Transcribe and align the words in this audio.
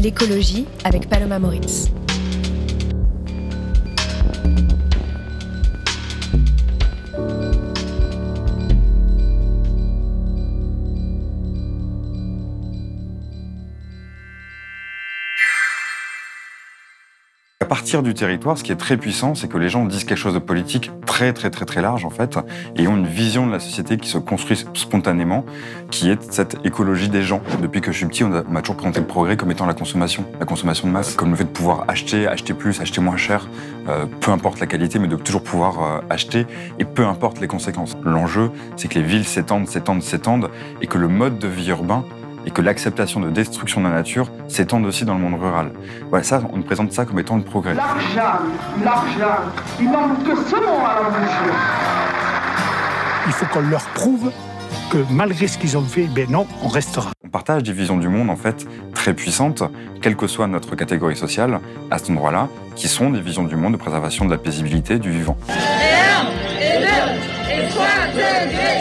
l'écologie 0.00 0.66
avec 0.84 1.08
Paloma 1.08 1.38
Moritz. 1.38 1.90
Du 17.98 18.14
territoire, 18.14 18.56
ce 18.56 18.62
qui 18.62 18.70
est 18.70 18.76
très 18.76 18.96
puissant, 18.96 19.34
c'est 19.34 19.48
que 19.48 19.58
les 19.58 19.68
gens 19.68 19.84
disent 19.84 20.04
quelque 20.04 20.16
chose 20.16 20.34
de 20.34 20.38
politique 20.38 20.92
très 21.06 21.32
très 21.32 21.50
très 21.50 21.64
très 21.64 21.82
large 21.82 22.04
en 22.04 22.10
fait, 22.10 22.38
et 22.76 22.86
ont 22.86 22.96
une 22.96 23.06
vision 23.06 23.48
de 23.48 23.52
la 23.52 23.58
société 23.58 23.96
qui 23.96 24.08
se 24.08 24.16
construit 24.16 24.64
spontanément, 24.74 25.44
qui 25.90 26.08
est 26.08 26.32
cette 26.32 26.56
écologie 26.64 27.08
des 27.08 27.22
gens. 27.22 27.42
Depuis 27.60 27.80
que 27.80 27.90
je 27.90 27.96
suis 27.96 28.06
petit, 28.06 28.22
on 28.22 28.28
m'a 28.28 28.60
toujours 28.60 28.76
présenté 28.76 29.00
le 29.00 29.06
progrès 29.06 29.36
comme 29.36 29.50
étant 29.50 29.66
la 29.66 29.74
consommation, 29.74 30.24
la 30.38 30.46
consommation 30.46 30.86
de 30.86 30.92
masse, 30.92 31.14
comme 31.14 31.30
le 31.30 31.36
fait 31.36 31.44
de 31.44 31.48
pouvoir 31.48 31.84
acheter, 31.88 32.28
acheter 32.28 32.54
plus, 32.54 32.80
acheter 32.80 33.00
moins 33.00 33.16
cher, 33.16 33.48
euh, 33.88 34.06
peu 34.20 34.30
importe 34.30 34.60
la 34.60 34.66
qualité, 34.66 35.00
mais 35.00 35.08
de 35.08 35.16
toujours 35.16 35.42
pouvoir 35.42 35.82
euh, 35.82 36.00
acheter, 36.10 36.46
et 36.78 36.84
peu 36.84 37.04
importe 37.04 37.40
les 37.40 37.48
conséquences. 37.48 37.96
L'enjeu, 38.04 38.52
c'est 38.76 38.86
que 38.86 39.00
les 39.00 39.04
villes 39.04 39.26
s'étendent, 39.26 39.66
s'étendent, 39.66 40.02
s'étendent, 40.02 40.48
et 40.80 40.86
que 40.86 40.96
le 40.96 41.08
mode 41.08 41.40
de 41.40 41.48
vie 41.48 41.70
urbain 41.70 42.04
et 42.46 42.50
que 42.50 42.62
l'acceptation 42.62 43.20
de 43.20 43.30
destruction 43.30 43.80
de 43.80 43.86
la 43.86 43.94
nature 43.94 44.30
s'étende 44.48 44.86
aussi 44.86 45.04
dans 45.04 45.14
le 45.14 45.20
monde 45.20 45.40
rural. 45.40 45.72
Voilà, 46.08 46.24
ça, 46.24 46.42
on 46.52 46.62
présente 46.62 46.92
ça 46.92 47.04
comme 47.04 47.18
étant 47.18 47.36
le 47.36 47.42
progrès. 47.42 47.74
L'argent, 47.74 48.40
l'argent, 48.82 49.38
il 49.78 49.90
manque 49.90 50.22
que 50.24 50.36
ce 50.36 50.56
mot 50.56 50.80
à 50.84 51.02
l'ambition. 51.02 51.54
Il 53.26 53.32
faut 53.32 53.46
qu'on 53.46 53.60
leur 53.60 53.84
prouve 53.94 54.32
que 54.90 54.98
malgré 55.10 55.46
ce 55.46 55.56
qu'ils 55.58 55.76
ont 55.78 55.84
fait, 55.84 56.06
ben 56.06 56.28
non, 56.28 56.46
on 56.62 56.68
restera. 56.68 57.10
On 57.24 57.28
partage 57.28 57.62
des 57.62 57.72
visions 57.72 57.96
du 57.96 58.08
monde 58.08 58.28
en 58.28 58.36
fait 58.36 58.66
très 58.92 59.14
puissantes, 59.14 59.62
quelle 60.02 60.16
que 60.16 60.26
soit 60.26 60.48
notre 60.48 60.74
catégorie 60.74 61.16
sociale, 61.16 61.60
à 61.90 61.98
cet 61.98 62.10
endroit-là, 62.10 62.48
qui 62.74 62.88
sont 62.88 63.10
des 63.10 63.20
visions 63.20 63.44
du 63.44 63.54
monde 63.56 63.74
de 63.74 63.78
préservation 63.78 64.24
de 64.24 64.32
la 64.32 64.38
paisibilité 64.38 64.98
du 64.98 65.10
vivant. 65.10 65.36
Ce 65.46 65.52
nouveau 65.52 66.48
terminal 66.66 67.18
T4 67.48 68.79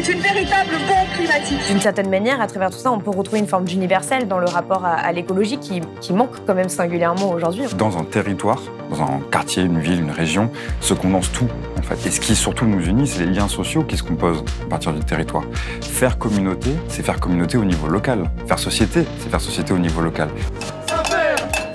est 0.00 0.12
une 0.12 0.20
véritable 0.20 0.70
bombe 0.88 1.08
climatique. 1.14 1.58
D'une 1.68 1.80
certaine 1.80 2.08
manière, 2.08 2.40
à 2.40 2.46
travers 2.46 2.70
tout 2.70 2.78
ça, 2.78 2.90
on 2.90 2.98
peut 2.98 3.10
retrouver 3.10 3.38
une 3.38 3.46
forme 3.46 3.64
d'universel 3.64 4.28
dans 4.28 4.38
le 4.38 4.46
rapport 4.46 4.84
à, 4.84 5.12
l'écologie 5.12 5.58
qui, 5.58 5.82
qui, 6.00 6.14
manque 6.14 6.30
quand 6.46 6.54
même 6.54 6.70
singulièrement 6.70 7.30
aujourd'hui. 7.30 7.64
Dans 7.76 7.98
un 7.98 8.04
territoire, 8.04 8.62
dans 8.90 9.02
un 9.02 9.20
quartier, 9.30 9.62
une 9.62 9.78
ville, 9.78 10.00
une 10.00 10.10
région, 10.10 10.50
se 10.80 10.94
condense 10.94 11.30
tout 11.32 11.48
en 11.78 11.82
fait. 11.82 12.06
Et 12.06 12.10
ce 12.10 12.20
qui 12.20 12.34
surtout 12.34 12.64
nous 12.64 12.82
unit, 12.86 13.06
c'est 13.06 13.26
les 13.26 13.32
liens 13.32 13.48
sociaux 13.48 13.82
qui 13.82 13.98
se 13.98 14.02
composent 14.02 14.42
à 14.64 14.70
partir 14.70 14.92
du 14.92 15.00
territoire. 15.00 15.44
Faire 15.82 16.16
communauté, 16.18 16.70
c'est 16.88 17.04
faire 17.04 17.20
communauté 17.20 17.58
au 17.58 17.64
niveau 17.64 17.86
local. 17.86 18.30
Faire 18.46 18.58
société, 18.58 19.04
c'est 19.18 19.28
faire 19.28 19.40
société 19.40 19.74
au 19.74 19.78
niveau 19.78 20.00
local. 20.00 20.30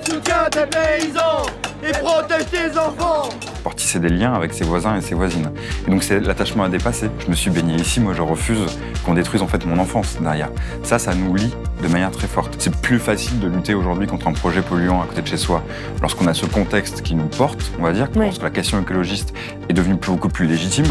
Soutien 0.02 0.48
des 0.52 0.66
paysans 0.66 1.46
et 1.82 1.92
protège 1.92 2.46
tes 2.50 2.76
enfants 2.76 3.28
tisser 3.74 3.98
des 3.98 4.08
liens 4.08 4.32
avec 4.32 4.52
ses 4.52 4.64
voisins 4.64 4.96
et 4.96 5.00
ses 5.00 5.14
voisines. 5.14 5.50
Et 5.86 5.90
donc 5.90 6.02
c'est 6.02 6.20
l'attachement 6.20 6.64
à 6.64 6.68
dépasser. 6.68 7.10
Je 7.18 7.28
me 7.28 7.34
suis 7.34 7.50
baigné 7.50 7.74
ici, 7.74 8.00
moi 8.00 8.14
je 8.14 8.22
refuse 8.22 8.78
qu'on 9.04 9.14
détruise 9.14 9.42
en 9.42 9.46
fait 9.46 9.64
mon 9.66 9.78
enfance 9.78 10.18
derrière. 10.20 10.50
Ça, 10.82 10.98
ça 10.98 11.14
nous 11.14 11.34
lie 11.34 11.52
de 11.82 11.88
manière 11.88 12.10
très 12.10 12.26
forte. 12.26 12.54
C'est 12.58 12.74
plus 12.76 12.98
facile 12.98 13.40
de 13.40 13.48
lutter 13.48 13.74
aujourd'hui 13.74 14.06
contre 14.06 14.28
un 14.28 14.32
projet 14.32 14.62
polluant 14.62 15.02
à 15.02 15.06
côté 15.06 15.22
de 15.22 15.26
chez 15.26 15.36
soi 15.36 15.62
lorsqu'on 16.00 16.26
a 16.26 16.34
ce 16.34 16.46
contexte 16.46 17.02
qui 17.02 17.14
nous 17.14 17.26
porte, 17.26 17.72
on 17.78 17.82
va 17.82 17.92
dire, 17.92 18.08
lorsque 18.14 18.42
la 18.42 18.50
question 18.50 18.80
écologiste 18.80 19.34
est 19.68 19.72
devenue 19.72 19.96
beaucoup 19.96 20.28
plus 20.28 20.46
légitime. 20.46 20.86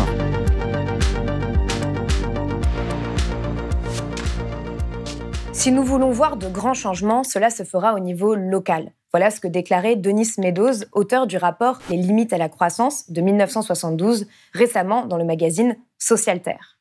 Si 5.54 5.72
nous 5.72 5.84
voulons 5.84 6.12
voir 6.12 6.38
de 6.38 6.48
grands 6.48 6.76
changements, 6.76 7.24
cela 7.24 7.50
se 7.50 7.64
fera 7.64 7.96
au 7.96 8.00
niveau 8.00 8.36
local. 8.36 8.92
Voilà 9.16 9.32
ce 9.32 9.40
que 9.40 9.48
déclarait 9.48 9.96
Denis 9.96 10.28
Meadows, 10.38 10.84
auteur 10.92 11.26
du 11.26 11.38
rapport 11.38 11.80
Les 11.90 11.96
limites 11.96 12.34
à 12.34 12.38
la 12.38 12.50
croissance 12.50 13.10
de 13.10 13.22
1972, 13.22 14.28
récemment 14.52 15.06
dans 15.06 15.16
le 15.16 15.24
magazine 15.24 15.78
Social 15.98 16.42
Terre. 16.42 16.78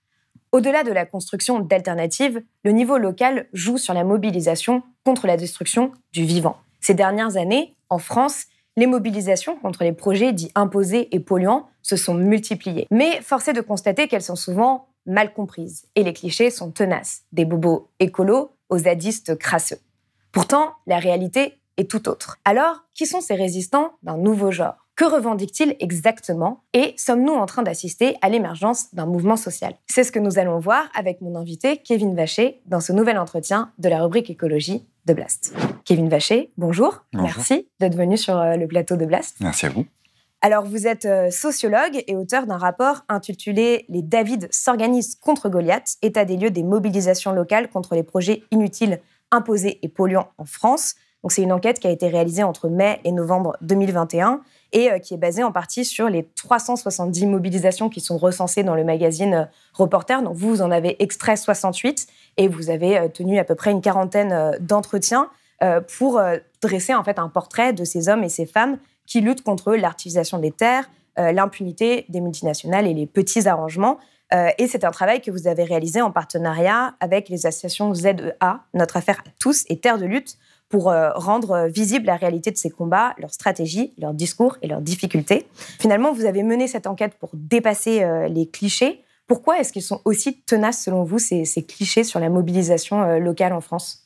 Au-delà 0.50 0.82
de 0.82 0.90
la 0.90 1.06
construction 1.06 1.60
d'alternatives, 1.60 2.42
le 2.64 2.72
niveau 2.72 2.98
local 2.98 3.46
joue 3.52 3.78
sur 3.78 3.94
la 3.94 4.02
mobilisation 4.02 4.82
contre 5.04 5.28
la 5.28 5.36
destruction 5.36 5.92
du 6.12 6.24
vivant. 6.24 6.56
Ces 6.80 6.94
dernières 6.94 7.36
années, 7.36 7.76
en 7.88 7.98
France, 7.98 8.46
les 8.76 8.88
mobilisations 8.88 9.54
contre 9.54 9.84
les 9.84 9.92
projets 9.92 10.32
dits 10.32 10.50
imposés 10.56 11.14
et 11.14 11.20
polluants 11.20 11.68
se 11.82 11.94
sont 11.94 12.14
multipliées. 12.14 12.88
Mais 12.90 13.20
force 13.20 13.46
est 13.46 13.52
de 13.52 13.60
constater 13.60 14.08
qu'elles 14.08 14.22
sont 14.22 14.34
souvent 14.34 14.88
mal 15.06 15.32
comprises 15.32 15.86
et 15.94 16.02
les 16.02 16.12
clichés 16.12 16.50
sont 16.50 16.72
tenaces, 16.72 17.22
des 17.30 17.44
bobos 17.44 17.90
écolos 18.00 18.50
aux 18.70 18.78
zadistes 18.78 19.38
crasseux. 19.38 19.78
Pourtant, 20.32 20.72
la 20.88 20.98
réalité 20.98 21.60
et 21.76 21.86
tout 21.86 22.08
autre. 22.08 22.38
Alors, 22.44 22.84
qui 22.94 23.06
sont 23.06 23.20
ces 23.20 23.34
résistants 23.34 23.92
d'un 24.02 24.16
nouveau 24.16 24.50
genre? 24.50 24.84
Que 24.96 25.04
revendiquent-ils 25.04 25.74
exactement? 25.80 26.62
Et 26.72 26.94
sommes-nous 26.96 27.32
en 27.32 27.46
train 27.46 27.62
d'assister 27.62 28.16
à 28.22 28.28
l'émergence 28.28 28.94
d'un 28.94 29.06
mouvement 29.06 29.36
social? 29.36 29.74
C'est 29.86 30.04
ce 30.04 30.12
que 30.12 30.20
nous 30.20 30.38
allons 30.38 30.60
voir 30.60 30.84
avec 30.94 31.20
mon 31.20 31.34
invité 31.34 31.78
Kevin 31.78 32.14
Vacher 32.14 32.60
dans 32.66 32.80
ce 32.80 32.92
nouvel 32.92 33.18
entretien 33.18 33.72
de 33.78 33.88
la 33.88 34.00
rubrique 34.02 34.30
écologie 34.30 34.86
de 35.06 35.12
Blast. 35.12 35.52
Kevin 35.84 36.08
Vacher, 36.08 36.52
bonjour. 36.56 37.04
bonjour. 37.12 37.26
Merci 37.36 37.68
d'être 37.80 37.96
venu 37.96 38.16
sur 38.16 38.38
euh, 38.38 38.54
le 38.54 38.68
plateau 38.68 38.96
de 38.96 39.04
Blast. 39.04 39.36
Merci 39.40 39.66
à 39.66 39.70
vous. 39.70 39.84
Alors, 40.40 40.64
vous 40.64 40.86
êtes 40.86 41.06
euh, 41.06 41.30
sociologue 41.30 42.04
et 42.06 42.14
auteur 42.14 42.46
d'un 42.46 42.58
rapport 42.58 43.00
intitulé 43.08 43.86
Les 43.88 44.02
David 44.02 44.46
s'organisent 44.52 45.16
contre 45.16 45.48
Goliath, 45.48 45.96
état 46.02 46.24
des 46.24 46.36
lieux 46.36 46.50
des 46.50 46.62
mobilisations 46.62 47.32
locales 47.32 47.68
contre 47.68 47.94
les 47.94 48.02
projets 48.02 48.44
inutiles, 48.50 49.00
imposés 49.30 49.78
et 49.82 49.88
polluants 49.88 50.28
en 50.38 50.44
France. 50.44 50.96
Donc, 51.24 51.32
c'est 51.32 51.42
une 51.42 51.52
enquête 51.52 51.80
qui 51.80 51.86
a 51.86 51.90
été 51.90 52.06
réalisée 52.08 52.42
entre 52.42 52.68
mai 52.68 53.00
et 53.02 53.10
novembre 53.10 53.56
2021 53.62 54.42
et 54.72 54.92
euh, 54.92 54.98
qui 54.98 55.14
est 55.14 55.16
basée 55.16 55.42
en 55.42 55.52
partie 55.52 55.86
sur 55.86 56.10
les 56.10 56.22
370 56.22 57.24
mobilisations 57.24 57.88
qui 57.88 58.02
sont 58.02 58.18
recensées 58.18 58.62
dans 58.62 58.74
le 58.74 58.84
magazine 58.84 59.34
euh, 59.34 59.44
Reporter. 59.72 60.22
Donc, 60.22 60.36
vous, 60.36 60.50
vous 60.50 60.60
en 60.60 60.70
avez 60.70 61.02
extrait 61.02 61.36
68 61.36 62.06
et 62.36 62.46
vous 62.46 62.68
avez 62.68 62.98
euh, 62.98 63.08
tenu 63.08 63.38
à 63.38 63.44
peu 63.44 63.54
près 63.54 63.70
une 63.70 63.80
quarantaine 63.80 64.58
d'entretiens 64.60 65.30
pour 65.96 66.20
dresser 66.60 66.94
en 66.94 67.02
fait 67.04 67.18
un 67.18 67.30
portrait 67.30 67.72
de 67.72 67.84
ces 67.84 68.10
hommes 68.10 68.22
et 68.22 68.28
ces 68.28 68.44
femmes 68.44 68.76
qui 69.06 69.22
luttent 69.22 69.42
contre 69.42 69.74
l'artificialisation 69.74 70.38
des 70.38 70.50
terres, 70.50 70.90
l'impunité 71.16 72.04
des 72.10 72.20
multinationales 72.20 72.86
et 72.86 72.92
les 72.92 73.06
petits 73.06 73.48
arrangements. 73.48 73.96
et 74.58 74.66
c'est 74.66 74.84
un 74.84 74.90
travail 74.90 75.22
que 75.22 75.30
vous 75.30 75.46
avez 75.46 75.64
réalisé 75.64 76.02
en 76.02 76.10
partenariat 76.10 76.96
avec 77.00 77.30
les 77.30 77.46
associations 77.46 77.94
ZEA, 77.94 78.60
Notre 78.74 78.98
Affaire 78.98 79.20
à 79.20 79.30
tous 79.38 79.64
et 79.70 79.78
Terre 79.78 79.96
de 79.96 80.04
lutte, 80.04 80.36
pour 80.74 80.90
euh, 80.90 81.12
rendre 81.14 81.52
euh, 81.52 81.68
visible 81.68 82.06
la 82.06 82.16
réalité 82.16 82.50
de 82.50 82.56
ces 82.56 82.68
combats, 82.68 83.14
leurs 83.18 83.32
stratégies, 83.32 83.94
leurs 83.96 84.12
discours 84.12 84.58
et 84.60 84.66
leurs 84.66 84.80
difficultés. 84.80 85.46
Finalement, 85.78 86.12
vous 86.12 86.24
avez 86.24 86.42
mené 86.42 86.66
cette 86.66 86.88
enquête 86.88 87.14
pour 87.20 87.30
dépasser 87.32 88.02
euh, 88.02 88.26
les 88.26 88.48
clichés. 88.48 89.04
Pourquoi 89.28 89.60
est-ce 89.60 89.72
qu'ils 89.72 89.84
sont 89.84 90.00
aussi 90.04 90.42
tenaces, 90.42 90.82
selon 90.82 91.04
vous, 91.04 91.20
ces, 91.20 91.44
ces 91.44 91.62
clichés 91.62 92.02
sur 92.02 92.18
la 92.18 92.28
mobilisation 92.28 93.20
locale 93.20 93.52
en 93.52 93.60
France? 93.60 94.03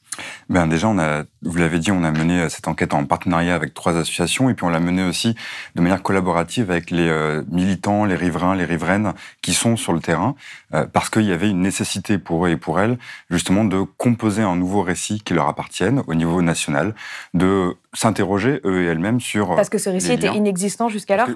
Ben 0.48 0.66
déjà, 0.66 0.88
on 0.88 0.98
a, 0.98 1.24
vous 1.42 1.56
l'avez 1.58 1.78
dit, 1.78 1.90
on 1.90 2.04
a 2.04 2.10
mené 2.10 2.40
euh, 2.40 2.48
cette 2.48 2.68
enquête 2.68 2.94
en 2.94 3.04
partenariat 3.04 3.54
avec 3.54 3.74
trois 3.74 3.96
associations 3.96 4.50
et 4.50 4.54
puis 4.54 4.64
on 4.64 4.68
l'a 4.68 4.80
menée 4.80 5.04
aussi 5.04 5.34
de 5.74 5.80
manière 5.80 6.02
collaborative 6.02 6.70
avec 6.70 6.90
les 6.90 7.08
euh, 7.08 7.42
militants, 7.50 8.04
les 8.04 8.14
riverains, 8.14 8.54
les 8.56 8.64
riveraines 8.64 9.12
qui 9.42 9.54
sont 9.54 9.76
sur 9.76 9.92
le 9.92 10.00
terrain 10.00 10.34
euh, 10.74 10.86
parce 10.86 11.10
qu'il 11.10 11.24
y 11.24 11.32
avait 11.32 11.50
une 11.50 11.60
nécessité 11.60 12.18
pour 12.18 12.46
eux 12.46 12.50
et 12.50 12.56
pour 12.56 12.80
elles 12.80 12.98
justement 13.30 13.64
de 13.64 13.82
composer 13.96 14.42
un 14.42 14.56
nouveau 14.56 14.82
récit 14.82 15.20
qui 15.20 15.34
leur 15.34 15.48
appartienne 15.48 16.02
au 16.06 16.14
niveau 16.14 16.42
national, 16.42 16.94
de 17.34 17.76
s'interroger 17.98 18.60
eux 18.64 18.82
et 18.82 18.86
elles-mêmes 18.86 19.20
sur 19.20 19.54
parce 19.56 19.68
que 19.68 19.78
ce 19.78 19.90
récit 19.90 20.12
était 20.12 20.28
inexistant 20.28 20.88
jusqu'alors. 20.88 21.28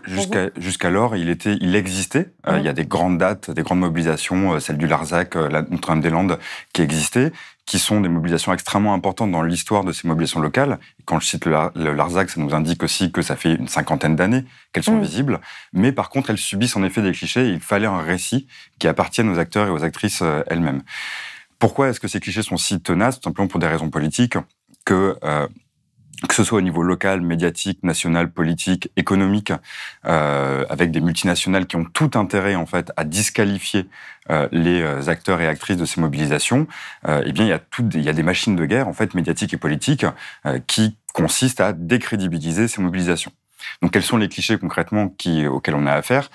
Jusqu'alors, 0.57 1.17
il 1.17 1.29
était, 1.29 1.57
il 1.61 1.75
existait. 1.75 2.33
il 2.49 2.63
y 2.63 2.69
a 2.69 2.73
des 2.73 2.87
grandes 2.87 3.19
dates, 3.19 3.51
des 3.51 3.63
grandes 3.63 3.81
mobilisations, 3.81 4.61
celle 4.61 4.79
du 4.79 4.87
Larzac, 4.87 5.35
la 5.35 5.63
Notre-Dame-des-Landes, 5.63 6.39
qui 6.73 6.83
existaient 6.83 7.33
qui 7.65 7.79
sont 7.79 8.01
des 8.01 8.09
mobilisations 8.09 8.53
extrêmement 8.53 8.93
importantes 8.93 9.31
dans 9.31 9.43
l'histoire 9.43 9.85
de 9.85 9.93
ces 9.93 10.09
mobilisations 10.09 10.41
locales. 10.41 10.79
quand 11.05 11.21
je 11.21 11.27
cite 11.27 11.47
le, 11.47 11.93
Larzac, 11.95 12.31
ça 12.31 12.41
nous 12.41 12.55
indique 12.55 12.83
aussi 12.83 13.13
que 13.13 13.23
ça 13.23 13.37
fait 13.37 13.55
une 13.55 13.69
cinquantaine 13.69 14.17
d'années 14.17 14.45
qu'elles 14.73 14.83
sont 14.83 14.97
mm. 14.97 15.03
visibles. 15.03 15.41
Mais 15.73 15.93
par 15.93 16.11
contre, 16.11 16.31
elles 16.31 16.39
subissent 16.39 16.77
en 16.77 16.83
effet 16.83 17.03
des 17.03 17.13
clichés. 17.13 17.49
il 17.49 17.61
fallait 17.61 17.87
un 17.87 18.01
récit 18.01 18.47
qui 18.79 18.89
appartienne 18.89 19.29
aux 19.31 19.39
acteurs 19.39 19.69
et 19.69 19.71
aux 19.71 19.85
actrices 19.85 20.23
euh, 20.23 20.43
elles-mêmes. 20.49 20.83
Pourquoi 21.59 21.89
est-ce 21.89 22.01
que 22.01 22.09
ces 22.09 22.19
clichés 22.19 22.43
sont 22.43 22.57
si 22.57 22.81
tenaces? 22.81 23.21
Tout 23.21 23.29
simplement 23.29 23.49
pour 23.49 23.61
des 23.61 23.69
raisons 23.69 23.89
politiques 23.89 24.37
que 24.85 25.17
que 26.29 26.35
ce 26.35 26.45
soit 26.45 26.59
au 26.59 26.63
niveau 26.63 26.83
local, 26.83 27.21
médiatique, 27.21 27.83
national, 27.83 28.31
politique, 28.31 28.91
économique, 28.97 29.53
euh, 30.07 30.65
avec 30.69 30.91
des 30.91 31.01
multinationales 31.01 31.67
qui 31.67 31.77
ont 31.77 31.85
tout 31.85 32.13
intérêt 32.15 32.55
en 32.55 32.67
fait 32.67 32.93
à 32.97 33.05
disqualifier 33.05 33.89
euh, 34.31 34.49
les 34.53 34.83
euh, 34.83 35.09
acteurs 35.09 35.41
et 35.41 35.49
actrices 35.49 35.77
de 35.77 35.85
ces 35.85 36.01
mobilisations, 36.01 36.67
euh, 37.09 37.23
eh 37.27 37.33
bien 37.33 37.45
il 37.45 37.49
y 37.49 37.53
a 37.53 37.59
tout, 37.59 37.89
il 37.95 38.03
y 38.03 38.09
a 38.09 38.13
des 38.13 38.23
machines 38.23 38.55
de 38.55 38.65
guerre 38.67 38.89
en 38.89 38.93
fait 38.93 39.15
médiatiques 39.15 39.53
et 39.55 39.57
politiques 39.57 40.07
euh, 40.47 40.61
qui 40.67 40.97
consistent 41.13 41.61
à 41.61 41.73
décrédibiliser 41.73 42.69
ces 42.69 42.81
mobilisations. 42.81 43.33
Donc 43.81 43.93
quels 43.93 44.03
sont 44.03 44.17
les 44.17 44.29
clichés 44.29 44.59
concrètement 44.59 45.09
qui, 45.09 45.47
auxquels 45.47 45.75
on 45.75 45.87
a 45.87 45.93
affaire? 45.93 46.31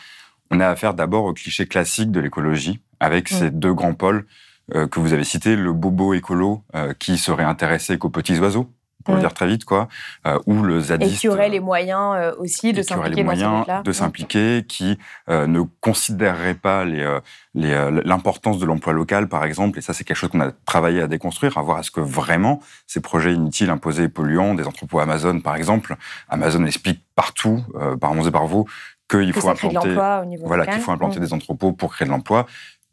On 0.52 0.60
a 0.60 0.68
affaire 0.68 0.94
d'abord 0.94 1.26
aux 1.26 1.34
clichés 1.34 1.68
classiques 1.68 2.12
de 2.12 2.20
l'écologie, 2.20 2.80
avec 3.00 3.30
ces 3.30 3.52
deux 3.52 3.74
grands 3.74 3.94
pôles 3.94 4.26
euh, 4.76 4.88
que 4.88 5.00
vous 5.00 5.14
avez 5.14 5.24
cités, 5.24 5.56
le 5.56 5.72
bobo 5.72 6.14
écolo 6.14 6.64
qui 7.00 7.18
serait 7.18 7.44
intéressé 7.44 7.98
qu'aux 7.98 8.10
petits 8.10 8.38
oiseaux 8.40 8.70
pour 9.08 9.16
le 9.16 9.22
dire 9.22 9.34
très 9.34 9.48
vite, 9.48 9.64
quoi, 9.64 9.88
euh, 10.26 10.38
ou 10.46 10.62
le 10.62 10.80
zadiste. 10.82 11.16
Et 11.16 11.18
qui 11.18 11.30
aurait 11.30 11.50
les 11.50 11.62
moyens 11.62 12.16
euh, 12.16 12.34
aussi 12.40 12.74
de 12.74 12.82
s'impliquer 12.82 13.24
dans 13.24 13.26
moyens 13.26 13.66
ce 13.66 13.84
de 13.84 13.92
s'impliquer, 13.94 14.66
qui 14.68 15.00
euh, 15.30 15.48
ne 15.48 15.62
considérerait 15.80 16.56
pas 16.56 16.84
les, 16.84 17.02
euh, 17.02 17.20
les, 17.54 17.72
euh, 17.72 18.02
l'importance 18.04 18.60
de 18.60 18.66
l'emploi 18.66 18.92
local, 18.94 19.30
par 19.30 19.46
exemple. 19.46 19.80
Et 19.80 19.82
ça, 19.82 19.94
c'est 19.94 20.04
quelque 20.04 20.18
chose 20.18 20.30
qu'on 20.30 20.42
a 20.42 20.52
travaillé 20.66 21.02
à 21.02 21.08
déconstruire, 21.08 21.58
à 21.58 21.62
voir 21.62 21.80
est-ce 21.80 21.92
que 21.92 22.02
vraiment 22.02 22.62
ces 22.86 23.00
projets 23.00 23.34
inutiles, 23.34 23.70
imposés 23.70 24.04
et 24.04 24.10
polluants, 24.10 24.54
des 24.54 24.68
entrepôts 24.68 25.00
Amazon, 25.00 25.40
par 25.40 25.56
exemple, 25.56 25.96
Amazon 26.28 26.66
explique 26.66 27.02
partout, 27.16 27.64
euh, 27.76 27.96
par 27.96 28.14
Mons 28.14 28.28
et 28.28 28.32
par 28.32 28.46
vous, 28.46 28.66
qu'il 29.10 29.32
faut 29.32 29.48
implanter, 29.48 29.74
l'emploi 29.74 30.22
au 30.22 30.26
niveau 30.26 30.46
voilà, 30.46 30.66
qu'il 30.68 30.82
faut 30.82 30.92
implanter 30.92 31.22
des 31.22 31.32
entrepôts 31.32 31.72
pour 31.72 31.94
créer 31.94 32.06
de 32.06 32.12
l'emploi. 32.12 32.46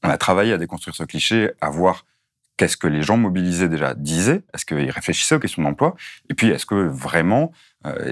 On 0.05 0.09
a 0.11 0.17
travaillé 0.17 0.53
à 0.53 0.59
déconstruire 0.59 0.95
ce 0.95 1.03
cliché, 1.03 1.51
à 1.61 1.71
voir 1.71 2.05
qu'est-ce 2.57 2.77
que 2.77 2.87
les 2.87 3.03
gens 3.03 3.17
mobilisés 3.17 3.69
déjà 3.69 3.95
disaient, 3.95 4.43
est-ce 4.55 4.65
qu'ils 4.65 4.91
réfléchissaient 4.91 5.35
aux 5.35 5.41
questions 5.41 5.63
d'emploi, 5.63 5.95
et 6.31 6.35
puis 6.35 6.49
est-ce 6.49 6.67
que 6.67 6.75
vraiment, 6.75 7.53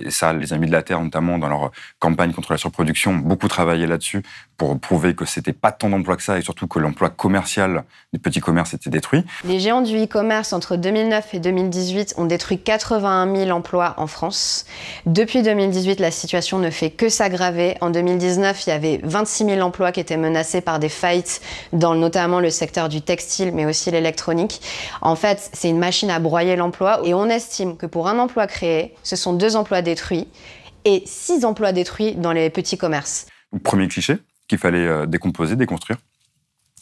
et 0.02 0.10
ça, 0.10 0.32
les 0.32 0.52
Amis 0.52 0.66
de 0.66 0.72
la 0.72 0.82
Terre, 0.82 1.00
notamment 1.00 1.38
dans 1.38 1.48
leur 1.48 1.70
campagne 1.98 2.32
contre 2.32 2.52
la 2.52 2.58
surproduction, 2.58 3.14
beaucoup 3.14 3.48
travaillé 3.48 3.86
là-dessus 3.86 4.22
pour 4.56 4.78
prouver 4.78 5.14
que 5.14 5.24
c'était 5.24 5.52
pas 5.52 5.72
tant 5.72 5.88
d'emplois 5.88 6.16
que 6.16 6.22
ça, 6.22 6.38
et 6.38 6.42
surtout 6.42 6.66
que 6.66 6.78
l'emploi 6.78 7.10
commercial 7.10 7.84
des 8.12 8.18
petits 8.18 8.40
commerces 8.40 8.74
était 8.74 8.90
détruit. 8.90 9.24
Les 9.44 9.58
géants 9.58 9.80
du 9.80 9.96
e-commerce 9.96 10.52
entre 10.52 10.76
2009 10.76 11.34
et 11.34 11.40
2018 11.40 12.14
ont 12.16 12.26
détruit 12.26 12.58
81 12.58 13.34
000 13.34 13.50
emplois 13.50 13.94
en 13.96 14.06
France. 14.06 14.66
Depuis 15.06 15.42
2018, 15.42 16.00
la 16.00 16.10
situation 16.10 16.58
ne 16.58 16.70
fait 16.70 16.90
que 16.90 17.08
s'aggraver. 17.08 17.76
En 17.80 17.90
2019, 17.90 18.66
il 18.66 18.70
y 18.70 18.72
avait 18.72 19.00
26 19.02 19.46
000 19.46 19.60
emplois 19.60 19.90
qui 19.92 20.00
étaient 20.00 20.16
menacés 20.16 20.60
par 20.60 20.78
des 20.78 20.88
faillites 20.88 21.40
dans 21.72 21.94
notamment 21.94 22.40
le 22.40 22.50
secteur 22.50 22.88
du 22.88 23.02
textile, 23.02 23.52
mais 23.52 23.66
aussi 23.66 23.90
l'électronique. 23.90 24.60
En 25.00 25.16
fait, 25.16 25.50
c'est 25.52 25.68
une 25.68 25.78
machine 25.78 26.10
à 26.10 26.18
broyer 26.18 26.56
l'emploi 26.56 27.00
et 27.04 27.14
on 27.14 27.26
estime 27.26 27.76
que 27.76 27.86
pour 27.86 28.08
un 28.08 28.18
emploi 28.18 28.46
créé, 28.46 28.94
ce 29.02 29.16
sont 29.16 29.32
deux 29.32 29.56
emplois 29.56 29.61
détruits 29.82 30.26
et 30.84 31.04
six 31.06 31.44
emplois 31.44 31.70
détruits 31.72 32.16
dans 32.16 32.32
les 32.32 32.50
petits 32.50 32.76
commerces. 32.76 33.26
Premier 33.62 33.86
cliché 33.86 34.18
qu'il 34.48 34.58
fallait 34.58 34.86
euh, 34.86 35.06
décomposer, 35.06 35.54
déconstruire. 35.54 35.98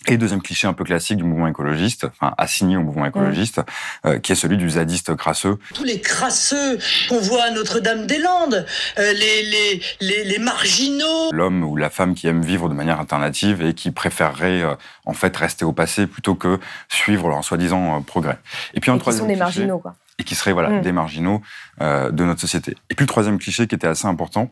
Et 0.06 0.16
deuxième 0.16 0.40
cliché 0.40 0.66
un 0.66 0.72
peu 0.72 0.82
classique 0.82 1.18
du 1.18 1.24
mouvement 1.24 1.46
écologiste, 1.46 2.06
enfin 2.06 2.32
assigné 2.38 2.78
au 2.78 2.80
mouvement 2.80 3.04
écologiste, 3.04 3.60
euh, 4.06 4.18
qui 4.18 4.32
est 4.32 4.34
celui 4.34 4.56
du 4.56 4.70
zadiste 4.70 5.14
crasseux, 5.14 5.58
tous 5.74 5.84
les 5.84 6.00
crasseux 6.00 6.78
qu'on 7.10 7.18
voit 7.20 7.42
à 7.42 7.50
Notre-Dame-des-Landes, 7.50 8.64
euh, 8.98 9.12
les, 9.12 9.42
les, 9.42 9.82
les, 10.00 10.24
les 10.24 10.38
marginaux. 10.38 11.30
l'homme 11.32 11.62
ou 11.64 11.76
la 11.76 11.90
femme 11.90 12.14
qui 12.14 12.28
aime 12.28 12.40
vivre 12.40 12.70
de 12.70 12.74
manière 12.74 12.98
alternative 12.98 13.60
et 13.60 13.74
qui 13.74 13.90
préférerait 13.90 14.62
euh, 14.62 14.74
en 15.04 15.12
fait 15.12 15.36
rester 15.36 15.66
au 15.66 15.72
passé 15.72 16.06
plutôt 16.06 16.34
que 16.34 16.58
suivre 16.88 17.28
leur 17.28 17.44
soi-disant 17.44 17.98
euh, 17.98 18.00
progrès. 18.00 18.38
Et 18.72 18.80
puis 18.80 18.90
un 18.90 18.94
Et 18.94 18.96
qui 18.96 19.00
troisième 19.02 19.24
sont 19.24 19.28
des 19.28 19.34
cliché- 19.34 19.38
marginaux, 19.38 19.78
quoi. 19.80 19.96
Et 20.20 20.24
qui 20.24 20.34
seraient 20.36 20.52
voilà 20.52 20.70
Mm. 20.70 20.82
des 20.82 20.92
marginaux 20.92 21.40
euh, 21.80 22.10
de 22.12 22.24
notre 22.24 22.40
société. 22.40 22.76
Et 22.90 22.94
puis 22.94 23.04
le 23.04 23.08
troisième 23.08 23.38
cliché 23.38 23.66
qui 23.66 23.74
était 23.74 23.88
assez 23.88 24.06
important, 24.06 24.50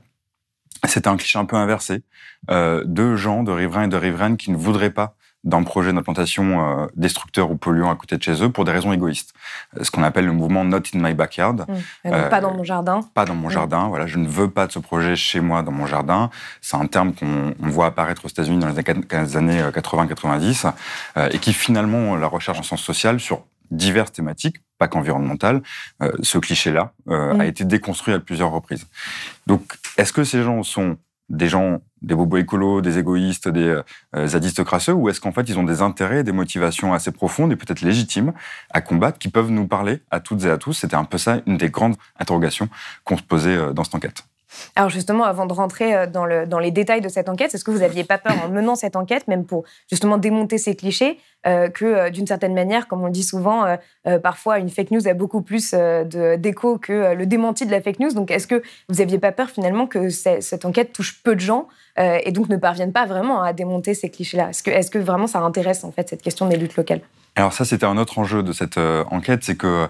c'était 0.85 1.09
un 1.09 1.17
cliché 1.17 1.39
un 1.39 1.45
peu 1.45 1.57
inversé 1.57 2.03
euh, 2.51 2.83
de 2.87 3.15
gens, 3.17 3.43
de 3.43 3.53
riverains 3.53 3.85
et 3.85 3.89
de 3.89 3.97
riveraines 3.97 4.37
qui 4.37 4.51
ne 4.51 4.57
voudraient 4.57 4.91
pas 4.91 5.15
d'un 5.45 5.63
projet 5.63 5.93
d'implantation 5.93 6.47
euh, 6.83 6.87
destructeur 6.97 7.51
ou 7.51 7.57
polluant 7.57 7.91
à 7.91 7.97
côté 7.97 8.17
de 8.17 8.23
chez 8.23 8.43
eux 8.43 8.51
pour 8.51 8.65
des 8.65 8.73
raisons 8.73 8.93
égoïstes. 8.93 9.33
Euh, 9.77 9.85
Ce 9.85 9.91
qu'on 9.93 10.03
appelle 10.03 10.27
le 10.27 10.33
mouvement 10.33 10.65
Not 10.65 10.83
in 10.95 10.99
my 11.01 11.15
backyard. 11.15 11.61
Mm. 11.61 11.65
Donc, 11.75 11.79
Euh, 12.07 12.29
pas 12.29 12.41
dans 12.41 12.53
mon 12.55 12.65
jardin. 12.65 13.01
Pas 13.15 13.25
dans 13.25 13.37
mon 13.37 13.49
Mm. 13.49 13.53
jardin, 13.53 13.89
voilà, 13.89 14.07
je 14.07 14.19
ne 14.19 14.27
veux 14.29 14.51
pas 14.51 14.67
de 14.67 14.73
ce 14.73 14.79
projet 14.81 15.15
chez 15.17 15.41
moi 15.41 15.63
dans 15.63 15.71
mon 15.73 15.87
jardin. 15.87 16.31
C'est 16.61 16.77
un 16.77 16.87
terme 16.87 17.13
qu'on 17.15 17.55
on 17.63 17.69
voit 17.69 17.87
apparaître 17.87 18.25
aux 18.25 18.29
États-Unis 18.29 18.59
dans 18.59 18.69
les 18.69 18.79
années- 18.79 19.61
années 19.63 19.71
80-90 19.73 20.67
euh, 21.17 21.29
et 21.33 21.39
qui 21.39 21.53
finalement 21.53 22.17
la 22.17 22.27
recherche 22.27 22.59
en 22.59 22.63
sciences 22.65 22.83
sociales 22.83 23.21
sur 23.21 23.43
diverses 23.71 24.13
thématiques, 24.13 24.57
pas 24.79 24.89
qu'environnementales, 24.89 25.63
euh, 26.03 26.13
ce 26.23 26.39
cliché-là 26.39 26.93
euh, 27.09 27.35
Mm. 27.35 27.41
a 27.41 27.47
été 27.47 27.65
déconstruit 27.65 28.15
à 28.15 28.21
plusieurs 28.21 28.51
reprises. 28.51 28.87
Donc, 29.47 29.63
est-ce 29.97 30.13
que 30.13 30.25
ces 30.25 30.43
gens 30.43 30.63
sont 30.63 30.97
des 31.29 31.49
gens, 31.49 31.83
des 32.01 32.15
bobos 32.15 32.39
écolos, 32.39 32.81
des 32.81 32.99
égoïstes, 32.99 33.49
des 33.49 33.83
euh, 34.17 34.27
zadistes 34.27 34.65
crasseux, 34.65 34.95
ou 34.95 35.11
est-ce 35.11 35.21
qu'en 35.21 35.33
fait 35.33 35.43
ils 35.43 35.59
ont 35.59 35.63
des 35.65 35.83
intérêts, 35.83 36.25
des 36.25 36.33
motivations 36.33 36.95
assez 36.95 37.13
profondes 37.13 37.53
et 37.53 37.57
peut-être 37.57 37.83
légitimes 37.83 38.33
à 38.71 38.81
combattre, 38.81 39.19
qui 39.19 39.29
peuvent 39.29 39.51
nous 39.51 39.67
parler 39.67 40.01
à 40.11 40.21
toutes 40.21 40.45
et 40.45 40.51
à 40.51 40.57
tous? 40.57 40.73
C'était 40.73 40.97
un 40.97 41.05
peu 41.05 41.19
ça, 41.19 41.41
une 41.47 41.59
des 41.59 41.69
grandes 41.69 41.97
interrogations 42.19 42.71
qu'on 43.05 43.19
se 43.19 43.23
posait 43.23 43.57
euh, 43.57 43.73
dans 43.75 43.85
cette 43.85 43.95
enquête. 43.95 44.25
Alors 44.75 44.89
justement, 44.89 45.25
avant 45.25 45.45
de 45.45 45.53
rentrer 45.53 46.07
dans, 46.07 46.25
le, 46.25 46.47
dans 46.47 46.59
les 46.59 46.71
détails 46.71 47.03
de 47.03 47.11
cette 47.11 47.29
enquête, 47.29 47.55
est-ce 47.55 47.65
que 47.65 47.71
vous 47.71 47.81
n'aviez 47.81 48.05
pas 48.05 48.17
peur 48.17 48.33
en 48.43 48.49
menant 48.49 48.77
cette 48.77 48.97
enquête, 48.97 49.29
même 49.29 49.45
pour 49.45 49.65
justement 49.91 50.17
démonter 50.17 50.57
ces 50.57 50.75
clichés, 50.75 51.21
que 51.45 51.85
euh, 51.85 52.11
d'une 52.11 52.27
certaine 52.27 52.55
manière, 52.55 52.89
comme 52.89 53.03
on 53.03 53.07
le 53.07 53.13
dit 53.13 53.23
souvent, 53.23 53.65
euh, 53.65 53.77
euh, 54.07 54.19
parfois 54.19 54.59
une 54.59 54.69
fake 54.69 54.91
news 54.91 55.07
a 55.07 55.15
beaucoup 55.15 55.41
plus 55.41 55.73
euh, 55.73 56.05
d'écho 56.37 56.79
que 56.79 56.93
euh, 56.93 57.15
le 57.15 57.27
démenti 57.27 57.65
de 57.65 57.71
la 57.71 57.81
fake 57.81 58.01
news. 58.01 58.13
Donc 58.13 58.31
est-ce 58.31 58.47
que 58.47 58.63
vous 58.89 58.97
n'aviez 58.97 59.19
pas 59.19 59.33
peur 59.33 59.49
finalement 59.49 59.87
que 59.87 60.09
cette 60.11 60.65
enquête 60.65 60.93
touche 60.93 61.23
peu 61.23 61.35
de 61.35 61.41
gens 61.41 61.69
euh, 61.99 62.19
et 62.25 62.33
donc 62.33 62.49
ne 62.49 62.57
parvienne 62.57 62.93
pas 62.93 63.07
vraiment 63.07 63.43
à 63.43 63.53
démonter 63.53 63.95
ces 63.95 64.11
clichés-là? 64.11 64.51
Est-ce 64.51 64.63
que, 64.63 64.71
est 64.71 64.91
que 64.91 64.99
vraiment 64.99 65.27
ça 65.29 65.39
intéresse 65.41 65.85
en 65.85 65.93
fait 65.93 66.09
cette 66.09 66.23
question 66.23 66.49
des 66.49 66.57
luttes 66.57 66.77
locales? 66.77 67.01
Alors 67.37 67.53
ça, 67.53 67.65
c'était 67.65 67.87
un 67.87 67.99
autre 67.99 68.19
enjeu 68.19 68.43
de 68.43 68.53
cette 68.53 68.79
euh, 68.79 69.05
enquête, 69.13 69.45
c'est 69.45 69.55
que, 69.55 69.87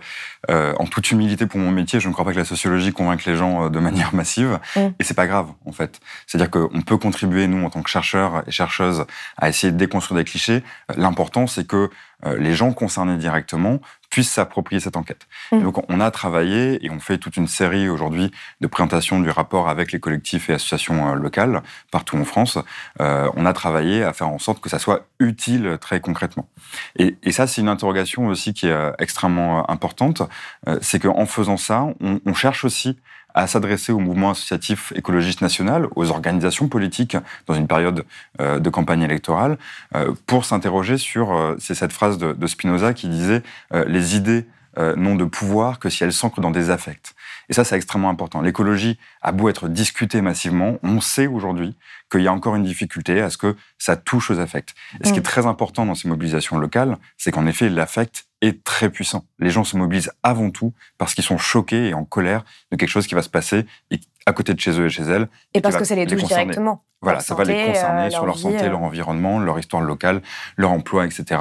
euh, 0.50 0.74
en 0.78 0.84
toute 0.84 1.10
humilité 1.12 1.46
pour 1.46 1.58
mon 1.58 1.70
métier, 1.70 1.98
je 1.98 2.06
ne 2.06 2.12
crois 2.12 2.26
pas 2.26 2.32
que 2.32 2.36
la 2.36 2.44
sociologie 2.44 2.92
convainque 2.92 3.24
les 3.24 3.36
gens 3.36 3.64
euh, 3.64 3.68
de 3.70 3.78
manière 3.78 4.14
massive, 4.14 4.58
Mm. 4.76 4.80
et 4.98 5.04
c'est 5.04 5.14
pas 5.14 5.26
grave 5.26 5.46
en 5.64 5.72
fait. 5.72 5.98
C'est-à-dire 6.26 6.50
qu'on 6.50 6.82
peut 6.82 6.98
contribuer 6.98 7.46
nous 7.46 7.64
en 7.64 7.70
tant 7.70 7.80
que 7.80 7.88
chercheurs 7.88 8.42
et 8.46 8.50
chercheuses 8.50 9.06
à 9.38 9.48
essayer 9.48 9.72
de 9.72 9.78
déconstruire 9.78 10.18
des 10.18 10.24
clichés. 10.24 10.62
Euh, 10.90 10.94
L'important, 11.38 11.46
c'est 11.46 11.66
que 11.66 11.90
euh, 12.26 12.36
les 12.36 12.54
gens 12.54 12.72
concernés 12.72 13.16
directement 13.16 13.80
puissent 14.10 14.32
s'approprier 14.32 14.80
cette 14.80 14.96
enquête. 14.96 15.28
Mm. 15.52 15.62
Donc 15.62 15.84
on 15.88 16.00
a 16.00 16.10
travaillé 16.10 16.84
et 16.84 16.90
on 16.90 16.98
fait 16.98 17.18
toute 17.18 17.36
une 17.36 17.46
série 17.46 17.88
aujourd'hui 17.88 18.32
de 18.60 18.66
présentations 18.66 19.20
du 19.20 19.30
rapport 19.30 19.68
avec 19.68 19.92
les 19.92 20.00
collectifs 20.00 20.50
et 20.50 20.54
associations 20.54 21.10
euh, 21.10 21.14
locales 21.14 21.62
partout 21.92 22.16
en 22.16 22.24
France. 22.24 22.58
Euh, 23.00 23.30
on 23.36 23.46
a 23.46 23.52
travaillé 23.52 24.02
à 24.02 24.12
faire 24.12 24.28
en 24.28 24.38
sorte 24.38 24.60
que 24.60 24.68
ça 24.68 24.80
soit 24.80 25.06
utile 25.20 25.78
très 25.80 26.00
concrètement. 26.00 26.48
Et, 26.96 27.16
et 27.22 27.32
ça, 27.32 27.46
c'est 27.46 27.60
une 27.60 27.68
interrogation 27.68 28.26
aussi 28.26 28.52
qui 28.52 28.66
est 28.66 28.92
extrêmement 28.98 29.70
importante. 29.70 30.22
Euh, 30.66 30.78
c'est 30.80 30.98
qu'en 30.98 31.26
faisant 31.26 31.56
ça, 31.56 31.86
on, 32.00 32.20
on 32.24 32.34
cherche 32.34 32.64
aussi 32.64 32.98
à 33.34 33.46
s'adresser 33.46 33.92
au 33.92 33.98
mouvement 33.98 34.30
associatif 34.30 34.92
écologiste 34.96 35.42
national, 35.42 35.86
aux 35.96 36.10
organisations 36.10 36.68
politiques 36.68 37.16
dans 37.46 37.54
une 37.54 37.66
période 37.66 38.04
euh, 38.40 38.58
de 38.58 38.70
campagne 38.70 39.02
électorale, 39.02 39.58
euh, 39.94 40.12
pour 40.26 40.44
s'interroger 40.44 40.98
sur, 40.98 41.32
euh, 41.32 41.56
c'est 41.58 41.74
cette 41.74 41.92
phrase 41.92 42.18
de, 42.18 42.46
Spinoza 42.46 42.94
qui 42.94 43.08
disait 43.08 43.42
les 43.86 44.16
idées 44.16 44.46
euh, 44.78 44.94
n'ont 44.96 45.16
de 45.16 45.24
pouvoir 45.24 45.78
que 45.78 45.88
si 45.88 46.04
elles 46.04 46.12
s'ancrent 46.12 46.40
dans 46.40 46.50
des 46.50 46.70
affects. 46.70 47.14
Et 47.48 47.52
ça, 47.52 47.64
c'est 47.64 47.76
extrêmement 47.76 48.10
important. 48.10 48.40
L'écologie 48.40 48.98
a 49.22 49.32
beau 49.32 49.48
être 49.48 49.68
discutée 49.68 50.20
massivement, 50.20 50.78
on 50.82 51.00
sait 51.00 51.26
aujourd'hui 51.26 51.76
qu'il 52.10 52.22
y 52.22 52.28
a 52.28 52.32
encore 52.32 52.56
une 52.56 52.64
difficulté 52.64 53.20
à 53.20 53.30
ce 53.30 53.36
que 53.36 53.56
ça 53.78 53.96
touche 53.96 54.30
aux 54.30 54.38
affects. 54.38 54.74
Et 55.02 55.08
ce 55.08 55.12
qui 55.12 55.18
est 55.18 55.22
très 55.22 55.46
important 55.46 55.84
dans 55.84 55.94
ces 55.94 56.08
mobilisations 56.08 56.58
locales, 56.58 56.96
c'est 57.16 57.30
qu'en 57.30 57.46
effet, 57.46 57.68
l'affect 57.68 58.26
est 58.40 58.62
très 58.62 58.88
puissant. 58.90 59.24
Les 59.38 59.50
gens 59.50 59.64
se 59.64 59.76
mobilisent 59.76 60.12
avant 60.22 60.50
tout 60.50 60.72
parce 60.96 61.14
qu'ils 61.14 61.24
sont 61.24 61.38
choqués 61.38 61.88
et 61.88 61.94
en 61.94 62.04
colère 62.04 62.44
de 62.70 62.76
quelque 62.76 62.88
chose 62.88 63.06
qui 63.06 63.14
va 63.14 63.22
se 63.22 63.28
passer 63.28 63.66
et 63.90 64.00
à 64.26 64.32
côté 64.32 64.54
de 64.54 64.60
chez 64.60 64.78
eux 64.78 64.86
et 64.86 64.90
chez 64.90 65.02
elles. 65.02 65.28
Et 65.54 65.60
parce 65.60 65.76
que 65.76 65.84
ça 65.84 65.94
les 65.94 66.06
touche 66.06 66.20
concerner. 66.20 66.44
directement. 66.44 66.84
Voilà, 67.00 67.18
Leur 67.18 67.26
ça 67.26 67.34
va 67.34 67.44
les 67.44 67.66
concerner 67.66 68.06
euh, 68.06 68.10
sur 68.10 68.26
leur 68.26 68.38
santé, 68.38 68.64
euh. 68.64 68.70
leur 68.70 68.82
environnement, 68.82 69.38
leur 69.38 69.58
histoire 69.58 69.82
locale, 69.82 70.22
leur 70.56 70.70
emploi, 70.70 71.06
etc. 71.06 71.40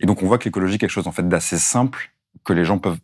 Et 0.00 0.06
donc 0.06 0.22
on 0.22 0.26
voit 0.26 0.38
que 0.38 0.44
l'écologie 0.44 0.76
est 0.76 0.78
quelque 0.78 0.90
chose 0.90 1.06
en 1.06 1.12
fait 1.12 1.28
d'assez 1.28 1.58
simple 1.58 2.12
que 2.44 2.52
les 2.52 2.64
gens 2.64 2.78
peuvent, 2.78 2.98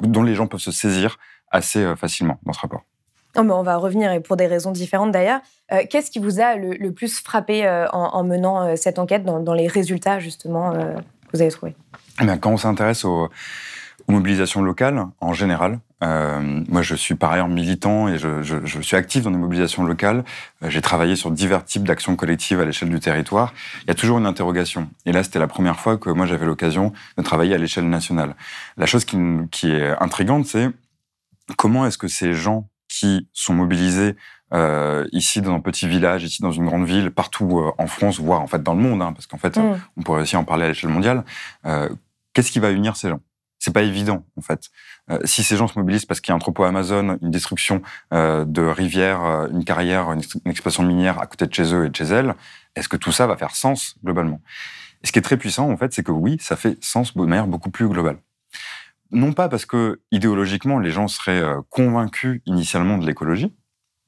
dont 0.00 0.22
les 0.22 0.34
gens 0.34 0.46
peuvent 0.46 0.60
se 0.60 0.72
saisir 0.72 1.18
assez 1.50 1.82
euh, 1.82 1.96
facilement 1.96 2.38
dans 2.44 2.52
ce 2.52 2.60
rapport. 2.60 2.82
Oh, 3.36 3.42
mais 3.42 3.52
on 3.52 3.62
va 3.62 3.76
revenir, 3.76 4.10
et 4.10 4.20
pour 4.20 4.36
des 4.36 4.46
raisons 4.46 4.72
différentes 4.72 5.12
d'ailleurs. 5.12 5.40
Euh, 5.70 5.82
Qu'est-ce 5.88 6.10
qui 6.10 6.18
vous 6.18 6.40
a 6.40 6.56
le, 6.56 6.70
le 6.70 6.92
plus 6.92 7.20
frappé 7.20 7.66
euh, 7.66 7.86
en, 7.92 8.14
en 8.14 8.24
menant 8.24 8.62
euh, 8.62 8.76
cette 8.76 8.98
enquête 8.98 9.24
dans, 9.24 9.40
dans 9.40 9.54
les 9.54 9.68
résultats 9.68 10.18
justement 10.18 10.72
que 10.72 11.00
vous 11.32 11.42
avez 11.42 11.50
trouvés? 11.50 11.76
Eh 12.20 12.24
bien, 12.24 12.38
quand 12.38 12.50
on 12.50 12.56
s'intéresse 12.56 13.04
aux, 13.04 13.28
aux 14.08 14.12
mobilisations 14.12 14.62
locales, 14.62 15.04
en 15.20 15.32
général, 15.34 15.78
Euh, 16.02 16.62
moi, 16.68 16.82
je 16.82 16.94
suis 16.94 17.14
par 17.16 17.32
ailleurs 17.32 17.48
militant 17.48 18.06
et 18.08 18.18
je, 18.18 18.42
je, 18.42 18.64
je 18.64 18.80
suis 18.80 18.96
actif 18.96 19.22
dans 19.24 19.30
des 19.32 19.36
mobilisations 19.36 19.84
locales. 19.84 20.24
Euh, 20.62 20.70
J'ai 20.70 20.80
travaillé 20.80 21.16
sur 21.16 21.30
divers 21.30 21.64
types 21.64 21.82
d'actions 21.84 22.14
collectives 22.14 22.60
à 22.60 22.64
l'échelle 22.64 22.88
du 22.88 23.00
territoire. 23.00 23.52
Il 23.82 23.88
y 23.88 23.90
a 23.90 23.94
toujours 23.94 24.18
une 24.18 24.26
interrogation. 24.26 24.88
Et 25.06 25.12
là, 25.12 25.22
c'était 25.24 25.40
la 25.40 25.48
première 25.48 25.80
fois 25.80 25.96
que 25.96 26.10
moi, 26.10 26.26
j'avais 26.26 26.46
l'occasion 26.46 26.92
de 27.16 27.22
travailler 27.22 27.54
à 27.54 27.58
l'échelle 27.58 27.88
nationale. 27.88 28.36
La 28.76 28.86
chose 28.86 29.04
qui, 29.04 29.16
qui 29.50 29.70
est 29.72 29.90
intrigante, 30.00 30.46
c'est 30.46 30.68
comment 31.56 31.84
est-ce 31.86 31.98
que 31.98 32.08
ces 32.08 32.32
gens 32.34 32.68
qui 32.88 33.28
sont 33.32 33.54
mobilisés 33.54 34.14
euh, 34.54 35.04
ici 35.12 35.42
dans 35.42 35.52
un 35.54 35.60
petit 35.60 35.86
village, 35.88 36.24
ici 36.24 36.40
dans 36.40 36.52
une 36.52 36.64
grande 36.64 36.86
ville, 36.86 37.10
partout 37.10 37.58
euh, 37.58 37.72
en 37.76 37.86
France, 37.86 38.18
voire 38.18 38.40
en 38.40 38.46
fait 38.46 38.62
dans 38.62 38.72
le 38.74 38.80
monde, 38.80 39.02
hein, 39.02 39.12
parce 39.12 39.26
qu'en 39.26 39.36
fait, 39.36 39.56
Mm. 39.58 39.78
on 39.98 40.02
pourrait 40.02 40.22
aussi 40.22 40.36
en 40.36 40.44
parler 40.44 40.64
à 40.64 40.68
l'échelle 40.68 40.90
mondiale. 40.90 41.24
Euh, 41.66 41.88
Qu'est-ce 42.34 42.52
qui 42.52 42.60
va 42.60 42.70
unir 42.70 42.96
ces 42.96 43.08
gens? 43.08 43.20
C'est 43.68 43.74
pas 43.74 43.82
évident 43.82 44.24
en 44.38 44.40
fait. 44.40 44.70
Euh, 45.10 45.18
si 45.24 45.42
ces 45.42 45.58
gens 45.58 45.68
se 45.68 45.78
mobilisent 45.78 46.06
parce 46.06 46.22
qu'il 46.22 46.30
y 46.30 46.32
a 46.32 46.34
un 46.34 46.36
entrepôt 46.36 46.64
Amazon, 46.64 47.18
une 47.20 47.30
destruction 47.30 47.82
euh, 48.14 48.46
de 48.46 48.62
rivières, 48.62 49.22
euh, 49.22 49.48
une 49.52 49.62
carrière, 49.62 50.10
une, 50.10 50.22
une 50.46 50.50
exploitation 50.50 50.84
minière 50.84 51.20
à 51.20 51.26
côté 51.26 51.46
de 51.46 51.52
chez 51.52 51.74
eux 51.74 51.84
et 51.84 51.90
de 51.90 51.94
chez 51.94 52.04
elles, 52.04 52.34
est-ce 52.76 52.88
que 52.88 52.96
tout 52.96 53.12
ça 53.12 53.26
va 53.26 53.36
faire 53.36 53.54
sens 53.54 53.96
globalement? 54.02 54.40
Et 55.02 55.06
ce 55.06 55.12
qui 55.12 55.18
est 55.18 55.22
très 55.22 55.36
puissant 55.36 55.70
en 55.70 55.76
fait, 55.76 55.92
c'est 55.92 56.02
que 56.02 56.12
oui, 56.12 56.38
ça 56.40 56.56
fait 56.56 56.82
sens 56.82 57.14
de 57.14 57.20
manière 57.20 57.46
beaucoup 57.46 57.70
plus 57.70 57.88
globale. 57.88 58.16
Non 59.10 59.34
pas 59.34 59.50
parce 59.50 59.66
que 59.66 60.00
idéologiquement 60.12 60.78
les 60.78 60.90
gens 60.90 61.06
seraient 61.08 61.44
convaincus 61.68 62.40
initialement 62.46 62.96
de 62.96 63.04
l'écologie, 63.04 63.54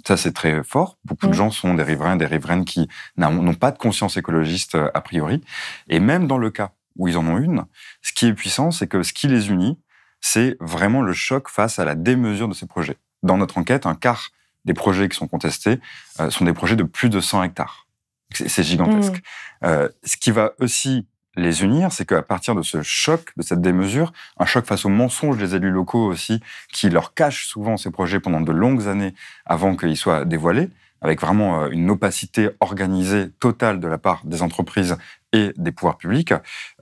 ça, 0.07 0.17
c'est 0.17 0.33
très 0.33 0.65
fort. 0.65 0.97
Beaucoup 1.05 1.27
de 1.27 1.33
Mhm. 1.33 1.37
gens 1.37 1.51
sont 1.51 1.75
des 1.75 1.83
riverains, 1.83 2.17
des 2.17 2.25
riveraines 2.25 2.65
qui 2.65 2.89
n'ont 3.19 3.53
pas 3.53 3.73
de 3.73 3.77
conscience 3.77 4.17
écologiste 4.17 4.79
a 4.95 5.01
priori. 5.03 5.43
Et 5.91 6.01
même 6.01 6.27
dans 6.27 6.39
le 6.39 6.51
cas 6.51 6.71
où 7.01 7.09
ils 7.09 7.17
en 7.17 7.27
ont 7.27 7.39
une, 7.39 7.65
ce 8.03 8.13
qui 8.13 8.27
est 8.27 8.35
puissant, 8.35 8.71
c'est 8.71 8.87
que 8.87 9.03
ce 9.03 9.13
qui 9.13 9.27
les 9.27 9.49
unit, 9.49 9.81
c'est 10.21 10.57
vraiment 10.61 11.01
le 11.01 11.15
choc 11.15 11.49
face 11.49 11.79
à 11.79 11.85
la 11.85 11.95
démesure 11.95 12.47
de 12.47 12.55
ces 12.55 12.67
projets. 12.67 12.99
Dans 13.23 13.39
notre 13.39 13.59
enquête, 13.59 13.87
un 13.87 13.95
quart 13.95 14.31
des 14.67 14.75
projets 14.75 15.09
qui 15.09 15.17
sont 15.17 15.27
contestés 15.27 15.81
euh, 16.21 16.31
sont 16.31 16.45
des 16.45 16.53
projets 16.53 16.77
de 16.77 16.85
plus 16.85 17.09
de 17.09 17.19
100 17.19 17.43
hectares. 17.43 17.89
C'est 18.33 18.63
gigantesque. 18.63 19.23
Euh, 19.65 19.89
ce 20.05 20.17
qui 20.17 20.31
va 20.31 20.53
aussi 20.61 21.09
les 21.37 21.65
unir, 21.65 21.91
c'est 21.91 22.07
qu'à 22.07 22.23
partir 22.23 22.55
de 22.55 22.63
ce 22.63 22.83
choc, 22.83 23.33
de 23.37 23.43
cette 23.43 23.63
démesure, 23.63 24.13
un 24.39 24.45
choc 24.45 24.67
face 24.67 24.85
aux 24.85 24.91
mensonges 24.91 25.39
des 25.39 25.55
élus 25.55 25.71
locaux 25.71 26.07
aussi, 26.07 26.41
qui 26.71 26.91
leur 26.91 27.15
cachent 27.15 27.47
souvent 27.47 27.77
ces 27.77 27.91
projets 27.91 28.21
pendant 28.21 28.43
de 28.43 28.53
longues 28.53 28.89
années 28.89 29.15
avant 29.47 29.75
qu'ils 29.75 29.97
soient 29.97 30.25
dévoilés, 30.25 30.69
avec 31.01 31.21
vraiment 31.21 31.63
euh, 31.63 31.69
une 31.71 31.91
opacité 31.91 32.51
organisée 32.61 33.31
totale 33.41 33.81
de 33.81 33.89
la 33.89 33.99
part 33.99 34.21
des 34.25 34.43
entreprises 34.43 34.97
et 35.33 35.53
des 35.57 35.73
pouvoirs 35.73 35.97
publics, 35.97 36.35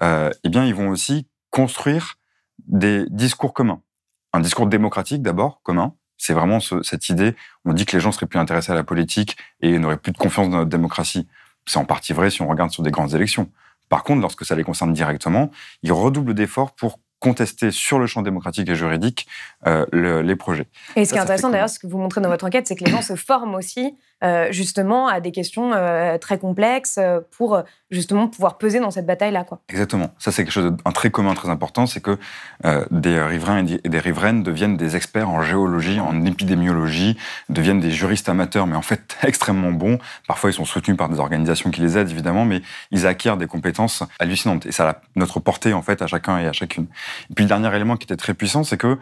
euh, 0.02 0.30
eh 0.44 0.48
bien, 0.48 0.64
ils 0.64 0.75
vont 0.75 0.88
aussi 0.88 1.26
construire 1.50 2.16
des 2.66 3.04
discours 3.10 3.54
communs. 3.54 3.80
Un 4.32 4.40
discours 4.40 4.66
démocratique 4.66 5.22
d'abord, 5.22 5.60
commun. 5.62 5.94
C'est 6.16 6.32
vraiment 6.34 6.58
ce- 6.60 6.82
cette 6.82 7.08
idée, 7.08 7.37
on 7.64 7.72
dit 7.72 7.87
que 7.87 7.96
les 7.96 8.00
gens 8.00 8.10
seraient 8.12 8.26
plus 8.26 8.40
intéressés 8.40 8.72
à 8.72 8.75
la 8.75 8.82
politique 8.84 9.37
et 9.60 9.78
n'auraient 9.78 9.96
plus 9.98 10.12
de 10.12 10.18
confiance 10.18 10.50
dans 10.50 10.56
notre 10.58 10.70
démocratie. 10.70 11.28
C'est 11.66 11.78
en 11.78 11.84
partie 11.84 12.12
vrai 12.12 12.30
si 12.30 12.42
on 12.42 12.48
regarde 12.48 12.70
sur 12.70 12.82
des 12.82 12.90
grandes 12.90 13.14
élections. 13.14 13.50
Par 13.88 14.02
contre, 14.02 14.20
lorsque 14.20 14.44
ça 14.44 14.54
les 14.56 14.64
concerne 14.64 14.92
directement, 14.92 15.50
ils 15.82 15.92
redoublent 15.92 16.34
d'efforts 16.34 16.75
pour 16.75 16.98
contester 17.20 17.70
sur 17.70 17.98
le 17.98 18.06
champ 18.06 18.22
démocratique 18.22 18.68
et 18.68 18.75
juridique 18.75 19.26
euh, 19.66 19.87
le- 19.92 20.22
les 20.22 20.37
projets. 20.37 20.68
Et 20.96 21.04
ce 21.04 21.10
Ça, 21.10 21.14
qui 21.14 21.18
est 21.18 21.22
intéressant 21.22 21.50
d'ailleurs, 21.50 21.68
ce 21.70 21.78
que 21.78 21.87
vous 21.87 21.98
montrez 21.98 22.20
dans 22.20 22.28
votre 22.28 22.44
enquête, 22.44 22.66
c'est 22.68 22.76
que 22.76 22.84
les 22.84 22.90
gens 22.90 23.02
se 23.02 23.16
forment 23.16 23.54
aussi 23.54 23.94
justement 24.50 25.08
à 25.08 25.20
des 25.20 25.32
questions 25.32 25.72
euh, 25.72 26.18
très 26.18 26.38
complexes 26.38 26.98
euh, 26.98 27.20
pour 27.37 27.54
euh, 27.54 27.62
justement 27.90 28.28
pouvoir 28.28 28.58
peser 28.58 28.80
dans 28.80 28.90
cette 28.90 29.06
bataille-là. 29.06 29.44
Exactement. 29.68 30.10
Ça, 30.18 30.32
c'est 30.32 30.44
quelque 30.44 30.52
chose 30.52 30.72
d'un 30.72 30.92
très 30.92 31.10
commun, 31.10 31.34
très 31.34 31.48
important, 31.48 31.87
c'est 31.87 32.00
que 32.00 32.18
euh, 32.64 32.84
des 32.90 33.20
riverains 33.20 33.64
et 33.66 33.88
des 33.88 33.98
riveraines 33.98 34.42
deviennent 34.42 34.76
des 34.76 34.96
experts 34.96 35.28
en 35.28 35.42
géologie, 35.42 36.00
en 36.00 36.25
épidémiologie, 36.25 37.16
deviennent 37.48 37.80
des 37.80 37.90
juristes 37.90 38.28
amateurs, 38.28 38.66
mais 38.66 38.76
en 38.76 38.82
fait 38.82 39.16
extrêmement 39.22 39.72
bons. 39.72 39.98
Parfois, 40.26 40.50
ils 40.50 40.54
sont 40.54 40.64
soutenus 40.64 40.96
par 40.96 41.08
des 41.08 41.18
organisations 41.18 41.70
qui 41.70 41.80
les 41.80 41.96
aident, 41.96 42.10
évidemment, 42.10 42.44
mais 42.44 42.62
ils 42.90 43.06
acquièrent 43.06 43.37
des 43.37 43.46
compétences 43.46 44.02
hallucinantes. 44.18 44.66
Et 44.66 44.72
ça 44.72 44.88
a 44.88 45.00
notre 45.16 45.40
portée, 45.40 45.72
en 45.72 45.82
fait, 45.82 46.02
à 46.02 46.06
chacun 46.06 46.38
et 46.38 46.46
à 46.46 46.52
chacune. 46.52 46.87
Et 47.30 47.34
puis, 47.34 47.44
le 47.44 47.48
dernier 47.48 47.75
élément 47.75 47.96
qui 47.96 48.04
était 48.04 48.16
très 48.16 48.34
puissant, 48.34 48.64
c'est 48.64 48.78
que 48.78 48.98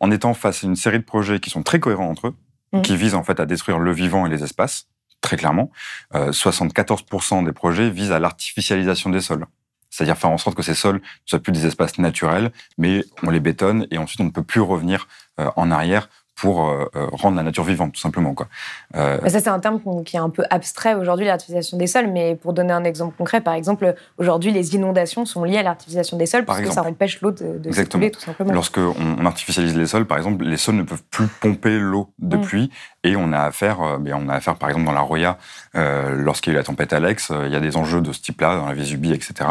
en 0.00 0.10
étant 0.12 0.32
face 0.32 0.62
à 0.62 0.66
une 0.66 0.76
série 0.76 0.98
de 0.98 1.04
projets 1.04 1.40
qui 1.40 1.50
sont 1.50 1.62
très 1.64 1.80
cohérents 1.80 2.08
entre 2.08 2.28
eux, 2.28 2.34
Mhm. 2.72 2.82
qui 2.82 2.96
visent 2.96 3.14
en 3.14 3.22
fait 3.22 3.40
à 3.40 3.46
détruire 3.46 3.78
le 3.78 3.92
vivant 3.92 4.26
et 4.26 4.28
les 4.28 4.42
espaces, 4.44 4.86
très 5.20 5.36
clairement, 5.36 5.70
euh, 6.14 6.32
74% 6.32 7.42
des 7.42 7.52
projets 7.52 7.90
visent 7.90 8.12
à 8.12 8.18
l'artificialisation 8.18 9.10
des 9.10 9.20
sols. 9.20 9.46
C'est-à-dire 9.90 10.18
faire 10.18 10.30
en 10.30 10.38
sorte 10.38 10.56
que 10.56 10.62
ces 10.62 10.74
sols 10.74 10.96
ne 10.96 11.00
soient 11.24 11.38
plus 11.38 11.52
des 11.52 11.66
espaces 11.66 11.98
naturels, 11.98 12.52
mais 12.76 13.04
on 13.22 13.30
les 13.30 13.40
bétonne 13.40 13.86
et 13.90 13.98
ensuite 13.98 14.20
on 14.20 14.24
ne 14.24 14.30
peut 14.30 14.42
plus 14.42 14.60
revenir 14.60 15.08
euh, 15.40 15.50
en 15.56 15.70
arrière 15.70 16.10
pour 16.38 16.68
euh, 16.68 16.88
euh, 16.94 17.06
rendre 17.12 17.36
la 17.36 17.42
nature 17.42 17.64
vivante, 17.64 17.92
tout 17.92 18.00
simplement. 18.00 18.32
Quoi. 18.32 18.46
Euh, 18.94 19.18
Bah, 19.20 19.28
Ça, 19.28 19.40
c'est 19.40 19.48
un 19.48 19.58
terme 19.58 19.80
qui 20.04 20.16
est 20.16 20.20
un 20.20 20.30
peu 20.30 20.44
abstrait 20.50 20.94
aujourd'hui, 20.94 21.26
l'artificialisation 21.26 21.76
des 21.76 21.88
sols. 21.88 22.06
Mais 22.06 22.36
pour 22.36 22.52
donner 22.52 22.72
un 22.72 22.84
exemple 22.84 23.16
concret, 23.18 23.40
par 23.40 23.54
exemple, 23.54 23.94
aujourd'hui, 24.18 24.52
les 24.52 24.76
inondations 24.76 25.26
sont 25.26 25.42
liées 25.42 25.58
à 25.58 25.62
l'artificialisation 25.64 26.16
des 26.16 26.26
sols 26.26 26.44
Par 26.44 26.56
parce 26.56 26.68
que 26.68 26.72
ça 26.72 26.82
empêche 26.84 27.20
l'eau 27.22 27.32
de, 27.32 27.58
de 27.58 27.68
Exactement. 27.68 28.02
circuler, 28.02 28.10
tout 28.12 28.20
simplement. 28.20 28.52
Lorsque 28.52 28.78
on, 28.78 29.26
artificialise 29.26 29.76
les 29.76 29.86
sols, 29.86 30.06
par 30.06 30.16
exemple, 30.16 30.44
les 30.44 30.56
sols 30.56 30.76
ne 30.76 30.84
peuvent 30.84 31.02
plus 31.10 31.26
pomper 31.26 31.76
l'eau 31.78 32.08
de 32.20 32.36
Mm. 32.36 32.40
pluie 32.40 32.70
et 33.02 33.16
on 33.16 33.32
a 33.32 33.40
affaire, 33.40 33.82
euh, 33.82 33.98
ben, 33.98 34.14
on 34.14 34.28
a 34.28 34.34
affaire 34.34 34.54
par 34.56 34.68
exemple 34.68 34.86
dans 34.86 34.92
la 34.92 35.00
Roya, 35.00 35.38
lorsqu'il 35.74 36.52
y 36.52 36.56
a 36.56 36.58
eu 36.58 36.60
la 36.60 36.64
tempête 36.64 36.92
Alex, 36.92 37.32
il 37.46 37.52
y 37.52 37.56
a 37.56 37.60
des 37.60 37.76
enjeux 37.76 38.00
de 38.00 38.12
ce 38.12 38.20
type-là 38.20 38.56
dans 38.56 38.66
la 38.66 38.74
Vésubie, 38.74 39.12
etc. 39.12 39.44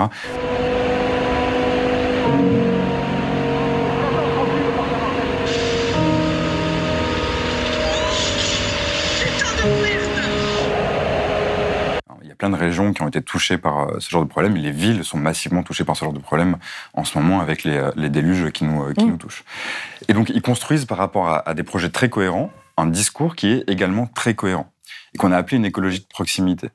plein 12.48 12.58
de 12.58 12.64
régions 12.64 12.94
qui 12.94 13.02
ont 13.02 13.08
été 13.08 13.22
touchées 13.22 13.58
par 13.58 13.90
euh, 13.90 14.00
ce 14.00 14.10
genre 14.10 14.24
de 14.24 14.30
problème. 14.30 14.56
et 14.56 14.62
Les 14.62 14.72
villes 14.72 15.04
sont 15.04 15.18
massivement 15.18 15.64
touchées 15.64 15.84
par 15.84 15.96
ce 15.98 16.06
genre 16.06 16.14
de 16.14 16.20
problème 16.20 16.58
en 16.94 17.04
ce 17.04 17.18
moment 17.18 17.42
avec 17.42 17.64
les, 17.64 17.76
euh, 17.76 17.92
les 17.96 18.10
déluges 18.10 18.52
qui 18.52 18.64
nous, 18.64 18.84
euh, 18.84 18.94
qui 18.94 19.06
Mm. 19.06 19.10
nous 19.10 19.18
touchent. 19.18 19.44
Et 20.08 20.14
donc, 20.14 20.30
ils 20.30 20.42
construisent 20.42 20.86
par 20.86 20.98
rapport 20.98 21.28
à, 21.28 21.48
à 21.48 21.54
des 21.54 21.64
projets 21.64 21.90
très 21.90 22.10
cohérents 22.10 22.52
un 22.78 22.86
discours 22.86 23.36
qui 23.36 23.48
est 23.48 23.70
également 23.70 24.08
très 24.08 24.34
cohérent 24.36 24.72
et 25.14 25.18
qu'on 25.18 25.32
a 25.32 25.38
appelé 25.38 25.58
une 25.58 25.66
écologie 25.66 26.00
de 26.00 26.06
proximité. 26.06 26.68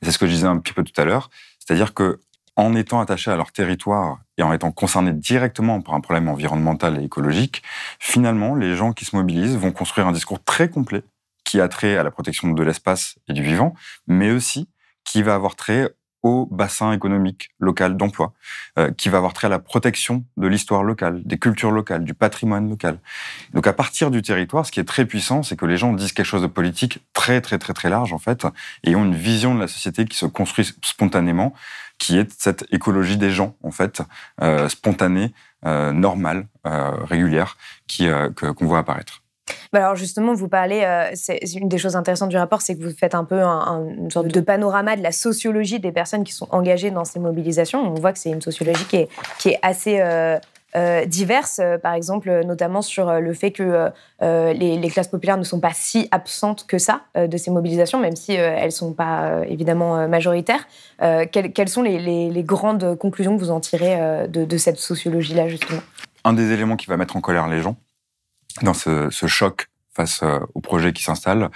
Et 0.00 0.06
c'est 0.06 0.12
ce 0.12 0.18
que 0.18 0.26
je 0.26 0.32
disais 0.32 0.46
un 0.46 0.58
petit 0.58 0.72
peu 0.72 0.82
tout 0.84 0.98
à 0.98 1.04
l'heure, 1.04 1.30
c'est-à-dire 1.58 1.92
que 1.94 2.20
en 2.56 2.74
étant 2.74 3.00
attachés 3.00 3.30
à 3.30 3.36
leur 3.36 3.52
territoire 3.52 4.18
et 4.36 4.42
en 4.42 4.52
étant 4.52 4.72
concernés 4.72 5.12
directement 5.12 5.80
par 5.80 5.94
un 5.94 6.00
problème 6.00 6.28
environnemental 6.28 7.00
et 7.00 7.04
écologique, 7.04 7.62
finalement, 8.00 8.54
les 8.54 8.74
gens 8.76 8.92
qui 8.92 9.04
se 9.04 9.14
mobilisent 9.14 9.56
vont 9.56 9.72
construire 9.72 10.06
un 10.08 10.12
discours 10.12 10.42
très 10.42 10.68
complet 10.68 11.02
qui 11.44 11.60
a 11.60 11.68
trait 11.68 11.96
à 11.96 12.02
la 12.02 12.10
protection 12.10 12.48
de 12.50 12.62
l'espace 12.62 13.16
et 13.28 13.32
du 13.32 13.42
vivant, 13.42 13.74
mais 14.06 14.30
aussi 14.30 14.68
qui 15.08 15.22
va 15.22 15.34
avoir 15.34 15.56
trait 15.56 15.88
au 16.22 16.46
bassin 16.50 16.92
économique 16.92 17.50
local 17.60 17.96
d'emploi, 17.96 18.34
euh, 18.78 18.90
qui 18.90 19.08
va 19.08 19.18
avoir 19.18 19.32
trait 19.32 19.46
à 19.46 19.50
la 19.50 19.58
protection 19.58 20.24
de 20.36 20.46
l'histoire 20.48 20.82
locale, 20.82 21.22
des 21.24 21.38
cultures 21.38 21.70
locales, 21.70 22.04
du 22.04 22.12
patrimoine 22.12 22.68
local. 22.68 22.98
Donc 23.54 23.66
à 23.66 23.72
partir 23.72 24.10
du 24.10 24.20
territoire, 24.20 24.66
ce 24.66 24.72
qui 24.72 24.80
est 24.80 24.84
très 24.84 25.06
puissant, 25.06 25.42
c'est 25.42 25.56
que 25.56 25.64
les 25.64 25.78
gens 25.78 25.94
disent 25.94 26.12
quelque 26.12 26.26
chose 26.26 26.42
de 26.42 26.48
politique 26.48 26.98
très 27.14 27.40
très 27.40 27.58
très 27.58 27.72
très 27.72 27.88
large 27.88 28.12
en 28.12 28.18
fait, 28.18 28.46
et 28.84 28.96
ont 28.96 29.04
une 29.04 29.14
vision 29.14 29.54
de 29.54 29.60
la 29.60 29.68
société 29.68 30.04
qui 30.04 30.16
se 30.16 30.26
construit 30.26 30.68
spontanément, 30.82 31.54
qui 31.98 32.18
est 32.18 32.30
cette 32.38 32.66
écologie 32.70 33.16
des 33.16 33.30
gens 33.30 33.56
en 33.62 33.70
fait, 33.70 34.02
euh, 34.42 34.68
spontanée, 34.68 35.32
euh, 35.64 35.92
normale, 35.92 36.46
euh, 36.66 36.90
régulière, 37.04 37.56
qui 37.86 38.08
euh, 38.08 38.28
qu'on 38.30 38.66
voit 38.66 38.78
apparaître. 38.78 39.22
Bah 39.72 39.80
alors 39.80 39.96
justement, 39.96 40.34
vous 40.34 40.48
parlez, 40.48 40.82
euh, 40.84 41.10
c'est 41.14 41.38
une 41.54 41.68
des 41.68 41.78
choses 41.78 41.96
intéressantes 41.96 42.30
du 42.30 42.36
rapport, 42.36 42.62
c'est 42.62 42.76
que 42.76 42.82
vous 42.82 42.94
faites 42.96 43.14
un 43.14 43.24
peu 43.24 43.40
un- 43.40 43.46
un- 43.46 43.88
une 43.88 44.10
sorte 44.10 44.28
de 44.28 44.40
panorama 44.40 44.96
de 44.96 45.02
la 45.02 45.12
sociologie 45.12 45.80
des 45.80 45.92
personnes 45.92 46.24
qui 46.24 46.32
sont 46.32 46.48
engagées 46.50 46.90
dans 46.90 47.04
ces 47.04 47.18
mobilisations. 47.18 47.80
On 47.80 47.94
voit 47.94 48.12
que 48.12 48.18
c'est 48.18 48.30
une 48.30 48.42
sociologie 48.42 48.84
qui 48.86 48.96
est, 48.96 49.08
qui 49.38 49.50
est 49.50 49.58
assez 49.62 50.00
euh, 50.00 50.38
euh, 50.76 51.06
diverse, 51.06 51.60
euh, 51.62 51.78
par 51.78 51.94
exemple, 51.94 52.42
notamment 52.44 52.82
sur 52.82 53.20
le 53.20 53.32
fait 53.32 53.52
que 53.52 53.90
les, 54.20 54.88
classes 54.90 55.08
populaires 55.08 55.38
ne 55.38 55.44
sont 55.44 55.60
pas 55.60 55.72
si 55.72 56.08
absentes 56.10 56.66
que 56.66 56.78
ça 56.78 57.02
de 57.16 57.36
ces 57.36 57.50
mobilisations, 57.50 57.98
même 57.98 58.16
si 58.16 58.32
elles 58.32 58.66
ne 58.66 58.70
sont 58.70 58.92
pas 58.92 59.42
évidemment 59.48 60.08
majoritaires. 60.08 60.66
Quelles, 60.98 61.68
sont 61.68 61.82
les, 61.82 62.42
grandes 62.42 62.96
conclusions 62.96 63.36
que 63.36 63.40
vous 63.40 63.50
en 63.50 63.60
tirez 63.60 64.26
de, 64.28 64.44
de 64.44 64.56
cette 64.56 64.78
sociologie-là, 64.78 65.48
justement? 65.48 65.80
Un 66.24 66.32
des 66.32 66.52
éléments 66.52 66.76
qui 66.76 66.86
va 66.86 66.96
mettre 66.96 67.16
en 67.16 67.20
colère 67.20 67.48
les 67.48 67.62
gens 67.62 67.76
dans 68.62 68.74
ce, 68.74 69.10
ce 69.10 69.26
choc 69.26 69.68
face 69.92 70.22
euh, 70.22 70.40
au 70.54 70.60
projet 70.60 70.92
qui 70.92 71.02
s'installe, 71.02 71.50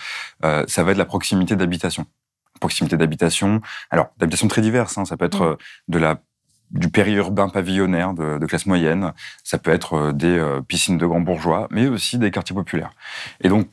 euh, 0.44 0.64
ça 0.66 0.82
va 0.82 0.92
être 0.92 0.98
la 0.98 1.04
proximité 1.04 1.56
d'habitation. 1.56 2.06
Proximité 2.60 2.96
d'habitation, 2.96 3.60
alors 3.90 4.10
d'habitation 4.18 4.48
très 4.48 4.62
diverses, 4.62 4.98
hein, 4.98 5.04
ça 5.04 5.16
peut 5.16 5.24
être 5.24 5.42
euh, 5.42 5.56
de 5.88 5.98
la 5.98 6.20
du 6.72 6.88
périurbain 6.88 7.48
pavillonnaire 7.50 8.14
de, 8.14 8.38
de 8.38 8.46
classe 8.46 8.66
moyenne, 8.66 9.12
ça 9.44 9.58
peut 9.58 9.70
être 9.70 10.12
des 10.12 10.38
euh, 10.38 10.62
piscines 10.62 10.96
de 10.96 11.06
grands 11.06 11.20
bourgeois, 11.20 11.68
mais 11.70 11.86
aussi 11.86 12.18
des 12.18 12.30
quartiers 12.30 12.54
populaires. 12.56 12.92
Et 13.42 13.48
donc, 13.48 13.68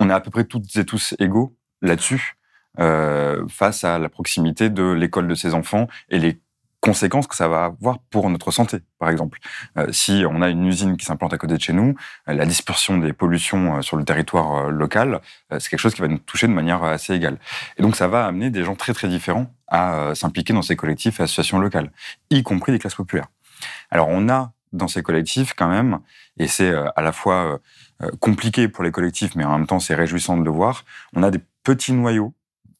on 0.00 0.08
est 0.10 0.12
à 0.12 0.20
peu 0.20 0.30
près 0.30 0.44
toutes 0.44 0.74
et 0.76 0.86
tous 0.86 1.14
égaux 1.18 1.54
là-dessus, 1.82 2.36
euh, 2.80 3.46
face 3.48 3.84
à 3.84 3.98
la 3.98 4.08
proximité 4.08 4.70
de 4.70 4.90
l'école 4.90 5.28
de 5.28 5.34
ses 5.34 5.54
enfants 5.54 5.86
et 6.08 6.18
les 6.18 6.40
conséquences 6.84 7.26
que 7.26 7.34
ça 7.34 7.48
va 7.48 7.64
avoir 7.64 7.98
pour 8.10 8.28
notre 8.28 8.50
santé, 8.50 8.80
par 8.98 9.08
exemple. 9.08 9.38
Euh, 9.78 9.90
si 9.90 10.24
on 10.28 10.42
a 10.42 10.50
une 10.50 10.66
usine 10.66 10.98
qui 10.98 11.06
s'implante 11.06 11.32
à 11.32 11.38
côté 11.38 11.54
de 11.54 11.60
chez 11.60 11.72
nous, 11.72 11.94
euh, 12.28 12.34
la 12.34 12.44
dispersion 12.44 12.98
des 12.98 13.14
pollutions 13.14 13.78
euh, 13.78 13.80
sur 13.80 13.96
le 13.96 14.04
territoire 14.04 14.68
local, 14.68 15.22
c'est 15.58 15.70
quelque 15.70 15.80
chose 15.80 15.94
qui 15.94 16.02
va 16.02 16.08
nous 16.08 16.18
toucher 16.18 16.46
de 16.46 16.52
manière 16.52 16.84
assez 16.84 17.14
égale. 17.14 17.38
Et 17.78 17.82
donc 17.82 17.96
ça 17.96 18.06
va 18.06 18.26
amener 18.26 18.50
des 18.50 18.64
gens 18.64 18.74
très 18.74 18.92
très 18.92 19.08
différents 19.08 19.50
à 19.66 20.14
s'impliquer 20.14 20.52
dans 20.52 20.60
ces 20.60 20.76
collectifs 20.76 21.20
et 21.20 21.22
associations 21.22 21.58
locales, 21.58 21.90
y 22.28 22.42
compris 22.42 22.72
des 22.72 22.78
classes 22.78 22.94
populaires. 22.94 23.28
Alors 23.90 24.08
on 24.08 24.28
a 24.28 24.52
dans 24.74 24.88
ces 24.88 25.02
collectifs 25.02 25.54
quand 25.54 25.68
même, 25.68 26.00
et 26.36 26.48
c'est 26.48 26.74
à 26.96 27.00
la 27.00 27.12
fois 27.12 27.60
compliqué 28.20 28.68
pour 28.68 28.84
les 28.84 28.90
collectifs, 28.90 29.36
mais 29.36 29.44
en 29.44 29.56
même 29.56 29.66
temps 29.66 29.80
c'est 29.80 29.94
réjouissant 29.94 30.36
de 30.36 30.44
le 30.44 30.50
voir, 30.50 30.84
on 31.14 31.22
a 31.22 31.30
des 31.30 31.40
petits 31.62 31.92
noyaux 31.92 32.34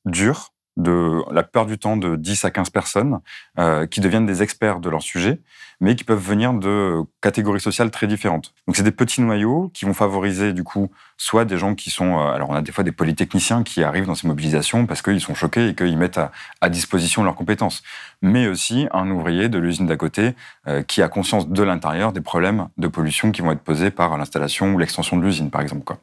durs 0.04 0.53
de 0.76 1.22
la 1.32 1.42
plupart 1.42 1.66
du 1.66 1.78
temps 1.78 1.96
de 1.96 2.16
10 2.16 2.44
à 2.44 2.50
15 2.50 2.70
personnes 2.70 3.20
euh, 3.58 3.86
qui 3.86 4.00
deviennent 4.00 4.26
des 4.26 4.42
experts 4.42 4.80
de 4.80 4.90
leur 4.90 5.02
sujet, 5.02 5.40
mais 5.80 5.94
qui 5.94 6.04
peuvent 6.04 6.22
venir 6.22 6.52
de 6.52 7.02
catégories 7.20 7.60
sociales 7.60 7.90
très 7.90 8.06
différentes. 8.06 8.54
Donc 8.66 8.76
c'est 8.76 8.82
des 8.82 8.90
petits 8.90 9.20
noyaux 9.20 9.70
qui 9.72 9.84
vont 9.84 9.94
favoriser 9.94 10.52
du 10.52 10.64
coup 10.64 10.90
soit 11.16 11.44
des 11.44 11.58
gens 11.58 11.74
qui 11.74 11.90
sont, 11.90 12.18
euh, 12.18 12.32
alors 12.32 12.50
on 12.50 12.54
a 12.54 12.62
des 12.62 12.72
fois 12.72 12.82
des 12.82 12.92
polytechniciens 12.92 13.62
qui 13.62 13.84
arrivent 13.84 14.06
dans 14.06 14.16
ces 14.16 14.26
mobilisations 14.26 14.86
parce 14.86 15.00
qu'ils 15.00 15.20
sont 15.20 15.34
choqués 15.34 15.68
et 15.68 15.74
qu'ils 15.74 15.96
mettent 15.96 16.18
à, 16.18 16.68
disposition 16.68 17.22
leurs 17.22 17.36
compétences, 17.36 17.82
mais 18.20 18.48
aussi 18.48 18.88
un 18.92 19.08
ouvrier 19.10 19.48
de 19.48 19.58
l'usine 19.58 19.86
d'à 19.86 19.96
côté 19.96 20.34
euh, 20.66 20.82
qui 20.82 21.02
a 21.02 21.08
conscience 21.08 21.48
de 21.48 21.62
l'intérieur 21.62 22.12
des 22.12 22.20
problèmes 22.20 22.68
de 22.78 22.88
pollution 22.88 23.30
qui 23.30 23.42
vont 23.42 23.52
être 23.52 23.62
posés 23.62 23.90
par 23.90 24.16
l'installation 24.18 24.74
ou 24.74 24.78
l'extension 24.78 25.16
de 25.16 25.22
l'usine 25.22 25.50
par 25.50 25.60
exemple. 25.60 25.84
Quoi. 25.84 25.98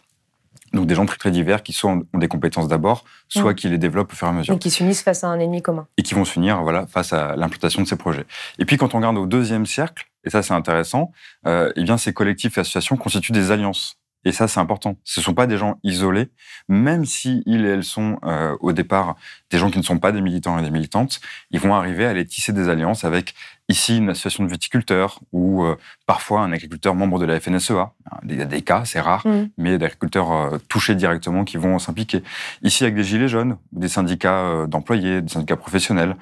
Donc 0.73 0.85
des 0.85 0.95
gens 0.95 1.05
très 1.05 1.17
très 1.17 1.31
divers 1.31 1.63
qui 1.63 1.77
ont 1.85 2.03
des 2.13 2.27
compétences 2.27 2.67
d'abord, 2.67 3.03
soit 3.27 3.53
qui 3.53 3.67
les 3.67 3.77
développent 3.77 4.13
au 4.13 4.15
fur 4.15 4.27
et 4.27 4.29
à 4.29 4.33
mesure. 4.33 4.53
Et 4.53 4.59
qui 4.59 4.71
s'unissent 4.71 5.01
face 5.01 5.23
à 5.23 5.27
un 5.27 5.39
ennemi 5.39 5.61
commun. 5.61 5.87
Et 5.97 6.03
qui 6.03 6.13
vont 6.13 6.25
s'unir 6.25 6.61
voilà, 6.61 6.87
face 6.87 7.13
à 7.13 7.35
l'implantation 7.35 7.81
de 7.81 7.87
ces 7.87 7.97
projets. 7.97 8.25
Et 8.57 8.65
puis 8.65 8.77
quand 8.77 8.93
on 8.95 8.97
regarde 8.97 9.17
au 9.17 9.25
deuxième 9.25 9.65
cercle, 9.65 10.05
et 10.23 10.29
ça 10.29 10.41
c'est 10.41 10.53
intéressant, 10.53 11.11
euh, 11.45 11.71
eh 11.75 11.83
bien 11.83 11.97
ces 11.97 12.13
collectifs 12.13 12.57
et 12.57 12.61
associations 12.61 12.97
constituent 12.97 13.33
des 13.33 13.51
alliances. 13.51 14.01
Et 14.23 14.31
ça, 14.31 14.47
c'est 14.47 14.59
important. 14.59 14.97
Ce 15.03 15.19
ne 15.19 15.23
sont 15.23 15.33
pas 15.33 15.47
des 15.47 15.57
gens 15.57 15.79
isolés, 15.83 16.29
même 16.67 17.05
si 17.05 17.41
ils 17.45 17.65
et 17.65 17.69
elles 17.69 17.83
sont 17.83 18.19
euh, 18.23 18.55
au 18.59 18.71
départ 18.71 19.15
des 19.49 19.57
gens 19.57 19.71
qui 19.71 19.79
ne 19.79 19.83
sont 19.83 19.97
pas 19.97 20.11
des 20.11 20.21
militants 20.21 20.59
et 20.59 20.61
des 20.61 20.69
militantes, 20.69 21.19
ils 21.49 21.59
vont 21.59 21.73
arriver 21.73 22.05
à 22.05 22.11
aller 22.11 22.25
tisser 22.25 22.53
des 22.53 22.69
alliances 22.69 23.03
avec 23.03 23.33
ici 23.69 23.97
une 23.97 24.09
association 24.09 24.43
de 24.43 24.49
viticulteurs 24.49 25.19
ou 25.31 25.63
euh, 25.63 25.75
parfois 26.05 26.41
un 26.41 26.51
agriculteur 26.51 26.93
membre 26.93 27.19
de 27.19 27.25
la 27.25 27.39
FNSEA. 27.39 27.91
Il 28.27 28.35
y 28.35 28.41
a 28.41 28.45
des 28.45 28.61
cas, 28.61 28.83
c'est 28.85 28.99
rare, 28.99 29.25
mm. 29.25 29.49
mais 29.57 29.77
d'agriculteurs 29.77 30.31
euh, 30.31 30.57
touchés 30.67 30.95
directement 30.95 31.43
qui 31.43 31.57
vont 31.57 31.79
s'impliquer. 31.79 32.21
Ici 32.61 32.83
avec 32.83 32.95
des 32.95 33.03
gilets 33.03 33.27
jaunes, 33.27 33.57
des 33.71 33.87
syndicats 33.87 34.39
euh, 34.39 34.67
d'employés, 34.67 35.21
des 35.21 35.29
syndicats 35.29 35.55
professionnels, 35.55 36.15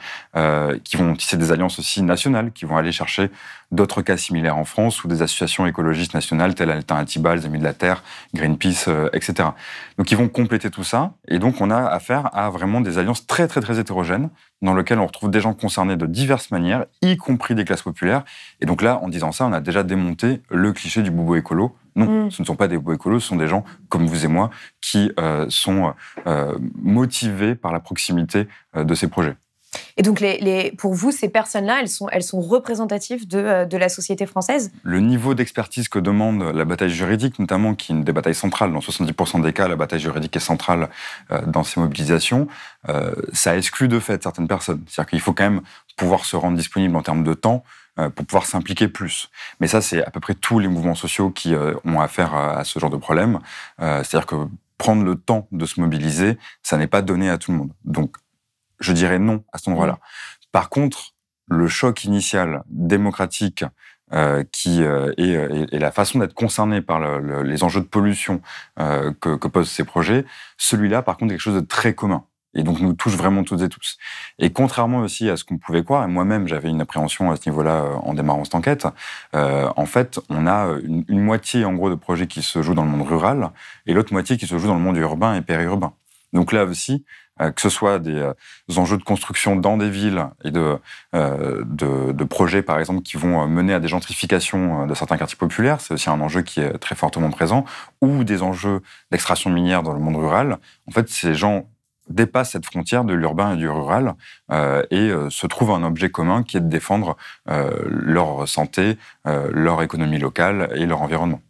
qui 0.83 0.97
vont 0.97 1.15
tisser 1.15 1.37
des 1.37 1.51
alliances 1.51 1.79
aussi 1.79 2.01
nationales, 2.01 2.51
qui 2.51 2.65
vont 2.65 2.77
aller 2.77 2.91
chercher 2.91 3.29
d'autres 3.71 4.01
cas 4.01 4.17
similaires 4.17 4.57
en 4.57 4.63
France 4.63 5.03
ou 5.03 5.07
des 5.07 5.21
associations 5.21 5.65
écologistes 5.65 6.13
nationales 6.13 6.55
telles 6.55 6.71
Alternatiba, 6.71 7.35
les 7.35 7.45
Amis 7.45 7.59
de 7.59 7.63
la 7.63 7.73
Terre, 7.73 8.03
Greenpeace, 8.33 8.89
etc. 9.13 9.49
Donc 9.97 10.11
ils 10.11 10.17
vont 10.17 10.29
compléter 10.29 10.69
tout 10.69 10.83
ça 10.83 11.13
et 11.27 11.39
donc 11.39 11.61
on 11.61 11.71
a 11.71 11.77
affaire 11.77 12.29
à 12.35 12.49
vraiment 12.49 12.81
des 12.81 12.97
alliances 12.97 13.27
très 13.27 13.47
très 13.47 13.61
très 13.61 13.79
hétérogènes 13.79 14.29
dans 14.61 14.73
lesquelles 14.73 14.99
on 14.99 15.05
retrouve 15.05 15.31
des 15.31 15.39
gens 15.39 15.53
concernés 15.53 15.95
de 15.95 16.05
diverses 16.05 16.51
manières, 16.51 16.85
y 17.01 17.17
compris 17.17 17.55
des 17.55 17.65
classes 17.65 17.81
populaires. 17.81 18.23
Et 18.61 18.65
donc 18.65 18.81
là, 18.81 18.99
en 19.01 19.07
disant 19.07 19.31
ça, 19.31 19.45
on 19.45 19.53
a 19.53 19.61
déjà 19.61 19.83
démonté 19.83 20.41
le 20.49 20.73
cliché 20.73 21.01
du 21.01 21.11
bobo 21.11 21.35
écolo. 21.35 21.75
Non, 21.95 22.25
mm. 22.25 22.31
ce 22.31 22.41
ne 22.41 22.45
sont 22.45 22.55
pas 22.55 22.67
des 22.67 22.77
bobo 22.77 22.93
écolos, 22.93 23.19
ce 23.19 23.27
sont 23.27 23.35
des 23.35 23.47
gens 23.47 23.63
comme 23.87 24.05
vous 24.05 24.25
et 24.25 24.27
moi 24.27 24.49
qui 24.81 25.11
euh, 25.19 25.45
sont 25.49 25.93
euh, 26.27 26.57
motivés 26.75 27.55
par 27.55 27.71
la 27.71 27.79
proximité 27.79 28.47
euh, 28.75 28.83
de 28.83 28.95
ces 28.95 29.07
projets. 29.07 29.35
Et 29.97 30.01
donc, 30.01 30.23
pour 30.77 30.93
vous, 30.93 31.11
ces 31.11 31.29
personnes-là, 31.29 31.81
elles 31.81 32.23
sont, 32.23 32.39
représentatives 32.39 33.27
de, 33.27 33.37
euh, 33.37 33.65
de 33.65 33.77
la 33.77 33.89
société 33.89 34.25
française? 34.25 34.71
Le 34.83 34.99
niveau 34.99 35.33
d'expertise 35.33 35.89
que 35.89 35.99
demande 35.99 36.41
la 36.41 36.65
bataille 36.65 36.89
juridique, 36.89 37.37
notamment, 37.39 37.75
qui 37.75 37.91
est 37.91 37.95
une 37.95 38.03
des 38.03 38.13
batailles 38.13 38.35
centrales, 38.35 38.71
dans 38.71 38.79
70% 38.79 39.41
des 39.41 39.53
cas, 39.53 39.67
la 39.67 39.75
bataille 39.75 39.99
juridique 39.99 40.35
est 40.35 40.39
centrale 40.39 40.89
euh, 41.31 41.41
dans 41.45 41.63
ces 41.63 41.79
mobilisations, 41.79 42.47
euh, 42.87 43.13
ça 43.33 43.57
exclut 43.57 43.87
de 43.87 43.99
fait 43.99 44.23
certaines 44.23 44.47
personnes. 44.47 44.81
C'est-à-dire 44.87 45.09
qu'il 45.09 45.19
faut 45.19 45.33
quand 45.33 45.49
même 45.49 45.61
pouvoir 45.97 46.25
se 46.25 46.35
rendre 46.35 46.57
disponible 46.57 46.95
en 46.95 47.01
termes 47.01 47.23
de 47.23 47.33
temps 47.33 47.63
pour 48.15 48.25
pouvoir 48.25 48.45
s'impliquer 48.45 48.87
plus. 48.87 49.29
Mais 49.59 49.67
ça, 49.67 49.81
c'est 49.81 50.01
à 50.01 50.09
peu 50.09 50.21
près 50.21 50.33
tous 50.33 50.59
les 50.59 50.69
mouvements 50.69 50.95
sociaux 50.95 51.31
qui 51.31 51.53
ont 51.83 51.99
affaire 51.99 52.33
à 52.33 52.63
ce 52.63 52.79
genre 52.79 52.89
de 52.89 52.95
problème. 52.95 53.39
C'est-à-dire 53.77 54.25
que 54.25 54.35
prendre 54.77 55.03
le 55.03 55.15
temps 55.15 55.49
de 55.51 55.65
se 55.65 55.81
mobiliser, 55.81 56.37
ça 56.63 56.77
n'est 56.77 56.87
pas 56.87 57.01
donné 57.01 57.29
à 57.29 57.37
tout 57.37 57.51
le 57.51 57.57
monde. 57.57 57.71
Donc, 57.83 58.15
je 58.79 58.93
dirais 58.93 59.19
non 59.19 59.43
à 59.51 59.57
cet 59.57 59.67
endroit-là. 59.67 59.93
Mmh. 59.93 59.97
Par 60.51 60.69
contre, 60.69 61.13
le 61.49 61.67
choc 61.67 62.03
initial 62.03 62.63
démocratique 62.67 63.65
euh, 64.11 64.43
qui 64.51 64.81
euh, 64.81 65.13
euh, 65.19 65.67
est, 65.71 65.77
la 65.77 65.91
façon 65.91 66.17
d'être 66.17 66.33
concerné 66.33 66.81
par 66.81 66.99
les 67.43 67.63
enjeux 67.63 67.81
de 67.81 67.85
pollution 67.85 68.41
que, 68.77 69.47
posent 69.47 69.69
ces 69.69 69.83
projets, 69.83 70.25
celui-là, 70.57 71.01
par 71.01 71.17
contre, 71.17 71.31
est 71.31 71.35
quelque 71.35 71.43
chose 71.43 71.61
de 71.61 71.65
très 71.65 71.93
commun. 71.93 72.25
Et 72.55 72.63
donc 72.63 72.79
nous 72.79 72.93
touche 72.93 73.13
vraiment 73.13 73.43
toutes 73.43 73.61
et 73.61 73.69
tous. 73.69 73.99
Et 74.39 74.51
contrairement 74.51 75.01
aussi 75.01 75.29
à 75.29 75.37
ce 75.37 75.43
qu'on 75.43 75.59
pouvait 75.59 75.83
croire, 75.83 76.03
et 76.03 76.07
moi-même 76.07 76.47
j'avais 76.47 76.69
une 76.69 76.81
appréhension 76.81 77.29
à 77.29 77.35
ce 77.35 77.47
niveau-là 77.47 77.99
en 78.01 78.15
démarrant 78.15 78.43
cette 78.43 78.55
enquête, 78.55 78.87
en 79.33 79.85
fait 79.85 80.19
on 80.29 80.47
a 80.47 80.79
une, 80.83 81.05
une, 81.07 81.21
moitié 81.21 81.63
en 81.63 81.73
gros 81.73 81.91
de 81.91 81.95
projets 81.95 82.25
qui 82.25 82.41
se 82.41 82.63
jouent 82.63 82.73
dans 82.73 82.85
le 82.85 82.89
monde 82.89 83.07
rural 83.07 83.51
et 83.85 83.93
l'autre 83.93 84.13
moitié 84.13 84.35
qui 84.37 84.47
se 84.47 84.57
joue 84.57 84.65
dans 84.65 84.73
le 84.73 84.81
monde 84.81 84.97
urbain 84.97 85.35
et 85.35 85.43
périurbain. 85.43 85.93
Donc 86.33 86.51
là 86.51 86.65
aussi, 86.65 86.93
euh, 86.93 87.28
que 87.39 87.61
ce 87.61 87.69
soit 87.69 87.99
des 87.99 88.19
euh, 88.19 88.33
enjeux 88.77 88.97
de 88.97 89.03
construction 89.03 89.55
dans 89.55 89.77
des 89.77 89.89
villes 89.89 90.25
et 90.43 90.51
de, 90.51 90.77
euh, 91.15 91.63
de, 91.65 92.11
de, 92.11 92.23
projets, 92.23 92.61
par 92.61 92.79
exemple, 92.79 93.01
qui 93.01 93.17
vont 93.17 93.47
mener 93.47 93.73
à 93.73 93.79
des 93.79 93.87
gentrifications 93.87 94.85
de 94.85 94.93
certains 94.93 95.17
quartiers 95.17 95.37
populaires, 95.37 95.81
c'est 95.81 95.93
aussi 95.93 96.09
un 96.09 96.19
enjeu 96.21 96.41
qui 96.41 96.59
est 96.59 96.77
très 96.77 96.95
fortement 96.95 97.29
présent, 97.31 97.65
ou 98.01 98.23
des 98.23 98.43
enjeux 98.43 98.81
d'extraction 99.11 99.49
minière 99.49 99.83
dans 99.83 99.93
le 99.93 99.99
monde 99.99 100.17
rural. 100.17 100.57
En 100.87 100.91
fait, 100.91 101.09
ces 101.09 101.33
gens 101.33 101.65
dépassent 102.09 102.51
cette 102.51 102.65
frontière 102.65 103.03
de 103.03 103.13
l'urbain 103.13 103.53
et 103.53 103.57
du 103.57 103.69
rural 103.69 104.15
euh, 104.51 104.83
et 104.91 105.11
se 105.29 105.47
trouvent 105.47 105.71
un 105.71 105.83
objet 105.83 106.09
commun 106.09 106.43
qui 106.43 106.57
est 106.57 106.61
de 106.61 106.67
défendre 106.67 107.15
euh, 107.49 107.71
leur 107.85 108.47
santé, 108.47 108.97
euh, 109.27 109.49
leur 109.53 109.81
économie 109.81 110.19
locale 110.19 110.69
et 110.75 110.85
leur 110.85 111.01
environnement. 111.01 111.41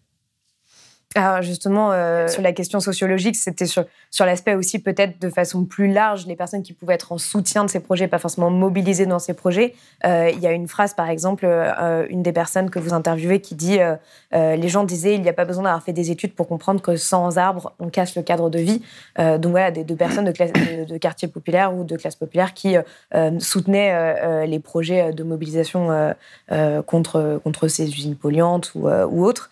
Alors 1.15 1.41
justement, 1.41 1.91
euh, 1.91 2.27
sur 2.27 2.43
la 2.43 2.53
question 2.53 2.79
sociologique, 2.79 3.35
c'était 3.35 3.65
sur, 3.65 3.83
sur 4.11 4.27
l'aspect 4.27 4.53
aussi 4.53 4.77
peut-être 4.77 5.19
de 5.19 5.29
façon 5.29 5.65
plus 5.65 5.91
large, 5.91 6.27
les 6.27 6.35
personnes 6.35 6.61
qui 6.61 6.71
pouvaient 6.71 6.93
être 6.93 7.11
en 7.11 7.17
soutien 7.17 7.65
de 7.65 7.69
ces 7.69 7.79
projets, 7.79 8.07
pas 8.07 8.19
forcément 8.19 8.51
mobilisées 8.51 9.07
dans 9.07 9.17
ces 9.17 9.33
projets. 9.33 9.73
Euh, 10.05 10.29
il 10.31 10.39
y 10.39 10.45
a 10.45 10.51
une 10.51 10.67
phrase, 10.67 10.93
par 10.93 11.09
exemple, 11.09 11.45
euh, 11.47 12.05
une 12.11 12.21
des 12.21 12.31
personnes 12.31 12.69
que 12.69 12.77
vous 12.77 12.93
interviewez 12.93 13.41
qui 13.41 13.55
dit 13.55 13.79
Les 14.31 14.67
gens 14.67 14.83
disaient, 14.83 15.15
il 15.15 15.23
n'y 15.23 15.29
a 15.29 15.33
pas 15.33 15.45
besoin 15.45 15.63
d'avoir 15.63 15.81
fait 15.81 15.93
des 15.93 16.11
études 16.11 16.35
pour 16.35 16.47
comprendre 16.47 16.79
que 16.79 16.95
sans 16.95 17.39
arbres, 17.39 17.73
on 17.79 17.89
casse 17.89 18.15
le 18.15 18.21
cadre 18.21 18.51
de 18.51 18.59
vie. 18.59 18.83
donc 19.17 19.49
voilà, 19.49 19.71
des, 19.71 19.83
deux 19.83 19.95
personnes 19.95 20.25
de, 20.25 20.31
classe, 20.31 20.53
de, 20.53 20.85
de, 20.85 20.97
quartier 20.97 21.27
populaire 21.27 21.73
ou 21.73 21.85
de 21.85 21.97
classe 21.97 22.15
populaire 22.15 22.53
qui 22.53 22.75
soutenaient 23.39 24.45
les 24.45 24.59
projets 24.59 25.11
de 25.11 25.23
mobilisation 25.23 26.13
contre, 26.85 27.41
contre 27.43 27.67
ces 27.67 27.87
usines 27.87 28.15
polluantes 28.15 28.73
ou, 28.75 28.87
ou 28.87 29.25
autres. 29.25 29.49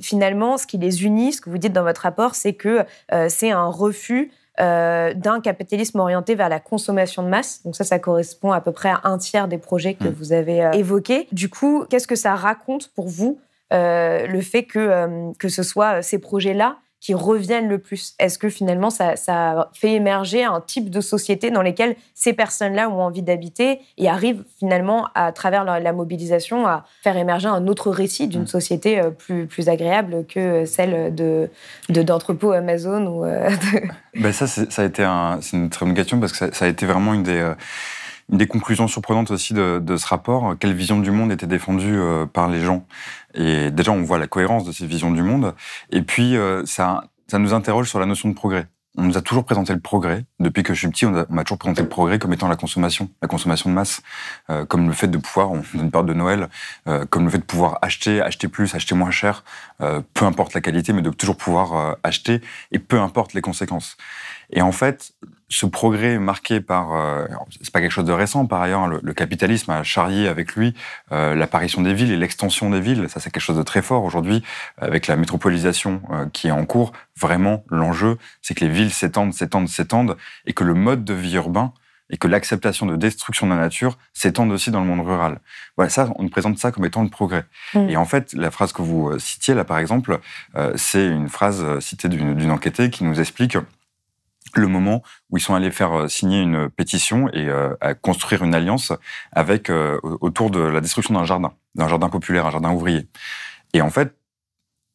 finalement, 0.00 0.59
ce 0.60 0.66
qui 0.66 0.78
les 0.78 1.04
unit, 1.04 1.32
ce 1.32 1.40
que 1.40 1.50
vous 1.50 1.58
dites 1.58 1.72
dans 1.72 1.82
votre 1.82 2.02
rapport, 2.02 2.34
c'est 2.34 2.54
que 2.54 2.84
euh, 3.12 3.26
c'est 3.28 3.50
un 3.50 3.66
refus 3.66 4.30
euh, 4.60 5.14
d'un 5.14 5.40
capitalisme 5.40 5.98
orienté 5.98 6.34
vers 6.34 6.48
la 6.48 6.60
consommation 6.60 7.22
de 7.22 7.28
masse. 7.28 7.62
Donc 7.64 7.76
ça, 7.76 7.84
ça 7.84 7.98
correspond 7.98 8.52
à 8.52 8.60
peu 8.60 8.72
près 8.72 8.90
à 8.90 9.00
un 9.04 9.18
tiers 9.18 9.48
des 9.48 9.58
projets 9.58 9.94
que 9.94 10.08
mmh. 10.08 10.14
vous 10.18 10.32
avez 10.32 10.64
euh, 10.64 10.72
évoqués. 10.72 11.28
Du 11.32 11.48
coup, 11.48 11.84
qu'est-ce 11.88 12.06
que 12.06 12.16
ça 12.16 12.34
raconte 12.34 12.88
pour 12.94 13.08
vous 13.08 13.40
le 13.72 14.40
fait 14.40 14.64
que, 14.64 15.32
que 15.38 15.48
ce 15.48 15.62
soit 15.62 16.02
ces 16.02 16.18
projets-là 16.18 16.78
qui 17.00 17.14
reviennent 17.14 17.68
le 17.68 17.78
plus? 17.78 18.14
Est-ce 18.18 18.38
que 18.38 18.48
finalement 18.48 18.90
ça, 18.90 19.16
ça, 19.16 19.70
fait 19.72 19.94
émerger 19.94 20.44
un 20.44 20.60
type 20.60 20.90
de 20.90 21.00
société 21.00 21.50
dans 21.50 21.62
lesquelles 21.62 21.96
ces 22.14 22.32
personnes-là 22.32 22.90
ont 22.90 23.02
envie 23.02 23.22
d'habiter 23.22 23.80
et 23.96 24.08
arrivent 24.08 24.44
finalement 24.58 25.08
à 25.14 25.32
travers 25.32 25.64
la, 25.64 25.92
mobilisation 25.92 26.66
à 26.66 26.84
faire 27.02 27.16
émerger 27.16 27.48
un 27.48 27.66
autre 27.66 27.90
récit 27.90 28.28
d'une 28.28 28.42
mmh. 28.42 28.46
société 28.46 29.00
euh, 29.00 29.10
plus, 29.10 29.46
plus 29.46 29.68
agréable 29.68 30.24
que 30.26 30.64
celle 30.64 31.14
de 31.14 31.50
d'entrepôts 31.88 32.52
Amazon 32.52 33.06
ou 33.06 33.24
euh, 33.24 33.50
ben 34.14 34.32
ça, 34.32 34.46
ça 34.46 34.82
a 34.82 34.84
été 34.84 35.02
un, 35.02 35.38
c'est 35.40 35.56
une 35.56 35.70
très 35.70 35.86
bonne 35.86 35.94
question 35.94 36.20
parce 36.20 36.32
que 36.32 36.54
ça, 36.54 36.64
a 36.64 36.68
été 36.68 36.86
vraiment 36.86 37.14
une 37.14 37.22
des 37.22 37.38
euh, 37.38 37.54
une 38.30 38.38
des 38.38 38.46
conclusions 38.46 38.88
surprenantes 38.88 39.30
aussi 39.30 39.54
de, 39.54 39.80
de, 39.82 39.96
ce 39.96 40.06
rapport, 40.06 40.54
quelle 40.58 40.74
vision 40.74 41.00
du 41.00 41.10
monde 41.10 41.32
était 41.32 41.46
défendue 41.46 41.98
par 42.32 42.48
les 42.48 42.60
gens. 42.60 42.86
Et 43.34 43.70
déjà, 43.70 43.92
on 43.92 44.02
voit 44.02 44.18
la 44.18 44.26
cohérence 44.26 44.64
de 44.64 44.72
ces 44.72 44.86
visions 44.86 45.10
du 45.10 45.22
monde. 45.22 45.54
Et 45.90 46.02
puis, 46.02 46.36
euh, 46.36 46.64
ça, 46.66 47.04
ça 47.28 47.38
nous 47.38 47.54
interroge 47.54 47.88
sur 47.88 48.00
la 48.00 48.06
notion 48.06 48.28
de 48.28 48.34
progrès. 48.34 48.66
On 48.98 49.04
nous 49.04 49.16
a 49.16 49.22
toujours 49.22 49.44
présenté 49.44 49.72
le 49.72 49.78
progrès. 49.78 50.24
Depuis 50.40 50.64
que 50.64 50.74
je 50.74 50.80
suis 50.80 50.88
petit, 50.88 51.06
on 51.06 51.12
m'a 51.28 51.44
toujours 51.44 51.58
présenté 51.58 51.82
le 51.82 51.88
progrès 51.88 52.18
comme 52.18 52.32
étant 52.32 52.48
la 52.48 52.56
consommation, 52.56 53.08
la 53.22 53.28
consommation 53.28 53.70
de 53.70 53.74
masse, 53.76 54.02
euh, 54.50 54.64
comme 54.64 54.88
le 54.88 54.92
fait 54.92 55.06
de 55.06 55.16
pouvoir, 55.16 55.52
on 55.52 55.62
une 55.74 55.92
période 55.92 56.08
de 56.08 56.14
Noël, 56.14 56.48
euh, 56.88 57.06
comme 57.06 57.24
le 57.24 57.30
fait 57.30 57.38
de 57.38 57.44
pouvoir 57.44 57.78
acheter, 57.82 58.20
acheter 58.20 58.48
plus, 58.48 58.74
acheter 58.74 58.96
moins 58.96 59.12
cher, 59.12 59.44
euh, 59.80 60.00
peu 60.12 60.24
importe 60.24 60.54
la 60.54 60.60
qualité, 60.60 60.92
mais 60.92 61.02
de 61.02 61.10
toujours 61.10 61.36
pouvoir 61.36 61.74
euh, 61.74 61.94
acheter 62.02 62.40
et 62.72 62.80
peu 62.80 62.98
importe 62.98 63.32
les 63.32 63.40
conséquences. 63.40 63.96
Et 64.52 64.60
en 64.60 64.72
fait, 64.72 65.12
ce 65.50 65.66
progrès 65.66 66.18
marqué 66.18 66.60
par, 66.60 66.94
euh, 66.94 67.26
c'est 67.60 67.72
pas 67.72 67.80
quelque 67.80 67.90
chose 67.90 68.04
de 68.04 68.12
récent 68.12 68.46
par 68.46 68.62
ailleurs, 68.62 68.86
le, 68.86 69.12
capitalisme 69.12 69.72
a 69.72 69.82
charrié 69.82 70.28
avec 70.28 70.54
lui 70.54 70.74
euh, 71.10 71.34
l'apparition 71.34 71.82
des 71.82 71.92
villes 71.92 72.12
et 72.12 72.16
l'extension 72.16 72.70
des 72.70 72.80
villes. 72.80 73.08
Ça, 73.08 73.18
c'est 73.18 73.30
quelque 73.30 73.42
chose 73.42 73.58
de 73.58 73.62
très 73.62 73.82
fort 73.82 74.04
aujourd'hui 74.04 74.42
avec 74.78 75.08
la 75.08 75.16
métropolisation 75.16 76.00
euh, 76.12 76.26
qui 76.32 76.46
est 76.48 76.52
en 76.52 76.64
cours. 76.64 76.92
Vraiment, 77.18 77.64
l'enjeu, 77.68 78.16
c'est 78.40 78.54
que 78.54 78.64
les 78.64 78.70
villes 78.70 78.92
s'étendent, 78.92 79.34
s'étendent, 79.34 79.68
s'étendent 79.68 80.16
et 80.46 80.52
que 80.52 80.62
le 80.62 80.74
mode 80.74 81.04
de 81.04 81.14
vie 81.14 81.34
urbain 81.34 81.72
et 82.12 82.16
que 82.16 82.28
l'acceptation 82.28 82.86
de 82.86 82.96
destruction 82.96 83.46
de 83.46 83.52
la 83.52 83.58
nature 83.58 83.98
s'étende 84.14 84.52
aussi 84.52 84.70
dans 84.70 84.80
le 84.80 84.86
monde 84.86 85.04
rural. 85.06 85.40
Voilà, 85.76 85.90
ça, 85.90 86.08
on 86.16 86.22
nous 86.22 86.28
présente 86.28 86.58
ça 86.58 86.70
comme 86.70 86.84
étant 86.84 87.02
le 87.02 87.08
progrès. 87.08 87.44
Mm. 87.74 87.90
Et 87.90 87.96
en 87.96 88.04
fait, 88.04 88.32
la 88.34 88.52
phrase 88.52 88.72
que 88.72 88.82
vous 88.82 89.18
citiez 89.18 89.54
là, 89.54 89.64
par 89.64 89.78
exemple, 89.78 90.18
c'est 90.76 91.06
une 91.06 91.28
phrase 91.28 91.78
citée 91.80 92.08
d'une 92.08 92.50
enquêtée 92.50 92.90
qui 92.90 93.04
nous 93.04 93.20
explique 93.20 93.56
le 94.56 94.66
moment 94.66 95.02
où 95.30 95.36
ils 95.36 95.40
sont 95.40 95.54
allés 95.54 95.70
faire 95.70 95.92
euh, 95.92 96.08
signer 96.08 96.40
une 96.40 96.68
pétition 96.70 97.28
et 97.28 97.48
euh, 97.48 97.74
construire 98.00 98.42
une 98.42 98.54
alliance 98.54 98.92
avec 99.32 99.70
euh, 99.70 99.98
autour 100.02 100.50
de 100.50 100.60
la 100.60 100.80
destruction 100.80 101.14
d'un 101.14 101.24
jardin, 101.24 101.52
d'un 101.74 101.88
jardin 101.88 102.08
populaire, 102.08 102.46
un 102.46 102.50
jardin 102.50 102.72
ouvrier. 102.72 103.08
Et 103.72 103.82
en 103.82 103.90
fait, 103.90 104.14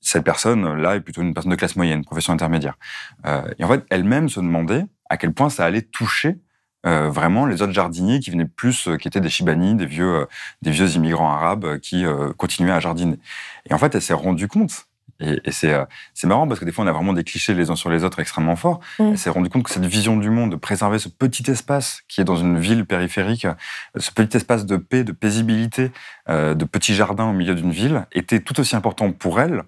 cette 0.02 0.24
personne-là 0.24 0.96
est 0.96 1.02
plutôt 1.02 1.22
une 1.22 1.34
personne 1.34 1.52
de 1.52 1.56
classe 1.56 1.76
moyenne, 1.76 2.04
profession 2.04 2.34
intermédiaire. 2.34 2.78
et 3.58 3.64
en 3.64 3.68
fait, 3.68 3.84
elle-même 3.90 4.30
se 4.30 4.40
demandait 4.40 4.86
à 5.10 5.18
quel 5.18 5.34
point 5.34 5.50
ça 5.50 5.66
allait 5.66 5.82
toucher 5.82 6.38
vraiment 6.84 7.48
les 7.48 7.64
autres 7.64 7.74
jardiniers 7.74 8.20
qui 8.20 8.30
venaient 8.30 8.46
plus, 8.46 8.88
qui 9.00 9.08
étaient 9.08 9.22
des 9.22 9.30
Chibani, 9.30 9.74
des 9.74 9.88
vieux, 9.88 10.28
des 10.62 10.70
vieux 10.70 10.92
immigrants 10.92 11.32
arabes 11.32 11.80
qui 11.80 12.06
continuaient 12.38 12.74
à 12.74 12.80
jardiner. 12.80 13.18
Et 13.68 13.74
en 13.74 13.80
fait, 13.80 13.96
elle 13.96 14.02
s'est 14.04 14.14
rendue 14.14 14.48
compte 14.48 14.88
et, 15.20 15.40
euh, 15.64 15.86
c'est 16.14 16.28
marrant 16.28 16.48
parce 16.48 16.60
que 16.60 16.66
des 16.66 16.72
fois, 16.72 16.84
on 16.84 16.88
a 16.88 16.92
vraiment 16.92 17.14
des 17.14 17.24
clichés 17.24 17.54
les 17.54 17.70
uns 17.70 17.76
sur 17.76 17.90
les 17.90 18.04
autres 18.04 18.20
extrêmement 18.20 18.56
forts. 18.56 18.82
Mm. 19.00 19.04
Elle 19.12 19.18
s'est 19.18 19.30
rendu 19.30 19.50
compte 19.50 19.64
que 19.64 19.72
cette 19.72 19.86
vision 19.86 20.18
du 20.18 20.30
monde, 20.30 20.52
de 20.52 20.56
préserver 20.56 21.00
ce 21.00 21.10
petit 21.10 21.50
espace 21.50 22.02
qui 22.08 22.22
est 22.22 22.26
dans 22.26 22.36
une 22.36 22.60
ville 22.60 22.86
périphérique, 22.86 23.48
ce 23.96 24.12
petit 24.12 24.38
espace 24.38 24.66
de 24.66 24.78
paix, 24.78 25.04
de 25.04 25.14
paisibilité, 25.14 25.92
euh, 26.30 26.54
de 26.54 26.66
petits 26.66 26.96
jardins 26.96 27.30
au 27.30 27.34
milieu 27.34 27.56
d'une 27.56 27.72
ville, 27.72 28.06
était 28.12 28.40
tout 28.40 28.60
aussi 28.60 28.76
important 28.76 29.12
pour 29.12 29.40
elle, 29.40 29.64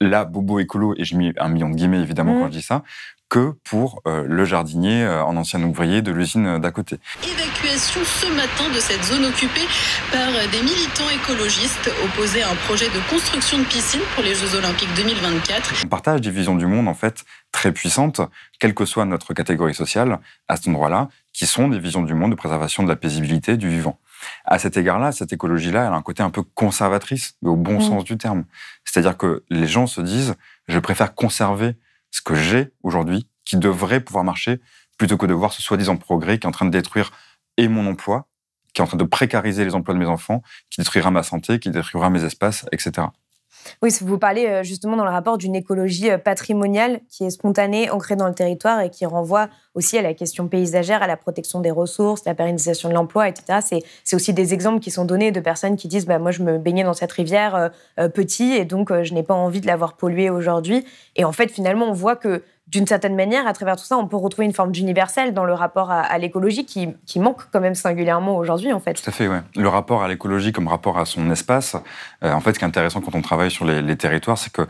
là, 0.00 0.24
bobo 0.24 0.58
écolo, 0.58 0.94
et 0.96 1.04
j'ai 1.04 1.16
mis 1.16 1.32
un 1.38 1.48
million 1.48 1.68
de 1.68 1.74
guillemets 1.74 2.00
évidemment 2.00 2.34
mm. 2.34 2.38
quand 2.40 2.46
je 2.46 2.52
dis 2.52 2.62
ça, 2.62 2.82
que 3.28 3.54
pour 3.64 4.00
euh, 4.06 4.24
le 4.26 4.44
jardinier 4.44 5.04
euh, 5.04 5.22
en 5.22 5.36
ancien 5.36 5.62
ouvrier 5.62 6.00
de 6.00 6.10
l'usine 6.12 6.58
d'à 6.58 6.70
côté. 6.70 6.98
Évacuation 7.22 8.00
ce 8.04 8.26
matin 8.34 8.72
de 8.74 8.80
cette 8.80 9.04
zone 9.04 9.26
occupée 9.26 9.66
par 10.10 10.28
des 10.50 10.62
militants 10.62 11.10
écologistes 11.14 11.90
opposés 12.04 12.42
à 12.42 12.50
un 12.50 12.54
projet 12.66 12.86
de 12.86 13.10
construction 13.10 13.58
de 13.58 13.64
piscine 13.64 14.00
pour 14.14 14.24
les 14.24 14.34
Jeux 14.34 14.54
Olympiques 14.56 14.88
2024. 14.96 15.74
On 15.84 15.88
partage 15.88 16.22
des 16.22 16.30
visions 16.30 16.54
du 16.54 16.66
monde 16.66 16.88
en 16.88 16.94
fait 16.94 17.24
très 17.52 17.72
puissantes, 17.72 18.20
quelle 18.58 18.74
que 18.74 18.86
soit 18.86 19.04
notre 19.04 19.34
catégorie 19.34 19.74
sociale, 19.74 20.20
à 20.48 20.56
cet 20.56 20.68
endroit-là, 20.68 21.08
qui 21.32 21.46
sont 21.46 21.68
des 21.68 21.78
visions 21.78 22.02
du 22.02 22.14
monde 22.14 22.30
de 22.30 22.36
préservation 22.36 22.82
de 22.82 22.88
la 22.88 22.96
paisibilité 22.96 23.56
du 23.56 23.68
vivant. 23.68 23.98
À 24.44 24.58
cet 24.58 24.76
égard-là, 24.76 25.12
cette 25.12 25.32
écologie-là, 25.32 25.86
elle 25.86 25.92
a 25.92 25.96
un 25.96 26.02
côté 26.02 26.22
un 26.22 26.30
peu 26.30 26.42
conservatrice, 26.42 27.36
mais 27.42 27.50
au 27.50 27.56
bon 27.56 27.78
mmh. 27.78 27.82
sens 27.82 28.04
du 28.04 28.16
terme. 28.16 28.44
C'est-à-dire 28.84 29.16
que 29.16 29.44
les 29.50 29.66
gens 29.66 29.86
se 29.86 30.00
disent, 30.00 30.34
je 30.66 30.78
préfère 30.78 31.14
conserver 31.14 31.76
ce 32.10 32.22
que 32.22 32.34
j'ai 32.34 32.72
aujourd'hui 32.82 33.28
qui 33.44 33.56
devrait 33.56 34.00
pouvoir 34.00 34.24
marcher 34.24 34.60
plutôt 34.98 35.16
que 35.16 35.26
de 35.26 35.34
voir 35.34 35.52
ce 35.52 35.62
soi-disant 35.62 35.96
progrès 35.96 36.38
qui 36.38 36.46
est 36.46 36.48
en 36.48 36.52
train 36.52 36.66
de 36.66 36.70
détruire 36.70 37.12
et 37.56 37.68
mon 37.68 37.86
emploi, 37.86 38.28
qui 38.74 38.80
est 38.80 38.84
en 38.84 38.86
train 38.86 38.96
de 38.96 39.04
précariser 39.04 39.64
les 39.64 39.74
emplois 39.74 39.94
de 39.94 39.98
mes 39.98 40.06
enfants, 40.06 40.42
qui 40.70 40.80
détruira 40.80 41.10
ma 41.10 41.22
santé, 41.22 41.58
qui 41.58 41.70
détruira 41.70 42.10
mes 42.10 42.24
espaces, 42.24 42.66
etc. 42.72 43.08
Oui, 43.82 43.90
vous 44.00 44.18
parlez 44.18 44.46
euh, 44.46 44.62
justement 44.62 44.96
dans 44.96 45.04
le 45.04 45.10
rapport 45.10 45.38
d'une 45.38 45.54
écologie 45.54 46.10
euh, 46.10 46.18
patrimoniale 46.18 47.00
qui 47.08 47.24
est 47.24 47.30
spontanée, 47.30 47.90
ancrée 47.90 48.16
dans 48.16 48.28
le 48.28 48.34
territoire 48.34 48.80
et 48.80 48.90
qui 48.90 49.06
renvoie 49.06 49.48
aussi 49.74 49.96
à 49.98 50.02
la 50.02 50.14
question 50.14 50.48
paysagère, 50.48 51.02
à 51.02 51.06
la 51.06 51.16
protection 51.16 51.60
des 51.60 51.70
ressources, 51.70 52.24
la 52.24 52.34
pérennisation 52.34 52.88
de 52.88 52.94
l'emploi, 52.94 53.28
etc. 53.28 53.82
C'est 54.04 54.16
aussi 54.16 54.32
des 54.32 54.54
exemples 54.54 54.80
qui 54.80 54.90
sont 54.90 55.04
donnés 55.04 55.30
de 55.30 55.40
personnes 55.40 55.76
qui 55.76 55.88
disent 55.88 56.06
bah, 56.06 56.18
Moi, 56.18 56.30
je 56.30 56.42
me 56.42 56.58
baignais 56.58 56.84
dans 56.84 56.94
cette 56.94 57.12
rivière 57.12 57.70
euh, 57.98 58.08
petit 58.08 58.52
et 58.52 58.64
donc 58.64 58.92
je 59.02 59.14
n'ai 59.14 59.22
pas 59.22 59.34
envie 59.34 59.60
de 59.60 59.66
l'avoir 59.66 59.96
polluée 59.96 60.30
aujourd'hui. 60.30 60.84
Et 61.16 61.24
en 61.24 61.32
fait, 61.32 61.50
finalement, 61.50 61.86
on 61.86 61.92
voit 61.92 62.16
que 62.16 62.42
d'une 62.70 62.86
certaine 62.86 63.16
manière, 63.16 63.46
à 63.46 63.52
travers 63.52 63.76
tout 63.76 63.84
ça, 63.84 63.96
on 63.96 64.06
peut 64.06 64.16
retrouver 64.16 64.46
une 64.46 64.52
forme 64.52 64.72
d'universel 64.72 65.32
dans 65.32 65.44
le 65.44 65.54
rapport 65.54 65.90
à, 65.90 66.18
l'écologie 66.18 66.66
qui, 66.66 67.18
manque 67.18 67.42
quand 67.50 67.60
même 67.60 67.74
singulièrement 67.74 68.36
aujourd'hui, 68.36 68.72
en 68.72 68.80
fait. 68.80 68.94
Tout 68.94 69.08
à 69.08 69.12
fait, 69.12 69.26
oui. 69.26 69.38
Le 69.56 69.68
rapport 69.68 70.02
à 70.02 70.08
l'écologie 70.08 70.52
comme 70.52 70.68
rapport 70.68 70.98
à 70.98 71.06
son 71.06 71.30
espace, 71.30 71.76
euh, 72.22 72.32
en 72.32 72.40
fait, 72.40 72.52
ce 72.52 72.58
qui 72.58 72.64
est 72.64 72.68
intéressant 72.68 73.00
quand 73.00 73.14
on 73.14 73.22
travaille 73.22 73.50
sur 73.50 73.64
les, 73.64 73.80
les 73.80 73.96
territoires, 73.96 74.36
c'est 74.36 74.52
que 74.52 74.66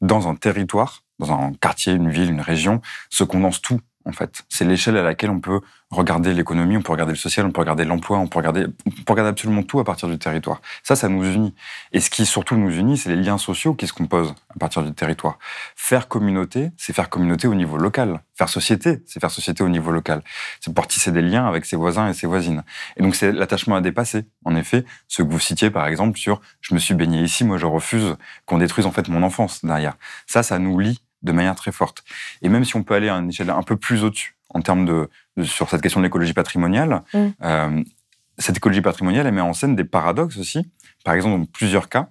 dans 0.00 0.28
un 0.28 0.34
territoire, 0.34 1.02
dans 1.18 1.32
un 1.32 1.52
quartier, 1.60 1.92
une 1.92 2.10
ville, 2.10 2.30
une 2.30 2.40
région, 2.40 2.80
se 3.10 3.24
condense 3.24 3.60
tout 3.60 3.80
en 4.04 4.12
fait. 4.12 4.44
C'est 4.48 4.64
l'échelle 4.64 4.96
à 4.96 5.02
laquelle 5.02 5.30
on 5.30 5.40
peut 5.40 5.60
regarder 5.90 6.32
l'économie, 6.32 6.76
on 6.76 6.82
peut 6.82 6.92
regarder 6.92 7.12
le 7.12 7.18
social, 7.18 7.44
on 7.44 7.50
peut 7.50 7.60
regarder 7.60 7.84
l'emploi, 7.84 8.18
on 8.18 8.26
peut 8.26 8.38
regarder, 8.38 8.66
on 8.86 8.90
peut 8.90 9.12
regarder 9.12 9.30
absolument 9.30 9.62
tout 9.62 9.78
à 9.78 9.84
partir 9.84 10.08
du 10.08 10.18
territoire. 10.18 10.60
Ça, 10.82 10.96
ça 10.96 11.08
nous 11.08 11.24
unit. 11.24 11.54
Et 11.92 12.00
ce 12.00 12.08
qui 12.10 12.24
surtout 12.24 12.56
nous 12.56 12.74
unit, 12.74 12.96
c'est 12.96 13.10
les 13.10 13.22
liens 13.22 13.38
sociaux 13.38 13.74
qui 13.74 13.86
se 13.86 13.92
composent 13.92 14.34
à 14.54 14.58
partir 14.58 14.82
du 14.82 14.92
territoire. 14.92 15.38
Faire 15.76 16.08
communauté, 16.08 16.70
c'est 16.76 16.94
faire 16.94 17.10
communauté 17.10 17.46
au 17.46 17.54
niveau 17.54 17.76
local. 17.76 18.20
Faire 18.34 18.48
société, 18.48 19.02
c'est 19.06 19.20
faire 19.20 19.30
société 19.30 19.62
au 19.62 19.68
niveau 19.68 19.90
local. 19.90 20.22
C'est 20.60 20.70
pouvoir 20.70 20.88
tisser 20.88 21.12
des 21.12 21.22
liens 21.22 21.46
avec 21.46 21.66
ses 21.66 21.76
voisins 21.76 22.08
et 22.08 22.14
ses 22.14 22.26
voisines. 22.26 22.64
Et 22.96 23.02
donc, 23.02 23.14
c'est 23.14 23.30
l'attachement 23.30 23.76
à 23.76 23.82
dépasser. 23.82 24.24
En 24.44 24.56
effet, 24.56 24.84
ce 25.08 25.22
que 25.22 25.28
vous 25.28 25.38
citiez, 25.38 25.70
par 25.70 25.86
exemple, 25.86 26.18
sur 26.18 26.40
je 26.60 26.74
me 26.74 26.78
suis 26.78 26.94
baigné 26.94 27.22
ici, 27.22 27.44
moi 27.44 27.58
je 27.58 27.66
refuse 27.66 28.16
qu'on 28.46 28.58
détruise 28.58 28.86
en 28.86 28.92
fait 28.92 29.08
mon 29.08 29.22
enfance 29.22 29.64
derrière. 29.64 29.96
Ça, 30.26 30.42
ça 30.42 30.58
nous 30.58 30.78
lie 30.78 31.02
de 31.22 31.32
manière 31.32 31.54
très 31.54 31.72
forte. 31.72 32.04
Et 32.42 32.48
même 32.48 32.64
si 32.64 32.76
on 32.76 32.82
peut 32.82 32.94
aller 32.94 33.08
à 33.08 33.14
une 33.16 33.28
échelle 33.28 33.50
un 33.50 33.62
peu 33.62 33.76
plus 33.76 34.04
au-dessus 34.04 34.36
en 34.50 34.60
termes 34.60 34.84
de, 34.84 35.08
sur 35.44 35.70
cette 35.70 35.80
question 35.80 36.00
de 36.00 36.04
l'écologie 36.04 36.34
patrimoniale, 36.34 37.02
mm. 37.14 37.28
euh, 37.42 37.82
cette 38.38 38.56
écologie 38.56 38.82
patrimoniale, 38.82 39.26
elle 39.26 39.34
met 39.34 39.40
en 39.40 39.54
scène 39.54 39.76
des 39.76 39.84
paradoxes 39.84 40.38
aussi. 40.38 40.70
Par 41.04 41.14
exemple, 41.14 41.38
dans 41.38 41.46
plusieurs 41.46 41.88
cas, 41.88 42.08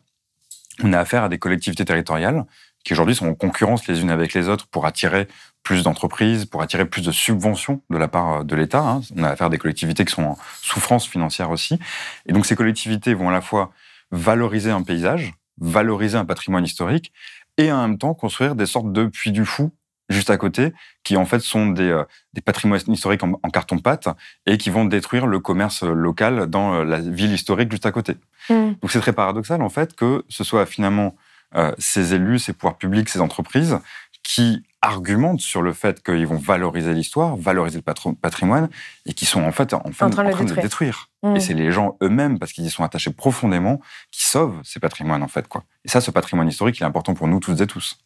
on 0.84 0.94
a 0.94 1.00
affaire 1.00 1.24
à 1.24 1.30
des 1.30 1.38
collectivités 1.38 1.86
territoriales 1.86 2.46
qui 2.84 2.94
aujourd'hui 2.94 3.16
sont 3.16 3.28
en 3.28 3.36
concurrence 3.36 3.88
les 3.88 4.02
unes 4.02 4.10
avec 4.10 4.34
les 4.34 4.50
autres 4.50 4.68
pour 4.68 4.86
attirer 4.86 5.28
plus 5.64 5.84
d'entreprises, 5.84 6.46
pour 6.46 6.62
attirer 6.62 6.86
plus 6.86 7.04
de 7.04 7.12
subventions 7.12 7.82
de 7.90 7.98
la 7.98 8.08
part 8.08 8.44
de 8.44 8.56
l'État. 8.56 8.82
Hein. 8.82 9.02
On 9.16 9.24
a 9.24 9.30
affaire 9.30 9.48
à 9.48 9.50
des 9.52 9.60
collectivités 9.60 10.04
qui 10.06 10.14
sont 10.14 10.24
en 10.24 10.38
souffrance 10.62 11.08
financière 11.08 11.52
aussi. 11.52 11.80
Et 12.26 12.34
donc 12.34 12.46
ces 12.46 12.56
collectivités 12.56 13.14
vont 13.14 13.30
à 13.30 13.32
la 13.32 13.42
fois 13.42 13.72
valoriser 14.12 14.72
un 14.72 14.82
paysage, 14.82 15.34
valoriser 15.60 16.18
un 16.18 16.26
patrimoine 16.26 16.66
historique, 16.66 17.14
et 17.58 17.72
en 17.72 17.82
même 17.88 17.98
temps 17.98 18.14
construire 18.14 18.56
des 18.56 18.66
sortes 18.66 18.92
de 18.92 19.06
puits 19.06 19.32
du 19.32 19.46
fou 19.46 19.72
juste 20.12 20.30
à 20.30 20.38
côté, 20.38 20.74
qui 21.04 21.18
en 21.18 21.26
fait 21.26 21.40
sont 21.40 21.68
des, 21.68 21.90
euh, 21.90 22.04
des 22.34 22.42
patrimoines 22.42 22.82
historiques 22.88 23.24
en, 23.24 23.50
carton-pâte 23.50 24.10
et 24.46 24.58
qui 24.58 24.70
vont 24.70 24.86
détruire 24.86 25.26
le 25.26 25.40
commerce 25.40 25.84
local 25.84 26.48
dans 26.48 26.76
euh, 26.76 26.84
la 26.84 27.00
ville 27.00 27.32
historique 27.32 27.72
juste 27.72 27.86
à 27.86 27.92
côté. 27.92 28.18
Hmm. 28.50 28.74
Donc 28.82 28.92
c'est 28.92 29.00
très 29.00 29.14
paradoxal 29.14 29.62
en 29.62 29.70
fait 29.70 29.96
que 29.96 30.24
ce 30.30 30.44
soit 30.44 30.66
finalement 30.66 31.16
euh, 31.56 31.74
ces 31.80 32.14
élus, 32.14 32.40
ces 32.40 32.54
pouvoirs 32.54 32.78
publics, 32.78 33.10
ces 33.10 33.22
entreprises 33.22 33.80
qui 34.24 34.64
argumentent 34.82 35.42
sur 35.42 35.62
le 35.62 35.74
fait 35.74 36.02
qu'ils 36.02 36.26
vont 36.26 36.38
valoriser 36.38 36.94
l'histoire, 36.94 37.36
valoriser 37.36 37.82
le 37.86 38.14
patrimoine, 38.16 38.70
et 39.06 39.14
qui 39.14 39.26
sont 39.26 39.44
en 39.44 39.52
fait 39.52 39.74
en, 39.74 39.80
train, 39.80 40.10
de, 40.10 40.54
le 40.54 40.62
détruire. 40.62 41.10
Et 41.36 41.40
c'est 41.40 41.54
les 41.54 41.72
gens 41.72 41.98
eux-mêmes, 42.02 42.40
parce 42.40 42.52
qu'ils 42.52 42.66
y 42.66 42.70
sont 42.70 42.84
attachés 42.84 43.12
profondément, 43.12 43.80
qui 44.12 44.26
sauvent 44.26 44.60
ces 44.64 44.80
patrimoines 44.80 45.22
en 45.22 45.28
fait. 45.28 45.48
Quoi. 45.48 45.64
Et 45.86 45.90
ça, 45.90 46.02
ce 46.02 46.10
patrimoine 46.12 46.48
historique, 46.48 46.80
il 46.80 46.84
est 46.84 46.88
important 46.88 47.14
pour 47.14 47.28
nous 47.28 47.40
toutes 47.40 47.62
et 47.62 47.68
tous. 47.68 47.98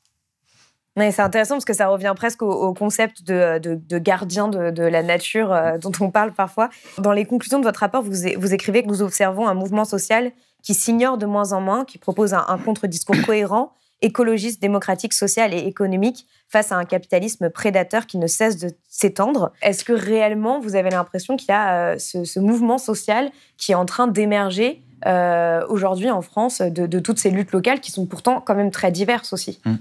C'est 0.97 1.19
intéressant 1.19 1.55
parce 1.55 1.65
que 1.65 1.73
ça 1.73 1.87
revient 1.87 2.13
presque 2.15 2.41
au, 2.41 2.73
concept 2.73 3.23
de, 3.23 3.59
de, 3.59 3.97
gardien 3.97 4.47
de, 4.47 4.81
la 4.81 5.03
nature 5.03 5.51
euh, 5.51 5.77
dont 5.77 5.91
on 5.99 6.09
parle 6.09 6.31
parfois. 6.31 6.69
Dans 6.97 7.11
les 7.11 7.25
conclusions 7.25 7.59
de 7.59 7.65
votre 7.65 7.81
rapport, 7.81 8.01
vous, 8.01 8.13
vous 8.37 8.53
écrivez 8.53 8.81
que 8.81 8.87
nous 8.87 9.01
observons 9.01 9.45
un 9.47 9.53
mouvement 9.53 9.83
social 9.83 10.31
qui 10.63 10.73
s'ignore 10.73 11.17
de 11.17 11.25
moins 11.25 11.51
en 11.51 11.59
moins, 11.59 11.83
qui 11.83 11.97
propose 11.97 12.33
un, 12.33 12.45
un 12.47 12.57
contre-discours 12.57 13.17
cohérent 13.25 13.73
écologiste, 14.05 14.61
démocratique, 14.61 15.13
social 15.13 15.53
et 15.53 15.57
économique 15.57 16.27
face 16.47 16.71
à 16.71 16.75
un 16.75 16.85
capitalisme 16.85 17.49
prédateur 17.49 18.05
qui 18.05 18.17
ne 18.19 18.27
cesse 18.27 18.57
de 18.57 18.69
s'étendre. 18.87 19.51
Est-ce 19.63 19.83
que 19.83 19.93
réellement 19.93 20.59
vous 20.59 20.75
avez 20.75 20.91
l'impression 20.91 21.35
qu'il 21.35 21.49
y 21.49 21.51
a 21.51 21.93
euh, 21.93 21.97
ce, 21.97 22.39
mouvement 22.39 22.77
social 22.77 23.31
qui 23.57 23.71
est 23.71 23.75
en 23.75 23.85
train 23.85 24.07
d'émerger 24.07 24.83
euh, 25.07 25.65
aujourd'hui 25.69 26.11
en 26.11 26.21
France 26.21 26.61
de, 26.61 26.99
toutes 26.99 27.19
ces 27.19 27.31
luttes 27.31 27.51
locales 27.51 27.79
qui 27.79 27.91
sont 27.91 28.05
pourtant 28.05 28.41
quand 28.41 28.55
même 28.55 28.71
très 28.71 28.91
diverses 28.91 29.33
aussi? 29.33 29.59
Mmh. 29.65 29.75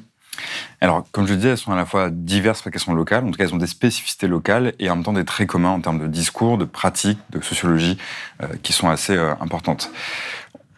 Alors, 0.81 1.05
comme 1.13 1.29
je 1.29 1.35
disais, 1.35 1.51
elles 1.51 1.59
sont 1.59 1.71
à 1.71 1.77
la 1.77 1.87
fois 1.87 2.11
diverses 2.11 2.63
parce 2.63 2.73
qu'elles 2.73 2.83
sont 2.83 2.95
locales, 2.95 3.25
en 3.25 3.31
tout 3.31 3.37
cas, 3.37 3.45
elles 3.45 3.55
ont 3.55 3.59
des 3.59 3.69
spécificités 3.69 4.27
locales 4.27 4.73
et 4.81 4.91
en 4.91 4.97
même 4.97 5.05
temps 5.05 5.13
des 5.13 5.25
traits 5.25 5.49
communs 5.49 5.71
en 5.71 5.81
termes 5.81 6.01
de 6.01 6.09
discours, 6.09 6.59
de 6.59 6.65
pratiques, 6.65 7.21
de 7.31 7.41
sociologie 7.41 7.99
euh, 8.43 8.49
qui 8.63 8.73
sont 8.73 8.89
assez 8.89 9.17
importantes. 9.17 9.91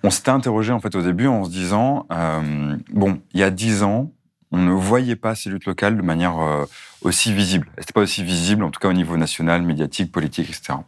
On 0.03 0.11
s'était 0.11 0.31
interrogé 0.31 0.73
en 0.73 0.81
fait 0.81 0.95
au 0.95 1.03
début 1.03 1.27
en 1.27 1.45
se 1.45 1.51
disant 1.51 2.07
euh, 2.13 2.77
bon, 2.93 3.21
il 3.33 3.41
y 3.41 3.43
a 3.43 3.51
dix 3.51 3.83
ans, 3.83 4.13
on 4.53 4.59
ne 4.59 4.71
voyait 4.73 5.17
pas 5.17 5.35
ces 5.35 5.51
luttes 5.51 5.67
locales 5.67 5.97
de 5.97 6.03
manière 6.03 6.39
euh, 6.39 6.65
aussi 7.03 7.33
visible. 7.33 7.67
Elles 7.77 7.83
n'étaient 7.83 7.93
pas 7.93 8.03
aussi 8.03 8.23
visibles, 8.23 8.63
en 8.65 8.71
tout 8.71 8.81
cas 8.81 8.89
au 8.89 8.93
niveau 8.93 9.17
national, 9.17 9.63
médiatique, 9.63 10.13
politique, 10.13 10.49
etc. 10.49 10.79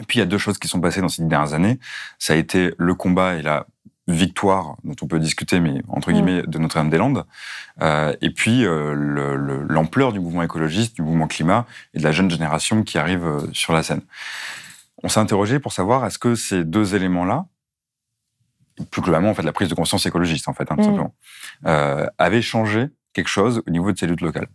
Et 0.00 0.04
puis 0.04 0.18
il 0.18 0.20
y 0.20 0.22
a 0.22 0.26
deux 0.26 0.38
choses 0.38 0.58
qui 0.58 0.68
sont 0.68 0.80
passées 0.80 1.00
dans 1.02 1.08
ces 1.08 1.22
dernières 1.24 1.54
années. 1.54 1.78
Ça 2.18 2.32
a 2.32 2.36
été 2.36 2.74
le 2.78 2.94
combat 2.94 3.34
et 3.34 3.42
la 3.42 3.66
victoire 4.08 4.76
dont 4.82 4.96
on 5.00 5.06
peut 5.06 5.20
discuter, 5.20 5.60
mais 5.60 5.80
entre 5.88 6.10
Mm. 6.10 6.14
guillemets, 6.14 6.42
de 6.42 6.58
Notre-Dame-des-Landes, 6.58 7.24
euh, 7.82 8.12
et 8.20 8.30
puis 8.30 8.64
euh, 8.64 8.94
le- 8.94 9.36
le- 9.36 9.62
l'ampleur 9.62 10.12
du 10.12 10.18
mouvement 10.18 10.42
écologiste, 10.42 10.96
du 10.96 11.02
mouvement 11.02 11.28
climat 11.28 11.66
et 11.94 11.98
de 11.98 12.02
la 12.04 12.10
jeune 12.10 12.28
génération 12.30 12.82
qui 12.82 12.98
arrive 12.98 13.24
euh, 13.24 13.40
sur 13.52 13.72
la 13.72 13.84
scène. 13.84 14.00
On 15.04 15.08
s'est 15.08 15.20
interrogé 15.20 15.60
pour 15.60 15.72
savoir 15.72 16.04
est-ce 16.04 16.18
que 16.18 16.34
ces 16.34 16.64
deux 16.64 16.96
éléments-là, 16.96 17.46
plus 18.82 19.02
globalement, 19.02 19.30
en 19.30 19.34
fait, 19.34 19.42
la 19.42 19.52
prise 19.52 19.68
de 19.68 19.74
conscience 19.74 20.04
écologiste, 20.06 20.48
en 20.48 20.54
fait, 20.54 20.70
hein, 20.70 20.76
tout 20.76 20.82
Mm. 20.82 20.84
simplement, 20.84 21.14
euh, 21.66 22.06
avaient 22.18 22.42
changé 22.42 22.88
quelque 23.12 23.28
chose 23.28 23.62
au 23.66 23.70
niveau 23.70 23.92
de 23.92 23.98
ces 23.98 24.06
luttes 24.06 24.20
locales. 24.22 24.48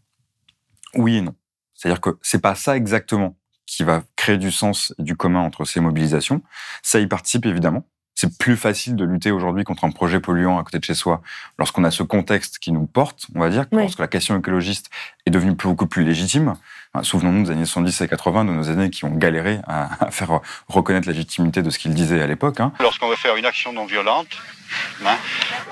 Oui 0.96 1.18
et 1.18 1.22
non. 1.22 1.36
C'est-à-dire 1.74 2.02
que 2.02 2.18
c'est 2.22 2.42
pas 2.42 2.56
ça 2.56 2.76
exactement 2.76 3.38
qui 3.66 3.84
va 3.84 4.04
créer 4.16 4.38
du 4.38 4.52
sens 4.52 4.94
et 4.98 5.04
du 5.04 5.16
commun 5.16 5.42
entre 5.42 5.66
ces 5.66 5.80
mobilisations. 5.80 6.42
Ça 6.82 7.00
y 7.00 7.08
participe 7.08 7.46
évidemment. 7.46 7.86
C'est 8.16 8.36
plus 8.40 8.56
facile 8.58 8.96
de 8.96 9.04
lutter 9.06 9.30
aujourd'hui 9.30 9.64
contre 9.64 9.84
un 9.84 9.92
projet 9.92 10.20
polluant 10.20 10.58
à 10.58 10.64
côté 10.64 10.80
de 10.80 10.84
chez 10.84 10.96
soi 10.96 11.22
lorsqu'on 11.60 11.84
a 11.84 11.92
ce 11.92 12.02
contexte 12.02 12.58
qui 12.58 12.72
nous 12.72 12.88
porte, 12.88 13.28
on 13.36 13.40
va 13.42 13.50
dire, 13.50 13.66
Oui. 13.72 13.82
lorsque 13.84 14.00
la 14.00 14.08
question 14.08 14.36
écologiste 14.40 14.90
est 15.28 15.30
devenue 15.30 15.52
beaucoup 15.54 15.86
plus 15.86 16.04
légitime. 16.04 16.56
Hein, 16.98 17.04
Souvenons-nous 17.04 17.44
des 17.44 17.52
années 17.52 17.66
70 17.66 18.02
et 18.02 18.08
80, 18.08 18.46
de 18.46 18.52
nos 18.52 18.64
aînés 18.64 18.90
qui 18.90 19.06
ont 19.06 19.12
galéré 19.16 19.60
à, 19.68 20.06
à 20.06 20.12
faire 20.12 20.40
reconnaître 20.68 21.08
la 21.08 21.14
légitimité 21.14 21.62
de 21.62 21.70
ce 21.70 21.80
qu'ils 21.80 21.94
disaient 21.94 22.22
à 22.22 22.28
l'époque. 22.28 22.60
hein. 22.60 22.72
Lorsqu'on 22.80 23.08
veut 23.10 23.16
faire 23.16 23.36
une 23.36 23.46
action 23.46 23.72
non 23.74 23.86
violente, 23.86 24.28
hein, 25.06 25.16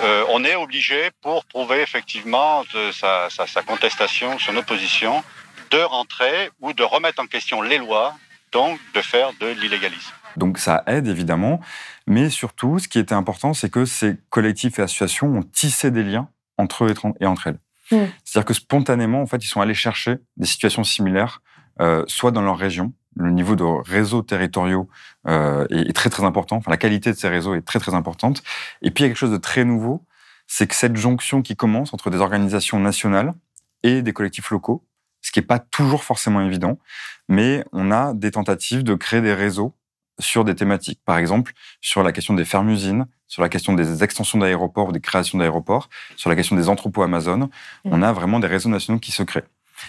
euh, 0.03 0.23
on 0.29 0.43
est 0.43 0.55
obligé, 0.55 1.09
pour 1.21 1.45
prouver 1.45 1.81
effectivement 1.81 2.63
de 2.73 2.91
sa, 2.91 3.29
sa- 3.29 3.47
sa 3.47 3.61
contestation, 3.63 4.37
son 4.39 4.55
opposition, 4.55 5.23
de 5.71 5.79
rentrer 5.79 6.51
ou 6.61 6.73
de 6.73 6.83
remettre 6.83 7.21
en 7.21 7.25
question 7.27 7.61
les 7.61 7.77
lois, 7.77 8.13
donc 8.51 8.79
de 8.93 9.01
faire 9.01 9.31
de 9.39 9.47
l'illégalisme. 9.47 10.11
Donc 10.37 10.57
ça 10.59 10.83
aide 10.85 11.07
évidemment, 11.07 11.59
mais 12.07 12.29
surtout, 12.29 12.77
ce 12.79 12.87
qui 12.87 12.99
était 12.99 13.15
important, 13.15 13.53
c'est 13.53 13.69
que 13.71 13.85
ces 13.85 14.15
collectifs 14.29 14.79
et 14.79 14.83
associations 14.83 15.27
ont 15.27 15.43
tissé 15.43 15.91
des 15.91 16.03
liens 16.03 16.29
entre 16.57 16.85
eux 16.85 16.93
et 17.19 17.25
entre 17.25 17.47
elles. 17.47 17.59
C'est-à-dire 17.89 18.45
que 18.45 18.53
spontanément, 18.53 19.21
en 19.21 19.25
fait, 19.25 19.43
ils 19.43 19.47
sont 19.47 19.61
allés 19.61 19.73
chercher 19.73 20.17
des 20.37 20.45
situations 20.45 20.83
similaires, 20.83 21.41
euh, 21.81 22.03
soit 22.07 22.31
dans 22.31 22.41
leur 22.41 22.57
région. 22.57 22.93
Le 23.17 23.31
niveau 23.31 23.55
de 23.55 23.63
réseaux 23.63 24.21
territoriaux 24.21 24.89
euh, 25.27 25.65
est, 25.69 25.89
est 25.89 25.93
très 25.93 26.09
très 26.09 26.23
important. 26.23 26.57
Enfin, 26.57 26.71
la 26.71 26.77
qualité 26.77 27.11
de 27.11 27.17
ces 27.17 27.29
réseaux 27.29 27.55
est 27.55 27.61
très 27.61 27.79
très 27.79 27.93
importante. 27.93 28.43
Et 28.81 28.91
puis 28.91 29.03
il 29.03 29.07
y 29.07 29.07
a 29.07 29.09
quelque 29.09 29.17
chose 29.17 29.31
de 29.31 29.37
très 29.37 29.63
nouveau, 29.63 30.05
c'est 30.47 30.67
que 30.67 30.75
cette 30.75 30.95
jonction 30.95 31.41
qui 31.41 31.55
commence 31.55 31.93
entre 31.93 32.09
des 32.09 32.19
organisations 32.19 32.79
nationales 32.79 33.33
et 33.83 34.01
des 34.01 34.13
collectifs 34.13 34.49
locaux, 34.49 34.85
ce 35.21 35.31
qui 35.31 35.39
n'est 35.39 35.45
pas 35.45 35.59
toujours 35.59 36.03
forcément 36.03 36.41
évident, 36.41 36.77
mais 37.27 37.63
on 37.71 37.91
a 37.91 38.13
des 38.13 38.31
tentatives 38.31 38.83
de 38.83 38.95
créer 38.95 39.21
des 39.21 39.33
réseaux 39.33 39.75
sur 40.19 40.43
des 40.43 40.55
thématiques. 40.55 40.99
Par 41.05 41.17
exemple, 41.17 41.53
sur 41.81 42.03
la 42.03 42.11
question 42.11 42.33
des 42.33 42.45
fermes-usines, 42.45 43.05
sur 43.27 43.41
la 43.41 43.49
question 43.49 43.73
des 43.73 44.03
extensions 44.03 44.39
d'aéroports 44.39 44.89
ou 44.89 44.91
des 44.91 45.01
créations 45.01 45.37
d'aéroports, 45.37 45.89
sur 46.15 46.29
la 46.29 46.35
question 46.35 46.55
des 46.55 46.69
entrepôts 46.69 47.03
Amazon, 47.03 47.49
on 47.83 48.01
a 48.01 48.11
vraiment 48.13 48.39
des 48.39 48.47
réseaux 48.47 48.69
nationaux 48.69 48.99
qui 48.99 49.11
se 49.11 49.23
créent. 49.23 49.43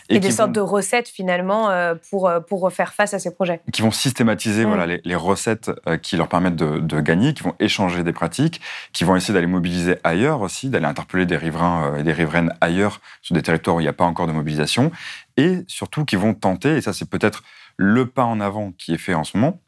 Et, 0.08 0.18
des 0.18 0.32
sortes 0.32 0.48
vont- 0.48 0.54
de 0.54 0.60
recettes 0.60 1.08
finalement 1.08 1.70
euh, 1.70 1.94
pour, 2.10 2.28
euh, 2.28 2.40
pour 2.40 2.72
faire 2.72 2.92
face 2.92 3.14
à 3.14 3.20
ces 3.20 3.32
projets. 3.32 3.60
qui 3.72 3.82
vont 3.82 3.92
systématiser 3.92 4.64
Mm. 4.64 4.68
voilà, 4.68 4.86
les, 4.86 5.00
les 5.04 5.14
recettes 5.14 5.70
euh, 5.86 5.96
qui 5.96 6.16
leur 6.16 6.26
permettent 6.28 6.56
de, 6.56 6.80
de 6.80 7.00
gagner, 7.00 7.34
qui 7.34 7.44
vont 7.44 7.54
échanger 7.60 8.02
des 8.02 8.12
pratiques, 8.12 8.60
qui 8.92 9.04
vont 9.04 9.14
essayer 9.14 9.32
d'aller 9.32 9.46
mobiliser 9.46 9.98
ailleurs 10.02 10.40
aussi, 10.40 10.70
d'aller 10.70 10.86
interpeller 10.86 11.24
des 11.24 11.36
riverains 11.36 11.98
et 11.98 12.02
des 12.02 12.12
riveraines 12.12 12.52
ailleurs 12.60 13.00
sur 13.22 13.36
des 13.36 13.42
territoires 13.42 13.76
où 13.76 13.80
il 13.80 13.84
n'y 13.84 13.88
a 13.88 13.92
pas 13.92 14.04
encore 14.04 14.26
de 14.26 14.32
mobilisation, 14.32 14.90
et 15.36 15.58
surtout 15.68 16.04
qui 16.04 16.16
vont 16.16 16.34
tenter, 16.34 16.78
et 16.78 16.80
ça 16.80 16.92
c'est 16.92 17.08
peut-être 17.08 17.44
le 17.76 18.06
pas 18.06 18.24
en 18.24 18.40
avant 18.40 18.72
qui 18.72 18.92
est 18.92 18.98
fait 18.98 19.14
en 19.14 19.22
ce 19.22 19.36
moment, 19.36 19.60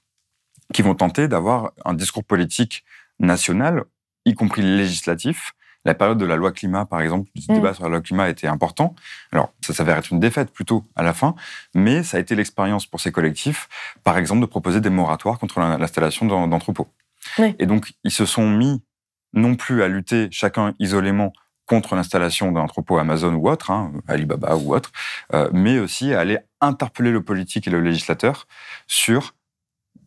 qui 0.75 0.83
vont 0.83 0.95
tenter 0.95 1.29
d'avoir 1.29 1.73
un 1.85 1.95
discours 1.95 2.25
politique 2.25 2.85
national, 3.19 3.85
y 4.25 4.35
compris 4.35 4.63
législatif. 4.63 5.53
La 5.85 5.95
période 5.95 6.19
de 6.19 6.27
la 6.27 6.37
loi 6.37 6.53
climat, 6.53 6.85
par 6.85 7.01
exemple, 7.01 7.31
du 7.35 7.43
Mm. 7.49 7.55
débat 7.55 7.73
sur 7.73 7.85
la 7.85 7.91
loi 7.91 8.01
climat 8.01 8.29
était 8.29 8.47
important. 8.49 8.95
Alors, 9.33 9.53
ça 9.65 9.73
s'avère 9.73 9.97
être 9.97 10.11
une 10.13 10.21
défaite 10.21 10.51
plutôt 10.53 10.85
à 10.97 11.03
la 11.03 11.15
fin, 11.15 11.35
mais 11.75 12.03
ça 12.03 12.17
a 12.17 12.21
été 12.21 12.35
l'expérience 12.35 12.85
pour 12.87 13.01
ces 13.01 13.13
collectifs, 13.13 13.69
par 14.05 14.19
exemple, 14.19 14.41
de 14.41 14.47
proposer 14.47 14.81
des 14.81 14.91
moratoires 14.91 15.39
contre 15.39 15.61
la- 15.61 15.79
l'installation 15.79 16.27
d'en- 16.27 16.49
d'entrepôts. 16.49 16.89
Oui. 17.39 17.55
Et 17.59 17.67
donc, 17.67 17.93
ils 18.05 18.11
se 18.11 18.27
sont 18.27 18.49
mis 18.51 18.83
non 19.33 19.55
plus 19.55 19.83
à 19.83 19.89
lutter 19.89 20.29
chacun 20.31 20.75
isolément 20.79 21.33
contre 21.67 21.95
l'installation 21.95 22.51
d'un 22.51 22.61
entrepôt 22.63 22.99
Amazon 22.99 23.35
ou 23.35 23.49
autre, 23.49 23.71
hein, 23.71 23.93
Alibaba 24.09 24.57
ou 24.57 24.75
autre, 24.75 24.91
euh, 25.35 25.49
mais 25.53 25.79
aussi 25.79 26.13
à 26.15 26.21
aller 26.21 26.39
interpeller 26.61 27.13
le 27.13 27.23
politique 27.23 27.67
et 27.67 27.71
le 27.71 27.81
législateur 27.81 28.47
sur 28.87 29.35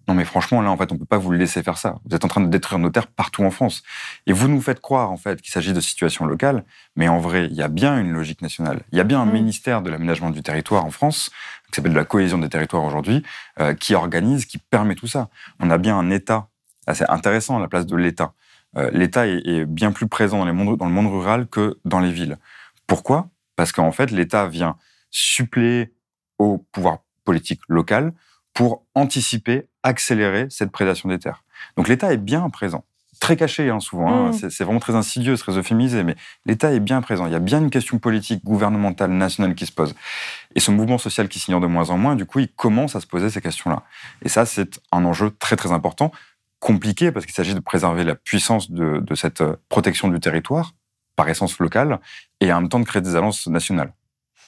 non 0.07 0.13
mais 0.15 0.25
franchement 0.25 0.61
là 0.61 0.69
en 0.71 0.77
fait 0.77 0.91
on 0.91 0.97
peut 0.97 1.05
pas 1.05 1.17
vous 1.17 1.31
le 1.31 1.37
laisser 1.37 1.61
faire 1.63 1.77
ça. 1.77 1.95
Vous 2.05 2.15
êtes 2.15 2.25
en 2.25 2.27
train 2.27 2.41
de 2.41 2.47
détruire 2.49 2.79
nos 2.79 2.89
terres 2.89 3.07
partout 3.07 3.43
en 3.43 3.51
France 3.51 3.83
et 4.27 4.33
vous 4.33 4.47
nous 4.47 4.61
faites 4.61 4.79
croire 4.81 5.11
en 5.11 5.17
fait 5.17 5.41
qu'il 5.41 5.51
s'agit 5.51 5.73
de 5.73 5.79
situations 5.79 6.25
locales, 6.25 6.63
mais 6.95 7.07
en 7.07 7.19
vrai 7.19 7.45
il 7.45 7.53
y 7.55 7.61
a 7.61 7.67
bien 7.67 7.99
une 7.99 8.11
logique 8.11 8.41
nationale. 8.41 8.81
Il 8.91 8.97
y 8.97 9.01
a 9.01 9.03
bien 9.03 9.21
un 9.21 9.25
Mm. 9.25 9.33
ministère 9.33 9.81
de 9.81 9.89
l'aménagement 9.89 10.29
du 10.31 10.41
territoire 10.43 10.85
en 10.85 10.91
France 10.91 11.29
qui 11.71 11.75
s'appelle 11.75 11.93
de 11.93 11.97
la 11.97 12.05
cohésion 12.05 12.37
des 12.37 12.49
territoires 12.49 12.83
aujourd'hui, 12.83 13.23
euh, 13.59 13.73
qui 13.73 13.95
organise, 13.95 14.45
qui 14.45 14.57
permet 14.57 14.95
tout 14.95 15.07
ça. 15.07 15.29
On 15.59 15.69
a 15.69 15.77
bien 15.77 15.97
un 15.97 16.09
État 16.09 16.47
assez 16.87 17.05
intéressant 17.07 17.57
à 17.57 17.59
la 17.61 17.67
place 17.67 17.85
de 17.85 17.95
l'État. 17.95 18.33
Euh, 18.77 18.89
L'État 18.91 19.27
est, 19.27 19.41
est 19.45 19.65
bien 19.65 19.91
plus 19.91 20.07
présent 20.07 20.39
dans, 20.39 20.45
les 20.45 20.51
mondes- 20.51 20.77
dans 20.77 20.85
le 20.85 20.91
monde 20.91 21.07
rural 21.07 21.47
que 21.47 21.77
dans 21.85 21.99
les 21.99 22.11
villes. 22.11 22.37
Pourquoi? 22.87 23.29
Parce 23.55 23.71
qu'en 23.71 23.91
fait, 23.91 24.11
l'État 24.11 24.47
vient 24.47 24.75
suppléer 25.11 25.93
au 26.39 26.57
pouvoir 26.71 26.99
politique 27.23 27.61
local 27.67 28.13
pour 28.53 28.83
anticiper, 28.95 29.67
accélérer 29.83 30.47
cette 30.49 30.71
prédation 30.71 31.09
des 31.09 31.19
terres. 31.19 31.43
Donc 31.77 31.87
l'État 31.87 32.11
est 32.13 32.17
bien 32.17 32.49
présent. 32.49 32.83
Très 33.19 33.35
caché, 33.37 33.69
hein, 33.69 33.79
souvent. 33.79 34.07
hein. 34.11 34.29
Mm. 34.29 34.33
C'est- 34.33 34.49
C'est 34.49 34.63
vraiment 34.63 34.79
très 34.79 34.95
insidieux, 34.95 35.37
très 35.37 35.55
euphémisé, 35.57 36.03
mais 36.03 36.15
l'État 36.45 36.73
est 36.73 36.79
bien 36.79 37.01
présent. 37.01 37.27
Il 37.27 37.31
y 37.33 37.35
a 37.35 37.39
bien 37.39 37.59
une 37.59 37.69
question 37.69 37.99
politique, 37.99 38.43
gouvernementale, 38.43 39.11
nationale 39.11 39.53
qui 39.53 39.65
se 39.67 39.71
pose. 39.71 39.93
Et 40.55 40.59
ce 40.59 40.71
mouvement 40.71 40.97
social 40.97 41.27
qui 41.29 41.37
s'ignore 41.39 41.61
de 41.61 41.67
moins 41.67 41.91
en 41.91 41.97
moins, 41.97 42.15
du 42.15 42.25
coup, 42.25 42.39
il 42.39 42.47
commence 42.47 42.95
à 42.95 42.99
se 42.99 43.05
poser 43.07 43.29
ces 43.29 43.39
questions-là. 43.41 43.83
Et 44.23 44.29
ça, 44.29 44.45
c'est 44.45 44.79
un 44.91 45.05
enjeu 45.05 45.29
très, 45.37 45.55
très 45.55 45.71
important, 45.71 46.11
compliqué, 46.59 47.11
parce 47.11 47.25
qu'il 47.25 47.35
s'agit 47.35 47.53
de 47.53 47.59
préserver 47.59 48.03
la 48.03 48.15
puissance 48.15 48.71
de, 48.71 48.99
de 48.99 49.15
cette 49.15 49.41
euh, 49.41 49.55
protection 49.69 50.07
du 50.07 50.19
territoire, 50.19 50.73
par 51.15 51.29
essence 51.29 51.59
locale, 51.59 51.99
et 52.39 52.51
en 52.51 52.61
même 52.61 52.69
temps 52.69 52.79
de 52.79 52.85
créer 52.85 53.01
des 53.03 53.15
alliances 53.15 53.45
nationales. 53.47 53.93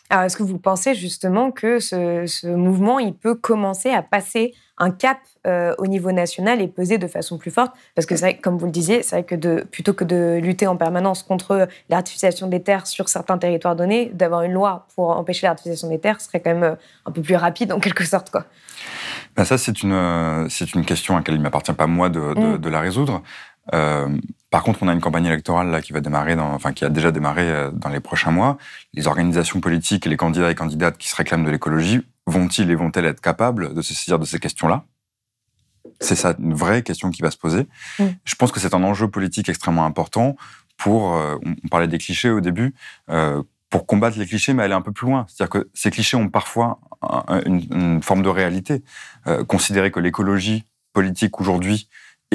Alors, 0.10 0.26
est-ce 0.26 0.38
que 0.38 0.44
vous 0.44 0.60
pensez 0.60 0.94
justement 0.94 1.52
que 1.52 1.80
ce, 1.80 2.26
ce 2.28 2.48
mouvement, 2.48 3.00
il 3.00 3.14
peut 3.14 3.36
commencer 3.36 3.90
à 3.90 4.02
passer 4.04 4.54
un 4.78 4.92
cap 4.92 5.18
euh, 5.48 5.74
au 5.78 5.88
niveau 5.88 6.12
national 6.12 6.62
et 6.62 6.68
peser 6.68 6.98
de 6.98 7.08
façon 7.08 7.38
plus 7.38 7.52
forte? 7.52 7.74
Parce 7.96 8.06
que 8.06 8.16
c'est 8.16 8.26
vrai, 8.26 8.38
comme 8.38 8.58
vous 8.58 8.66
le 8.66 8.72
disiez, 8.72 9.02
c'est 9.02 9.16
vrai 9.16 9.24
que 9.24 9.36
de, 9.36 9.66
plutôt 9.72 9.94
que 9.94 10.04
de 10.04 10.40
lutter 10.44 10.68
en 10.68 10.76
permanence 10.76 11.24
contre 11.24 11.68
l'artificialisation 11.90 12.48
des 12.48 12.62
terres 12.62 12.86
sur 12.86 13.08
certains 13.10 13.38
territoires 13.38 13.76
donnés, 13.76 14.12
d'avoir 14.14 14.44
une 14.44 14.54
loi 14.54 14.88
pour 14.96 15.10
empêcher 15.10 15.48
l'artificialisation 15.48 15.90
des 15.90 16.00
terres 16.00 16.22
serait 16.22 16.42
quand 16.42 16.54
même 16.54 16.64
euh, 16.64 16.76
un 17.06 17.12
peu 17.12 17.22
plus 17.22 17.36
rapide 17.36 17.72
en 17.72 17.80
quelque 17.80 18.04
sorte. 18.04 18.30
Quoi. 18.30 18.46
Ben 19.36 19.46
ça, 19.46 19.58
c'est 19.58 19.82
une, 19.82 19.94
euh, 19.94 20.48
c'est 20.50 20.74
une 20.76 20.86
question 20.86 21.16
à 21.16 21.20
laquelle 21.20 21.36
il 21.36 21.40
ne 21.40 21.44
m'appartient 21.44 21.74
pas, 21.74 21.88
moi, 21.88 22.10
de, 22.10 22.34
de, 22.34 22.40
Mm. 22.40 22.58
de 22.58 22.70
la 22.70 22.82
résoudre. 22.82 23.24
Euh, 23.74 24.10
par 24.50 24.64
contre, 24.64 24.84
on 24.84 24.88
a 24.88 24.94
une 24.94 25.00
campagne 25.02 25.26
électorale 25.26 25.70
là, 25.70 25.82
qui 25.82 25.94
va 25.94 26.02
démarrer, 26.02 26.36
dans, 26.36 26.52
enfin 26.54 26.74
qui 26.74 26.84
a 26.84 26.90
déjà 26.90 27.12
démarré 27.12 27.44
euh, 27.50 27.72
dans 27.72 27.90
les 27.90 28.00
prochains 28.02 28.32
mois. 28.32 28.58
Les 28.94 29.08
organisations 29.08 29.62
politiques 29.62 30.06
et 30.06 30.10
les 30.10 30.18
candidats 30.18 30.52
et 30.52 30.56
candidates 30.56 30.98
qui 30.98 31.08
se 31.08 31.16
réclament 31.16 31.46
de 31.46 31.50
l'écologie 31.52 32.02
vont-ils 32.28 32.70
et 32.70 32.76
vont-elles 32.76 33.06
être 33.06 33.22
capables 33.22 33.74
de 33.74 33.82
se 33.82 33.94
saisir 33.94 34.20
de 34.20 34.26
ces 34.26 34.40
questions-là? 34.40 34.84
C'est 36.00 36.16
ça, 36.16 36.36
une 36.40 36.54
vraie 36.54 36.82
question 36.84 37.10
qui 37.12 37.22
va 37.22 37.32
se 37.32 37.38
poser. 37.38 37.68
Mm. 38.00 38.06
Je 38.26 38.36
pense 38.36 38.52
que 38.52 38.60
c'est 38.60 38.74
un 38.74 38.84
enjeu 38.84 39.08
politique 39.08 39.50
extrêmement 39.50 39.86
important 39.86 40.36
pour, 40.78 41.16
euh, 41.16 41.36
on 41.46 41.56
on 41.64 41.68
parlait 41.68 41.88
des 41.88 41.98
clichés 41.98 42.30
au 42.30 42.42
début, 42.42 42.74
euh, 43.10 43.44
pour 43.70 43.86
combattre 43.86 44.18
les 44.20 44.26
clichés, 44.26 44.54
mais 44.54 44.64
aller 44.64 44.74
un 44.74 44.82
peu 44.82 44.92
plus 44.92 45.08
loin. 45.08 45.26
C'est-à-dire 45.28 45.50
que 45.50 45.70
ces 45.74 45.90
clichés 45.92 46.16
ont 46.16 46.30
parfois 46.30 46.80
un- 47.02 47.42
une, 47.46 47.66
une 47.72 48.04
forme 48.04 48.22
de 48.22 48.30
réalité. 48.30 48.84
Euh, 49.28 49.44
considérer 49.44 49.92
que 49.92 50.00
l'écologie 50.00 50.66
politique 50.94 51.42
aujourd'hui 51.42 51.90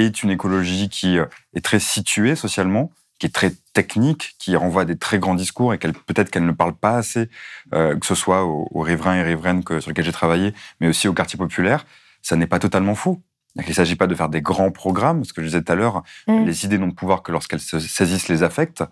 est 0.06 0.22
une 0.22 0.30
écologie 0.30 0.88
qui 0.88 1.18
euh, 1.18 1.26
est 1.54 1.64
très 1.64 1.80
située 1.80 2.36
socialement, 2.36 2.90
qui 3.18 3.26
est 3.26 3.34
très 3.34 3.52
technique, 3.72 4.36
qui 4.38 4.56
renvoie 4.56 4.82
à 4.82 4.84
des 4.84 4.96
très 4.96 5.18
grands 5.18 5.34
discours 5.34 5.74
et 5.74 5.78
qu'elle 5.78 5.92
peut-être 5.92 6.30
qu'elle 6.30 6.46
ne 6.46 6.52
parle 6.52 6.74
pas 6.74 6.96
assez, 6.96 7.28
euh, 7.74 7.96
que 7.98 8.06
ce 8.06 8.14
soit 8.14 8.44
aux, 8.44 8.68
aux 8.70 8.80
riverains 8.80 9.16
et 9.16 9.22
riveraines 9.22 9.64
que, 9.64 9.80
sur 9.80 9.90
lesquels 9.90 10.04
j'ai 10.04 10.12
travaillé, 10.12 10.54
mais 10.80 10.88
aussi 10.88 11.08
aux 11.08 11.14
quartiers 11.14 11.38
populaires, 11.38 11.84
ça 12.22 12.36
n'est 12.36 12.46
pas 12.46 12.58
totalement 12.58 12.94
faux. 12.94 13.20
Il 13.56 13.68
ne 13.68 13.72
s'agit 13.72 13.96
pas 13.96 14.06
de 14.06 14.14
faire 14.14 14.28
des 14.28 14.40
grands 14.40 14.70
programmes, 14.70 15.24
ce 15.24 15.32
que 15.32 15.42
je 15.42 15.46
disais 15.46 15.62
tout 15.62 15.72
à 15.72 15.74
l'heure, 15.74 16.04
Mm. 16.28 16.44
les 16.44 16.64
idées 16.64 16.78
n'ont 16.78 16.88
de 16.88 16.94
pouvoir 16.94 17.22
que 17.22 17.32
lorsqu'elles 17.32 17.60
se 17.60 17.80
saisissent 17.80 18.28
les 18.28 18.42
affects. 18.42 18.82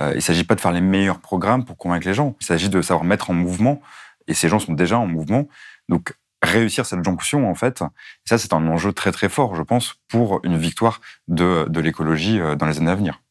Euh, 0.00 0.10
il 0.12 0.16
ne 0.16 0.20
s'agit 0.20 0.44
pas 0.44 0.54
de 0.54 0.60
faire 0.60 0.72
les 0.72 0.80
meilleurs 0.80 1.20
programmes 1.20 1.64
pour 1.64 1.76
convaincre 1.76 2.08
les 2.08 2.14
gens, 2.14 2.34
il 2.40 2.46
s'agit 2.46 2.68
de 2.68 2.82
savoir 2.82 3.04
mettre 3.04 3.30
en 3.30 3.34
mouvement, 3.34 3.80
et 4.26 4.34
ces 4.34 4.48
gens 4.48 4.58
sont 4.58 4.72
déjà 4.72 4.98
en 4.98 5.06
mouvement. 5.06 5.46
Donc 5.88 6.14
réussir 6.46 6.86
cette 6.86 7.04
jonction, 7.04 7.48
en 7.48 7.54
fait, 7.54 7.82
et 7.82 8.28
ça 8.28 8.38
c'est 8.38 8.52
un 8.52 8.66
enjeu 8.68 8.92
très 8.92 9.12
très 9.12 9.28
fort, 9.28 9.54
je 9.54 9.62
pense, 9.62 9.96
pour 10.08 10.40
une 10.44 10.56
victoire 10.56 11.00
de, 11.28 11.66
de 11.68 11.80
l'écologie 11.80 12.40
euh, 12.40 12.54
dans 12.54 12.66
les 12.66 12.78
années 12.78 12.90
à 12.90 12.94
venir. 12.94 13.22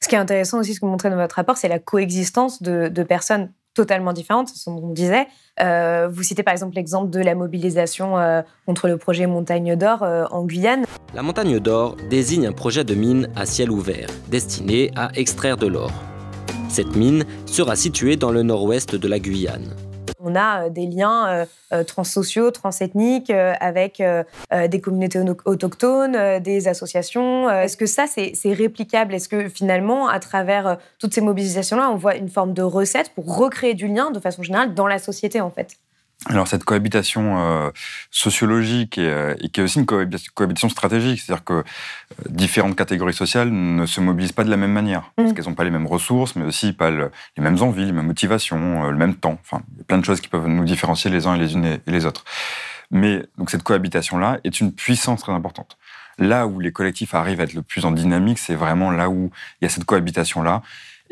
Ce 0.00 0.08
qui 0.08 0.14
est 0.14 0.18
intéressant 0.18 0.58
aussi, 0.58 0.74
ce 0.74 0.80
que 0.80 0.86
vous 0.86 0.90
montrez 0.90 1.10
dans 1.10 1.16
votre 1.16 1.36
rapport, 1.36 1.56
c'est 1.56 1.68
la 1.68 1.78
coexistence 1.78 2.62
de, 2.62 2.88
de 2.88 3.02
personnes 3.02 3.52
totalement 3.74 4.12
différentes, 4.12 4.48
ce 4.50 4.64
qu'on 4.64 4.90
disait. 4.90 5.26
Euh, 5.60 6.08
vous 6.10 6.22
citez 6.22 6.42
par 6.42 6.52
exemple 6.52 6.74
l'exemple 6.74 7.10
de 7.10 7.20
la 7.20 7.34
mobilisation 7.34 8.18
euh, 8.18 8.42
contre 8.66 8.88
le 8.88 8.96
projet 8.96 9.26
Montagne 9.26 9.76
d'Or 9.76 10.02
euh, 10.02 10.24
en 10.30 10.44
Guyane. 10.44 10.84
La 11.14 11.22
Montagne 11.22 11.58
d'Or 11.58 11.96
désigne 12.10 12.46
un 12.46 12.52
projet 12.52 12.84
de 12.84 12.94
mine 12.94 13.28
à 13.36 13.46
ciel 13.46 13.70
ouvert, 13.70 14.08
destiné 14.28 14.90
à 14.96 15.10
extraire 15.14 15.56
de 15.56 15.66
l'or. 15.66 15.92
Cette 16.68 16.96
mine 16.96 17.24
sera 17.46 17.76
située 17.76 18.16
dans 18.16 18.30
le 18.30 18.42
nord-ouest 18.42 18.94
de 18.94 19.08
la 19.08 19.18
Guyane. 19.18 19.74
On 20.24 20.36
a 20.36 20.68
des 20.68 20.86
liens 20.86 21.46
transsociaux, 21.86 22.50
transethniques, 22.50 23.30
avec 23.30 24.02
des 24.50 24.80
communautés 24.80 25.20
autochtones, 25.44 26.38
des 26.40 26.68
associations. 26.68 27.50
Est-ce 27.50 27.76
que 27.76 27.86
ça, 27.86 28.06
c'est 28.06 28.52
réplicable? 28.52 29.14
Est-ce 29.14 29.28
que 29.28 29.48
finalement, 29.48 30.08
à 30.08 30.20
travers 30.20 30.78
toutes 30.98 31.14
ces 31.14 31.20
mobilisations-là, 31.20 31.90
on 31.90 31.96
voit 31.96 32.16
une 32.16 32.28
forme 32.28 32.54
de 32.54 32.62
recette 32.62 33.10
pour 33.14 33.36
recréer 33.36 33.74
du 33.74 33.88
lien 33.88 34.10
de 34.10 34.20
façon 34.20 34.42
générale 34.42 34.74
dans 34.74 34.86
la 34.86 34.98
société, 34.98 35.40
en 35.40 35.50
fait? 35.50 35.76
Alors 36.26 36.46
cette 36.46 36.64
cohabitation 36.64 37.38
euh, 37.38 37.70
sociologique 38.10 38.98
euh, 38.98 39.34
et, 39.40 39.48
qui 39.48 39.60
est 39.60 39.64
aussi 39.64 39.80
une 39.80 39.86
cohabitation, 39.86 40.68
stratégique, 40.68 41.20
c'est-à-dire 41.20 41.44
que 41.44 41.52
euh, 41.52 41.62
différentes 42.28 42.76
catégories 42.76 43.14
sociales 43.14 43.50
ne 43.50 43.86
se 43.86 44.00
mobilisent 44.00 44.32
pas 44.32 44.44
de 44.44 44.50
la 44.50 44.56
même 44.56 44.72
manière, 44.72 45.10
parce 45.16 45.30
mmh. 45.30 45.34
qu'elles 45.34 45.44
n'ont 45.46 45.54
pas 45.54 45.64
les 45.64 45.70
mêmes 45.70 45.86
ressources, 45.86 46.36
mais 46.36 46.44
aussi 46.44 46.72
pas 46.72 46.90
les 46.90 47.08
mêmes 47.38 47.60
envies, 47.60 47.86
les 47.86 47.92
mêmes 47.92 48.06
motivations, 48.06 48.88
le 48.88 48.96
même 48.96 49.16
temps. 49.16 49.38
Enfin, 49.42 49.62
il 49.72 49.78
y 49.78 49.80
a 49.80 49.84
plein 49.84 49.98
de 49.98 50.04
choses 50.04 50.20
qui 50.20 50.28
peuvent 50.28 50.46
nous 50.46 50.64
différencier 50.64 51.10
les 51.10 51.26
uns 51.26 51.34
et 51.34 51.38
les 51.38 51.54
unes 51.54 51.64
et, 51.64 51.80
les 51.86 52.06
autres. 52.06 52.24
Mais 52.90 53.24
donc 53.38 53.50
cette 53.50 53.62
cohabitation-là 53.62 54.38
est 54.44 54.60
une 54.60 54.72
puissance 54.72 55.22
très 55.22 55.32
importante. 55.32 55.76
Là 56.18 56.46
où 56.46 56.60
les 56.60 56.72
collectifs 56.72 57.14
arrivent 57.14 57.40
à 57.40 57.44
être 57.44 57.54
le 57.54 57.62
plus 57.62 57.84
en 57.84 57.90
dynamique, 57.90 58.38
c'est 58.38 58.54
vraiment 58.54 58.90
là 58.90 59.08
où 59.08 59.30
il 59.60 59.64
y 59.64 59.66
a 59.66 59.70
cette 59.70 59.84
cohabitation-là 59.84 60.62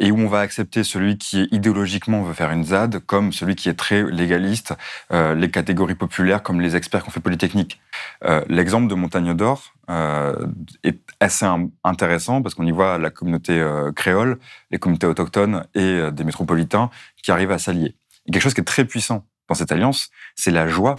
et 0.00 0.10
où 0.10 0.18
on 0.18 0.26
va 0.26 0.40
accepter 0.40 0.82
celui 0.82 1.18
qui 1.18 1.46
idéologiquement 1.52 2.22
veut 2.22 2.32
faire 2.32 2.50
une 2.50 2.64
ZAD 2.64 3.00
comme 3.00 3.32
celui 3.32 3.54
qui 3.54 3.68
est 3.68 3.74
très 3.74 4.02
légaliste, 4.02 4.74
euh, 5.12 5.34
les 5.34 5.50
catégories 5.50 5.94
populaires 5.94 6.42
comme 6.42 6.60
les 6.60 6.74
experts 6.74 7.04
qu'on 7.04 7.10
fait 7.10 7.20
Polytechnique. 7.20 7.80
Euh, 8.24 8.42
l'exemple 8.48 8.88
de 8.88 8.94
Montagne 8.94 9.34
d'Or 9.34 9.74
euh, 9.90 10.46
est 10.82 10.98
assez 11.20 11.46
intéressant 11.84 12.40
parce 12.40 12.54
qu'on 12.54 12.66
y 12.66 12.72
voit 12.72 12.96
la 12.98 13.10
communauté 13.10 13.62
créole, 13.94 14.38
les 14.70 14.78
communautés 14.78 15.06
autochtones 15.06 15.66
et 15.74 16.10
des 16.10 16.24
métropolitains 16.24 16.90
qui 17.22 17.30
arrivent 17.30 17.52
à 17.52 17.58
s'allier. 17.58 17.94
Quelque 18.32 18.42
chose 18.42 18.54
qui 18.54 18.62
est 18.62 18.64
très 18.64 18.86
puissant 18.86 19.26
dans 19.48 19.54
cette 19.54 19.70
alliance, 19.70 20.10
c'est 20.34 20.50
la 20.50 20.66
joie 20.66 20.96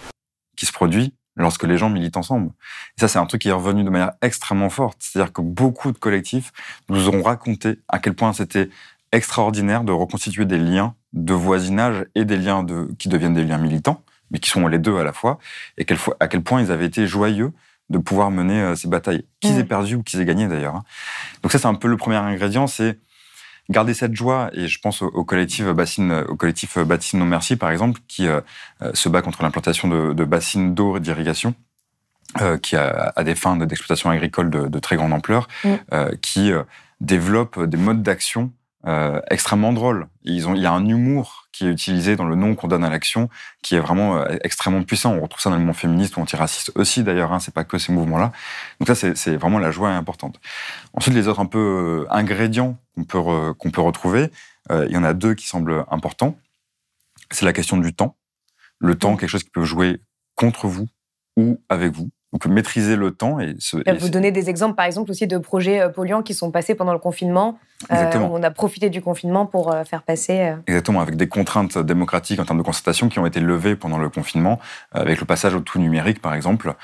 qui 0.56 0.66
se 0.66 0.72
produit 0.72 1.14
lorsque 1.36 1.64
les 1.64 1.78
gens 1.78 1.88
militent 1.88 2.16
ensemble. 2.16 2.50
Et 2.96 3.00
ça, 3.00 3.08
c'est 3.08 3.18
un 3.18 3.26
truc 3.26 3.42
qui 3.42 3.48
est 3.48 3.52
revenu 3.52 3.84
de 3.84 3.90
manière 3.90 4.12
extrêmement 4.20 4.70
forte. 4.70 4.98
C'est-à-dire 5.00 5.32
que 5.32 5.40
beaucoup 5.40 5.92
de 5.92 5.98
collectifs 5.98 6.52
nous 6.88 7.08
ont 7.08 7.22
raconté 7.22 7.80
à 7.88 7.98
quel 7.98 8.14
point 8.14 8.32
c'était 8.32 8.68
extraordinaire 9.12 9.84
de 9.84 9.92
reconstituer 9.92 10.44
des 10.44 10.58
liens 10.58 10.94
de 11.12 11.34
voisinage 11.34 12.06
et 12.14 12.24
des 12.24 12.36
liens 12.36 12.62
de, 12.62 12.88
qui 12.98 13.08
deviennent 13.08 13.34
des 13.34 13.44
liens 13.44 13.58
militants, 13.58 14.02
mais 14.30 14.38
qui 14.38 14.50
sont 14.50 14.66
les 14.66 14.78
deux 14.78 14.96
à 14.96 15.04
la 15.04 15.12
fois, 15.12 15.38
et 15.76 15.86
à 16.20 16.28
quel 16.28 16.42
point 16.42 16.62
ils 16.62 16.72
avaient 16.72 16.86
été 16.86 17.06
joyeux 17.06 17.52
de 17.90 17.98
pouvoir 17.98 18.30
mener 18.30 18.60
euh, 18.60 18.74
ces 18.74 18.88
batailles, 18.88 19.26
qu'ils 19.40 19.58
aient 19.58 19.64
perdu 19.64 19.96
ou 19.96 20.02
qu'ils 20.02 20.20
aient 20.20 20.24
gagné 20.24 20.48
d'ailleurs. 20.48 20.76
Hein. 20.76 20.84
Donc 21.42 21.52
ça, 21.52 21.58
c'est 21.58 21.66
un 21.66 21.74
peu 21.74 21.88
le 21.88 21.98
premier 21.98 22.16
ingrédient, 22.16 22.66
c'est 22.66 22.98
garder 23.70 23.94
cette 23.94 24.14
joie. 24.14 24.50
Et 24.52 24.68
je 24.68 24.78
pense 24.80 25.02
au, 25.02 25.24
collectif 25.24 25.66
Bassine, 25.66 26.24
au 26.28 26.36
collectif 26.36 26.78
Bassine 26.78 27.20
Non 27.20 27.26
Merci, 27.26 27.56
par 27.56 27.70
exemple, 27.70 28.00
qui 28.08 28.26
euh, 28.26 28.40
euh, 28.82 28.90
se 28.94 29.08
bat 29.08 29.22
contre 29.22 29.42
l'implantation 29.42 29.88
de, 29.88 30.24
bassines 30.24 30.74
d'eau 30.74 30.96
et 30.96 31.00
d'irrigation. 31.00 31.54
qui 32.62 32.76
a, 32.76 33.12
des 33.24 33.34
fins 33.34 33.56
d'exploitation 33.56 34.08
agricole 34.08 34.48
de, 34.48 34.78
très 34.78 34.96
grande 34.96 35.12
ampleur, 35.12 35.48
mm. 35.64 36.16
qui 36.22 36.50
développe 37.00 37.62
des 37.62 37.76
modes 37.76 38.02
d'action 38.02 38.52
euh, 38.86 39.20
extrêmement 39.30 39.72
drôle. 39.72 40.08
Ils 40.24 40.48
ont, 40.48 40.54
il 40.54 40.62
y 40.62 40.66
a 40.66 40.72
un 40.72 40.86
humour 40.86 41.46
qui 41.52 41.66
est 41.66 41.70
utilisé 41.70 42.16
dans 42.16 42.24
le 42.24 42.34
nom 42.34 42.54
qu'on 42.54 42.66
donne 42.66 42.82
à 42.82 42.90
l'action, 42.90 43.28
qui 43.62 43.76
est 43.76 43.80
vraiment 43.80 44.16
euh, 44.16 44.36
extrêmement 44.42 44.82
puissant. 44.82 45.14
On 45.14 45.20
retrouve 45.20 45.40
ça 45.40 45.50
dans 45.50 45.56
le 45.56 45.60
mouvement 45.60 45.72
féministe 45.72 46.16
ou 46.16 46.20
antiraciste 46.20 46.72
aussi, 46.74 47.04
d'ailleurs. 47.04 47.32
Hein, 47.32 47.38
c'est 47.38 47.54
pas 47.54 47.64
que 47.64 47.78
ces 47.78 47.92
mouvements-là. 47.92 48.32
Donc 48.80 48.88
ça, 48.88 49.14
c'est 49.14 49.36
vraiment 49.36 49.58
la 49.58 49.70
joie 49.70 49.90
importante. 49.90 50.40
Ensuite, 50.94 51.14
les 51.14 51.28
autres 51.28 51.40
un 51.40 51.46
peu 51.46 52.06
euh, 52.06 52.06
ingrédients 52.10 52.76
qu'on 52.96 53.04
peut 53.04 53.54
qu'on 53.54 53.70
peut 53.70 53.80
retrouver, 53.80 54.30
il 54.70 54.92
y 54.92 54.96
en 54.96 55.04
a 55.04 55.12
deux 55.12 55.34
qui 55.34 55.46
semblent 55.46 55.84
importants. 55.90 56.38
C'est 57.30 57.44
la 57.44 57.52
question 57.52 57.76
du 57.76 57.94
temps. 57.94 58.16
Le 58.78 58.96
temps, 58.96 59.16
quelque 59.16 59.28
chose 59.28 59.44
qui 59.44 59.50
peut 59.50 59.64
jouer 59.64 60.00
contre 60.34 60.66
vous 60.66 60.88
ou 61.36 61.60
avec 61.68 61.92
vous. 61.92 62.10
Donc 62.32 62.46
maîtriser 62.46 62.96
le 62.96 63.10
temps 63.10 63.40
et 63.40 63.54
se. 63.58 63.76
vous 63.98 64.08
donnez 64.08 64.32
des 64.32 64.48
exemples, 64.48 64.74
par 64.74 64.86
exemple, 64.86 65.10
aussi 65.10 65.26
de 65.26 65.36
projets 65.36 65.80
euh, 65.80 65.88
polluants 65.90 66.22
qui 66.22 66.32
sont 66.32 66.50
passés 66.50 66.74
pendant 66.74 66.94
le 66.94 66.98
confinement. 66.98 67.58
Euh, 67.90 67.94
Exactement. 67.94 68.30
on 68.32 68.42
a 68.42 68.50
profité 68.50 68.88
du 68.88 69.02
confinement 69.02 69.44
pour 69.44 69.72
euh, 69.72 69.84
faire 69.84 70.02
passer. 70.02 70.54
Exactement, 70.66 71.00
avec 71.00 71.16
des 71.16 71.28
contraintes 71.28 71.76
démocratiques 71.78 72.40
en 72.40 72.44
termes 72.44 72.58
de 72.58 72.64
constatation 72.64 73.08
qui 73.08 73.18
ont 73.18 73.26
été 73.26 73.40
levées 73.40 73.76
pendant 73.76 73.98
le 73.98 74.08
confinement, 74.08 74.58
avec 74.92 75.20
le 75.20 75.26
passage 75.26 75.54
au 75.54 75.60
tout 75.60 75.78
numérique, 75.78 76.22
par 76.22 76.34
exemple, 76.34 76.74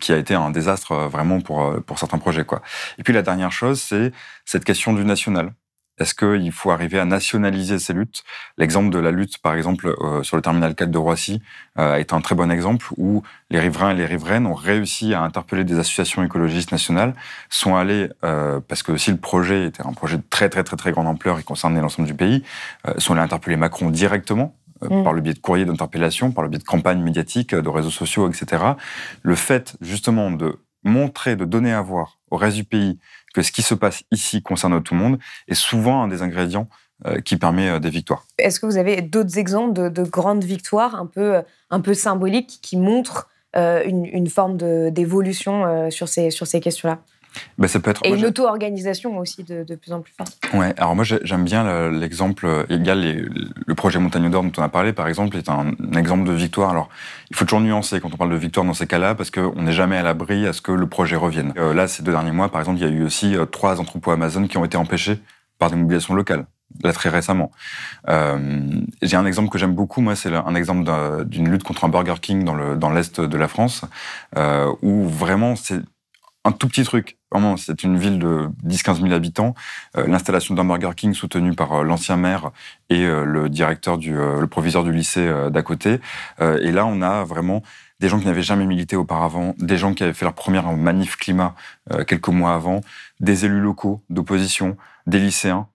qui 0.00 0.12
a 0.12 0.16
été 0.16 0.34
un 0.34 0.50
désastre 0.50 0.94
vraiment 1.08 1.40
pour 1.40 1.74
pour 1.84 1.98
certains 1.98 2.18
projets, 2.18 2.44
quoi. 2.44 2.62
Et 2.98 3.02
puis 3.02 3.12
la 3.12 3.22
dernière 3.22 3.52
chose, 3.52 3.80
c'est 3.80 4.12
cette 4.44 4.64
question 4.64 4.92
du 4.92 5.04
national. 5.04 5.52
Est-ce 5.98 6.14
qu'il 6.14 6.52
faut 6.52 6.70
arriver 6.70 6.98
à 6.98 7.04
nationaliser 7.04 7.78
ces 7.78 7.92
luttes? 7.92 8.22
L'exemple 8.56 8.90
de 8.90 8.98
la 8.98 9.10
lutte, 9.10 9.38
par 9.38 9.54
exemple, 9.54 9.94
euh, 10.00 10.22
sur 10.22 10.36
le 10.36 10.42
terminal 10.42 10.74
4 10.74 10.90
de 10.90 10.98
Roissy 10.98 11.42
euh, 11.78 11.96
été 11.96 12.14
un 12.14 12.20
très 12.20 12.34
bon 12.34 12.50
exemple 12.50 12.86
où 12.96 13.22
les 13.50 13.58
riverains 13.58 13.90
et 13.90 13.94
les 13.94 14.06
riveraines 14.06 14.46
ont 14.46 14.54
réussi 14.54 15.14
à 15.14 15.22
interpeller 15.22 15.64
des 15.64 15.78
associations 15.78 16.22
écologistes 16.22 16.72
nationales, 16.72 17.14
sont 17.50 17.76
allés, 17.76 18.08
euh, 18.24 18.60
parce 18.66 18.82
que 18.82 18.92
aussi 18.92 19.10
le 19.10 19.16
projet 19.16 19.66
était 19.66 19.86
un 19.86 19.92
projet 19.92 20.16
de 20.16 20.22
très 20.28 20.48
très 20.48 20.64
très 20.64 20.76
très 20.76 20.92
grande 20.92 21.06
ampleur 21.06 21.38
et 21.38 21.42
concernait 21.42 21.80
l'ensemble 21.80 22.06
du 22.06 22.14
pays, 22.14 22.42
sont 22.98 23.14
allés 23.14 23.22
interpeller 23.22 23.56
Macron 23.56 23.90
directement 23.90 24.54
mm. 24.82 25.02
par 25.02 25.12
le 25.12 25.20
biais 25.20 25.34
de 25.34 25.38
courriers 25.38 25.64
d'interpellation, 25.64 26.30
par 26.30 26.44
le 26.44 26.50
biais 26.50 26.58
de 26.58 26.64
campagnes 26.64 27.02
médiatiques, 27.02 27.54
de 27.54 27.68
réseaux 27.68 27.90
sociaux, 27.90 28.30
etc. 28.30 28.62
Le 29.22 29.34
fait 29.34 29.76
justement 29.80 30.30
de 30.30 30.58
montrer, 30.84 31.36
de 31.36 31.44
donner 31.44 31.72
à 31.72 31.82
voir 31.82 32.18
au 32.30 32.36
reste 32.36 32.56
du 32.56 32.64
pays 32.64 32.98
ce 33.42 33.52
qui 33.52 33.62
se 33.62 33.74
passe 33.74 34.02
ici 34.10 34.42
concerne 34.42 34.82
tout 34.82 34.94
le 34.94 35.00
monde 35.00 35.18
est 35.46 35.54
souvent 35.54 36.02
un 36.02 36.08
des 36.08 36.22
ingrédients 36.22 36.68
euh, 37.06 37.20
qui 37.20 37.36
permet 37.36 37.68
euh, 37.68 37.78
des 37.78 37.90
victoires. 37.90 38.26
Est-ce 38.38 38.58
que 38.58 38.66
vous 38.66 38.76
avez 38.76 39.02
d'autres 39.02 39.38
exemples 39.38 39.92
de, 39.92 40.02
grandes 40.02 40.42
victoires 40.42 40.96
un 40.96 41.06
peu, 41.06 41.36
euh, 41.36 41.42
un 41.70 41.80
peu 41.80 41.94
symboliques 41.94 42.58
qui 42.60 42.76
montrent 42.76 43.28
une, 43.54 44.28
forme 44.28 44.56
d'évolution 44.90 45.90
sur 45.90 46.06
ces, 46.06 46.30
sur 46.30 46.46
ces 46.46 46.60
questions-là? 46.60 47.00
Bah, 47.56 47.68
ça 47.68 47.80
peut 47.80 47.90
être, 47.90 48.00
et 48.04 48.10
une 48.10 48.24
auto-organisation 48.24 49.16
aussi 49.18 49.44
de, 49.44 49.64
plus 49.74 49.92
en 49.92 50.00
plus 50.00 50.12
forte. 50.16 50.38
Ouais, 50.54 50.74
alors 50.76 50.94
moi 50.94 51.04
j'aime 51.04 51.44
bien 51.44 51.90
l'exemple, 51.90 52.66
il 52.70 52.84
y 52.86 52.90
a 52.90 52.94
le 52.94 53.74
projet 53.74 53.98
Montagne 53.98 54.30
d'Or 54.30 54.42
dont 54.42 54.52
on 54.56 54.62
a 54.62 54.68
parlé 54.68 54.92
par 54.92 55.08
exemple, 55.08 55.36
est 55.36 55.48
un, 55.48 55.72
exemple 55.96 56.24
de 56.24 56.32
victoire. 56.32 56.70
Alors 56.70 56.88
il 57.30 57.36
faut 57.36 57.44
toujours 57.44 57.60
nuancer 57.60 58.00
quand 58.00 58.12
on 58.12 58.16
parle 58.16 58.30
de 58.30 58.36
victoire 58.36 58.66
dans 58.66 58.74
ces 58.74 58.86
cas-là 58.86 59.14
parce 59.14 59.30
qu'on 59.30 59.62
n'est 59.62 59.72
jamais 59.72 59.96
à 59.96 60.02
l'abri 60.02 60.46
à 60.46 60.52
ce 60.52 60.60
que 60.60 60.72
le 60.72 60.86
projet 60.86 61.16
revienne. 61.16 61.52
Euh, 61.56 61.74
là, 61.74 61.88
ces 61.88 62.02
deux 62.02 62.12
derniers 62.12 62.32
mois, 62.32 62.50
par 62.50 62.60
exemple, 62.60 62.78
il 62.78 62.84
y 62.84 62.88
a 62.88 62.92
eu 62.92 63.04
aussi 63.04 63.36
euh, 63.36 63.44
trois 63.44 63.80
entrepôts 63.80 64.10
Amazon 64.10 64.46
qui 64.46 64.58
ont 64.58 64.64
été 64.64 64.76
empêchés 64.76 65.18
par 65.58 65.70
des 65.70 65.76
mobilisations 65.76 66.14
locales 66.14 66.46
là 66.82 66.92
très 66.92 67.08
récemment. 67.08 67.50
Euh, 68.08 68.82
j'ai 69.02 69.16
un 69.16 69.26
exemple 69.26 69.48
que 69.48 69.58
j'aime 69.58 69.74
beaucoup, 69.74 70.00
moi, 70.00 70.14
c'est 70.16 70.32
un 70.34 70.54
exemple 70.54 70.90
d'une 71.24 71.48
lutte 71.48 71.62
contre 71.62 71.84
un 71.84 71.88
Burger 71.88 72.14
King 72.20 72.44
dans 72.44 72.54
le 72.54 72.76
dans 72.76 72.90
l'est 72.90 73.20
de 73.20 73.36
la 73.36 73.48
France, 73.48 73.82
euh, 74.36 74.72
où 74.82 75.08
vraiment 75.08 75.56
c'est 75.56 75.80
un 76.48 76.52
tout 76.52 76.66
petit 76.66 76.82
truc. 76.82 77.18
Vraiment, 77.30 77.58
c'est 77.58 77.82
une 77.82 77.98
ville 77.98 78.18
de 78.18 78.48
10-15 78.66 79.02
000 79.02 79.12
habitants. 79.12 79.54
Euh, 79.96 80.06
l'installation 80.06 80.54
d'un 80.54 80.64
Burger 80.64 80.92
King 80.96 81.12
soutenue 81.12 81.52
par 81.52 81.72
euh, 81.72 81.82
l'ancien 81.82 82.16
maire 82.16 82.50
et 82.88 83.04
euh, 83.04 83.24
le 83.24 83.50
directeur 83.50 83.98
du, 83.98 84.14
le 84.14 84.46
proviseur 84.46 84.82
du 84.82 84.92
lycée 84.92 85.30
d'à 85.50 85.62
côté. 85.62 86.00
et 86.40 86.72
là, 86.72 86.86
on 86.86 87.02
a 87.02 87.24
vraiment 87.24 87.62
des 88.00 88.08
gens 88.08 88.18
qui 88.18 88.26
n'avaient 88.26 88.42
jamais 88.42 88.64
milité 88.64 88.96
auparavant, 88.96 89.54
des 89.58 89.76
gens 89.76 89.92
qui 89.92 90.04
avaient 90.04 90.14
fait 90.14 90.24
leur 90.24 90.34
première 90.34 90.72
manif 90.72 91.16
climat 91.16 91.54
quelques 92.06 92.28
mois 92.28 92.54
avant, 92.54 92.80
des 93.20 93.44
élus 93.44 93.60
locaux 93.60 94.00
d'opposition, 94.08 94.76
des 95.06 95.18
lycéens 95.18 95.66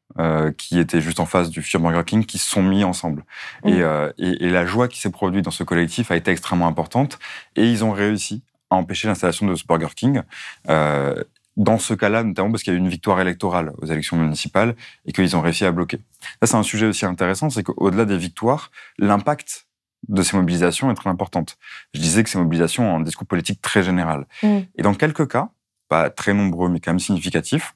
qui 0.58 0.80
étaient 0.80 1.02
juste 1.02 1.20
en 1.20 1.26
face 1.26 1.50
du 1.50 1.62
futur 1.62 1.82
Burger 1.82 2.04
King, 2.06 2.26
qui 2.26 2.38
se 2.38 2.50
sont 2.50 2.64
mis 2.64 2.84
ensemble. 2.84 3.26
Mmh. 3.64 3.70
Et, 3.70 3.80
et, 4.18 4.46
et, 4.46 4.50
la 4.50 4.66
joie 4.66 4.88
qui 4.88 5.00
s'est 5.00 5.12
produite 5.12 5.46
dans 5.46 5.52
ce 5.52 5.64
collectif 5.64 6.12
a 6.12 6.16
été 6.16 6.32
extrêmement 6.32 6.68
importante. 6.68 7.20
Et 7.56 7.70
ils 7.70 7.84
ont 7.84 7.92
réussi 7.92 8.42
empêcher 8.76 9.08
l'installation 9.08 9.48
de 9.48 9.56
ce 9.56 9.66
Burger 9.66 9.94
King. 9.96 10.22
Euh, 10.70 11.24
dans 11.56 11.78
ce 11.78 11.94
cas-là, 11.94 12.24
notamment 12.24 12.52
parce 12.52 12.64
qu'il 12.64 12.74
y 12.74 12.76
a 12.76 12.78
eu 12.78 12.82
une 12.82 12.90
victoire 12.90 13.22
électorale 13.22 13.74
aux 13.78 13.86
élections 13.86 14.18
municipales 14.18 14.76
et 15.06 15.12
qu'ils 15.12 15.36
ont 15.36 15.42
réussi 15.42 15.66
à 15.66 15.72
bloquer. 15.72 16.00
Ça, 16.42 16.48
c'est 16.48 16.56
un 16.56 16.64
sujet 16.64 16.88
aussi 16.88 17.06
intéressant, 17.06 17.50
c'est 17.50 17.64
qu'au-delà 17.64 18.06
des 18.06 18.18
victoires, 18.18 18.72
l'impact 18.98 19.68
de 20.08 20.22
ces 20.22 20.36
mobilisations 20.36 20.92
est 20.92 20.96
très 20.96 21.10
important. 21.10 21.46
Je 21.94 22.00
disais 22.00 22.24
que 22.24 22.30
ces 22.30 22.38
mobilisations 22.38 22.92
ont 22.92 22.98
un 22.98 23.02
discours 23.02 23.28
politique 23.28 23.62
très 23.62 23.84
général. 23.84 24.26
Mm. 24.42 24.60
Et 24.76 24.82
dans 24.82 24.96
quelques 24.96 25.30
cas, 25.32 25.50
pas 25.90 26.10
très 26.10 26.34
nombreux, 26.34 26.70
mais 26.70 26.80
quand 26.80 26.92
même 26.92 27.00
significatifs, 27.00 27.76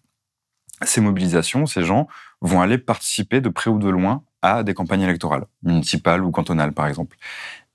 ces 0.83 1.01
mobilisations, 1.01 1.65
ces 1.65 1.83
gens 1.83 2.07
vont 2.41 2.61
aller 2.61 2.77
participer 2.77 3.41
de 3.41 3.49
près 3.49 3.69
ou 3.69 3.79
de 3.79 3.89
loin 3.89 4.23
à 4.41 4.63
des 4.63 4.73
campagnes 4.73 5.01
électorales, 5.01 5.45
municipales 5.63 6.23
ou 6.23 6.31
cantonales 6.31 6.73
par 6.73 6.87
exemple. 6.87 7.17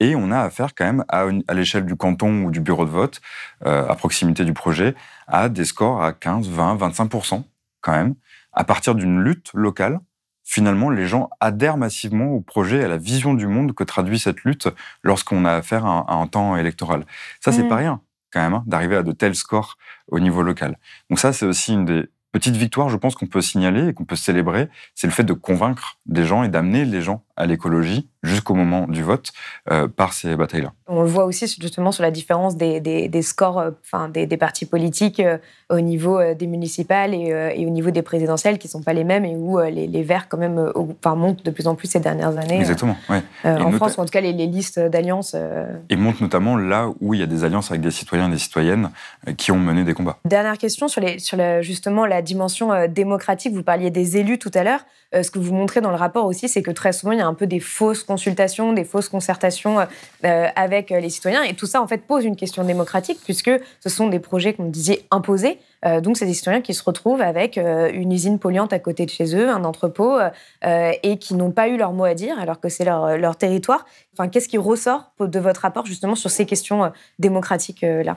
Et 0.03 0.17
on 0.17 0.33
a 0.33 0.41
affaire 0.41 0.75
quand 0.75 0.85
même 0.85 1.05
à, 1.09 1.27
à 1.47 1.55
l'échelle 1.55 1.87
du 1.87 1.95
canton 1.95 2.43
ou 2.43 2.51
du 2.51 2.61
bureau 2.61 2.85
de 2.85 2.91
vote, 2.91 3.21
euh, 3.67 3.87
à 3.89 3.95
proximité 3.95 4.45
du 4.45 4.53
projet, 4.53 4.97
à 5.29 5.49
des 5.49 5.65
scores 5.65 6.03
à 6.03 6.13
15, 6.13 6.49
20, 6.49 6.75
25 6.75 7.45
quand 7.81 7.93
même, 7.93 8.15
à 8.53 8.65
partir 8.65 8.97
d'une 8.97 9.21
lutte 9.21 9.51
locale 9.55 10.01
finalement, 10.45 10.91
les 10.91 11.07
gens 11.07 11.31
adhèrent 11.41 11.77
massivement 11.77 12.33
au 12.33 12.41
projet, 12.41 12.85
à 12.85 12.89
la 12.89 12.97
vision 12.97 13.33
du 13.33 13.47
monde 13.47 13.75
que 13.75 13.85
traduit 13.85 14.19
cette 14.19 14.43
lutte 14.43 14.69
lorsqu'on 15.03 15.45
a 15.45 15.53
affaire 15.53 15.87
à 15.87 16.13
un, 16.13 16.27
temps 16.27 16.57
électoral. 16.57 17.07
Ça, 17.41 17.53
c'est 17.53 17.63
Mhm. 17.63 17.69
pas 17.69 17.77
rien, 17.77 18.01
quand 18.33 18.41
même, 18.41 18.55
hein, 18.55 18.65
d'arriver 18.67 18.97
à 18.97 19.03
de 19.03 19.13
tels 19.13 19.35
scores 19.35 19.79
au 20.09 20.21
niveau 20.21 20.43
local. 20.43 20.79
Donc 21.09 21.19
ça, 21.21 21.33
c'est 21.33 21.47
aussi 21.47 21.73
une 21.73 21.85
des 21.85 22.09
petites 22.33 22.57
victoires, 22.57 22.89
je 22.89 22.97
pense, 22.97 23.15
qu'on 23.15 23.27
peut 23.27 23.41
signaler 23.41 23.89
et 23.89 23.95
qu'on 23.95 24.05
peut 24.05 24.17
célébrer. 24.17 24.69
C'est 24.95 25.07
le 25.07 25.13
fait 25.13 25.25
de 25.25 25.33
convaincre 25.33 25.99
des 26.07 26.25
gens 26.25 26.43
et 26.43 26.49
d'amener 26.49 26.85
les 26.85 27.03
gens 27.03 27.25
à 27.37 27.47
l'écologie 27.47 28.11
jusqu'au 28.23 28.55
moment 28.55 28.87
du 28.87 29.03
vote 29.03 29.33
euh, 29.71 29.89
par 29.89 30.13
ces 30.13 30.37
batailles-là. 30.37 30.73
On 30.87 31.03
le 31.03 31.09
voit 31.09 31.25
aussi 31.25 31.47
justement 31.61 31.91
sur 31.93 32.03
la 32.03 32.11
différence 32.11 32.57
des, 32.57 32.81
des- 32.81 33.09
des 33.09 33.23
scores, 33.23 33.59
euh, 33.59 33.71
enfin 33.85 34.09
des, 34.09 34.27
des 34.27 34.37
partis 34.37 34.65
politiques 34.67 35.21
euh, 35.21 35.39
au 35.71 35.81
niveau 35.81 36.21
des 36.35 36.47
municipales 36.47 37.15
et, 37.15 37.33
euh, 37.33 37.51
et 37.55 37.67
au 37.67 37.71
niveau 37.71 37.91
des 37.91 38.03
présidentielles 38.03 38.59
qui 38.59 38.69
sont 38.69 38.83
pas 38.83 38.93
les 38.93 39.05
mêmes 39.05 39.25
et 39.25 39.35
où 39.37 39.59
les, 39.59 39.87
les 39.87 40.03
Verts 40.03 40.29
quand 40.29 40.37
même 40.39 40.71
enfin, 40.77 41.15
montent 41.17 41.45
de 41.45 41.51
plus 41.51 41.67
en 41.67 41.75
plus 41.75 41.89
ces 41.89 42.01
dernières 42.01 42.37
années. 42.39 42.59
Exactement, 42.59 42.97
Et 43.45 43.49
en 43.49 43.73
France, 43.73 43.97
ou 43.97 44.01
en 44.01 44.05
tout 44.05 44.11
cas 44.11 44.21
les, 44.21 44.33
les 44.33 44.47
listes 44.47 44.79
d'alliances. 44.79 45.35
Et 45.89 45.97
montre 45.97 46.23
notamment 46.23 46.57
là 46.57 46.89
où 47.01 47.15
il 47.15 47.21
y 47.21 47.23
a 47.23 47.27
des 47.27 47.45
alliances 47.45 47.71
avec 47.71 47.81
des 47.81 47.91
citoyens 47.91 48.29
et 48.29 48.33
des 48.33 48.39
citoyennes 48.39 48.91
qui 49.37 49.51
ont 49.51 49.59
mené 49.59 49.85
des 49.85 49.95
combats. 49.95 50.19
Dernière 50.25 50.59
question 50.59 50.89
sur, 50.89 51.01
les, 51.01 51.19
sur 51.19 51.39
justement 51.63 52.07
la 52.07 52.23
dimension 52.23 52.71
démocratique. 52.89 53.55
Vous 53.55 53.63
parliez 53.63 53.91
des 53.91 54.17
élus 54.19 54.39
tout 54.39 54.51
à 54.55 54.63
l'heure. 54.63 54.85
Ce 55.15 55.31
que 55.31 55.39
vous 55.39 55.53
montrez 55.55 55.81
dans 55.81 55.91
le 55.91 55.97
rapport 55.97 56.25
aussi, 56.27 56.49
c'est 56.49 56.63
que 56.63 56.71
très 56.71 56.93
souvent, 56.93 57.13
il 57.13 57.19
y 57.19 57.23
a 57.23 57.27
un 57.27 57.35
peu 57.35 57.47
des 57.47 57.61
fausses 57.61 58.03
consultations, 58.13 58.75
des 58.75 58.85
fausses 58.85 59.09
concertations 59.09 59.81
euh, 59.81 59.85
euh, 60.25 60.47
avec 60.55 60.93
euh, 60.93 61.01
les 61.01 61.09
citoyens. 61.09 61.43
Et 61.43 61.55
tout 61.55 61.67
ça, 61.67 61.81
en 61.81 61.87
fait, 61.87 62.03
pose 62.07 62.25
une 62.25 62.37
question 62.37 62.63
démocratique, 62.63 63.19
puisque 63.25 63.51
ce 63.81 63.89
sont 63.89 64.09
des 64.09 64.19
projets, 64.21 64.53
comme 64.53 64.71
disiez, 64.71 65.07
imposés. 65.11 65.59
Donc, 66.05 66.17
c'est 66.17 66.27
des 66.27 66.35
citoyens 66.35 66.61
qui 66.61 66.75
se 66.75 66.85
retrouvent 66.85 67.23
avec 67.23 67.57
une 67.57 68.13
usine 68.13 68.39
polluante 68.39 68.73
à 68.73 68.79
côté 68.79 69.05
de 69.05 69.11
chez 69.11 69.35
eux, 69.35 69.49
un 69.51 69.65
entrepôt, 69.65 70.17
et 70.63 71.19
qui 71.19 71.35
n'ont 71.35 71.51
pas 71.51 71.67
eu 71.67 71.77
leur 71.77 71.93
mot 71.93 72.05
à 72.05 72.15
dire, 72.15 72.39
alors 72.39 72.61
que 72.61 72.69
c'est 72.69 72.85
leur, 72.85 73.19
leur 73.19 73.35
territoire. 73.35 73.85
Enfin, 74.13 74.29
qu'est-ce 74.29 74.49
qui 74.49 74.59
ressort 74.59 75.11
de 75.19 75.41
votre 75.41 75.63
rapport, 75.63 75.85
justement, 75.85 76.15
sur 76.15 76.31
ces 76.31 76.47
questions 76.47 76.93
démocratiques-là 77.19 78.17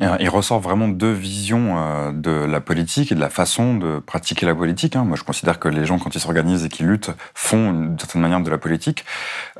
Il 0.00 0.28
ressort 0.28 0.60
vraiment 0.60 0.88
deux 0.88 1.12
visions 1.12 1.78
euh, 1.78 2.12
de 2.12 2.30
la 2.30 2.60
politique 2.60 3.12
et 3.12 3.14
de 3.14 3.20
la 3.20 3.30
façon 3.30 3.76
de 3.76 4.00
pratiquer 4.00 4.44
la 4.44 4.54
politique. 4.54 4.96
hein. 4.96 5.04
Moi, 5.04 5.16
je 5.16 5.22
considère 5.22 5.58
que 5.58 5.68
les 5.68 5.86
gens, 5.86 5.98
quand 5.98 6.14
ils 6.14 6.20
s'organisent 6.20 6.64
et 6.64 6.68
qu'ils 6.68 6.86
luttent, 6.86 7.12
font 7.34 7.72
d'une 7.72 7.98
certaine 7.98 8.22
manière 8.22 8.40
de 8.40 8.50
la 8.50 8.58
politique. 8.58 9.04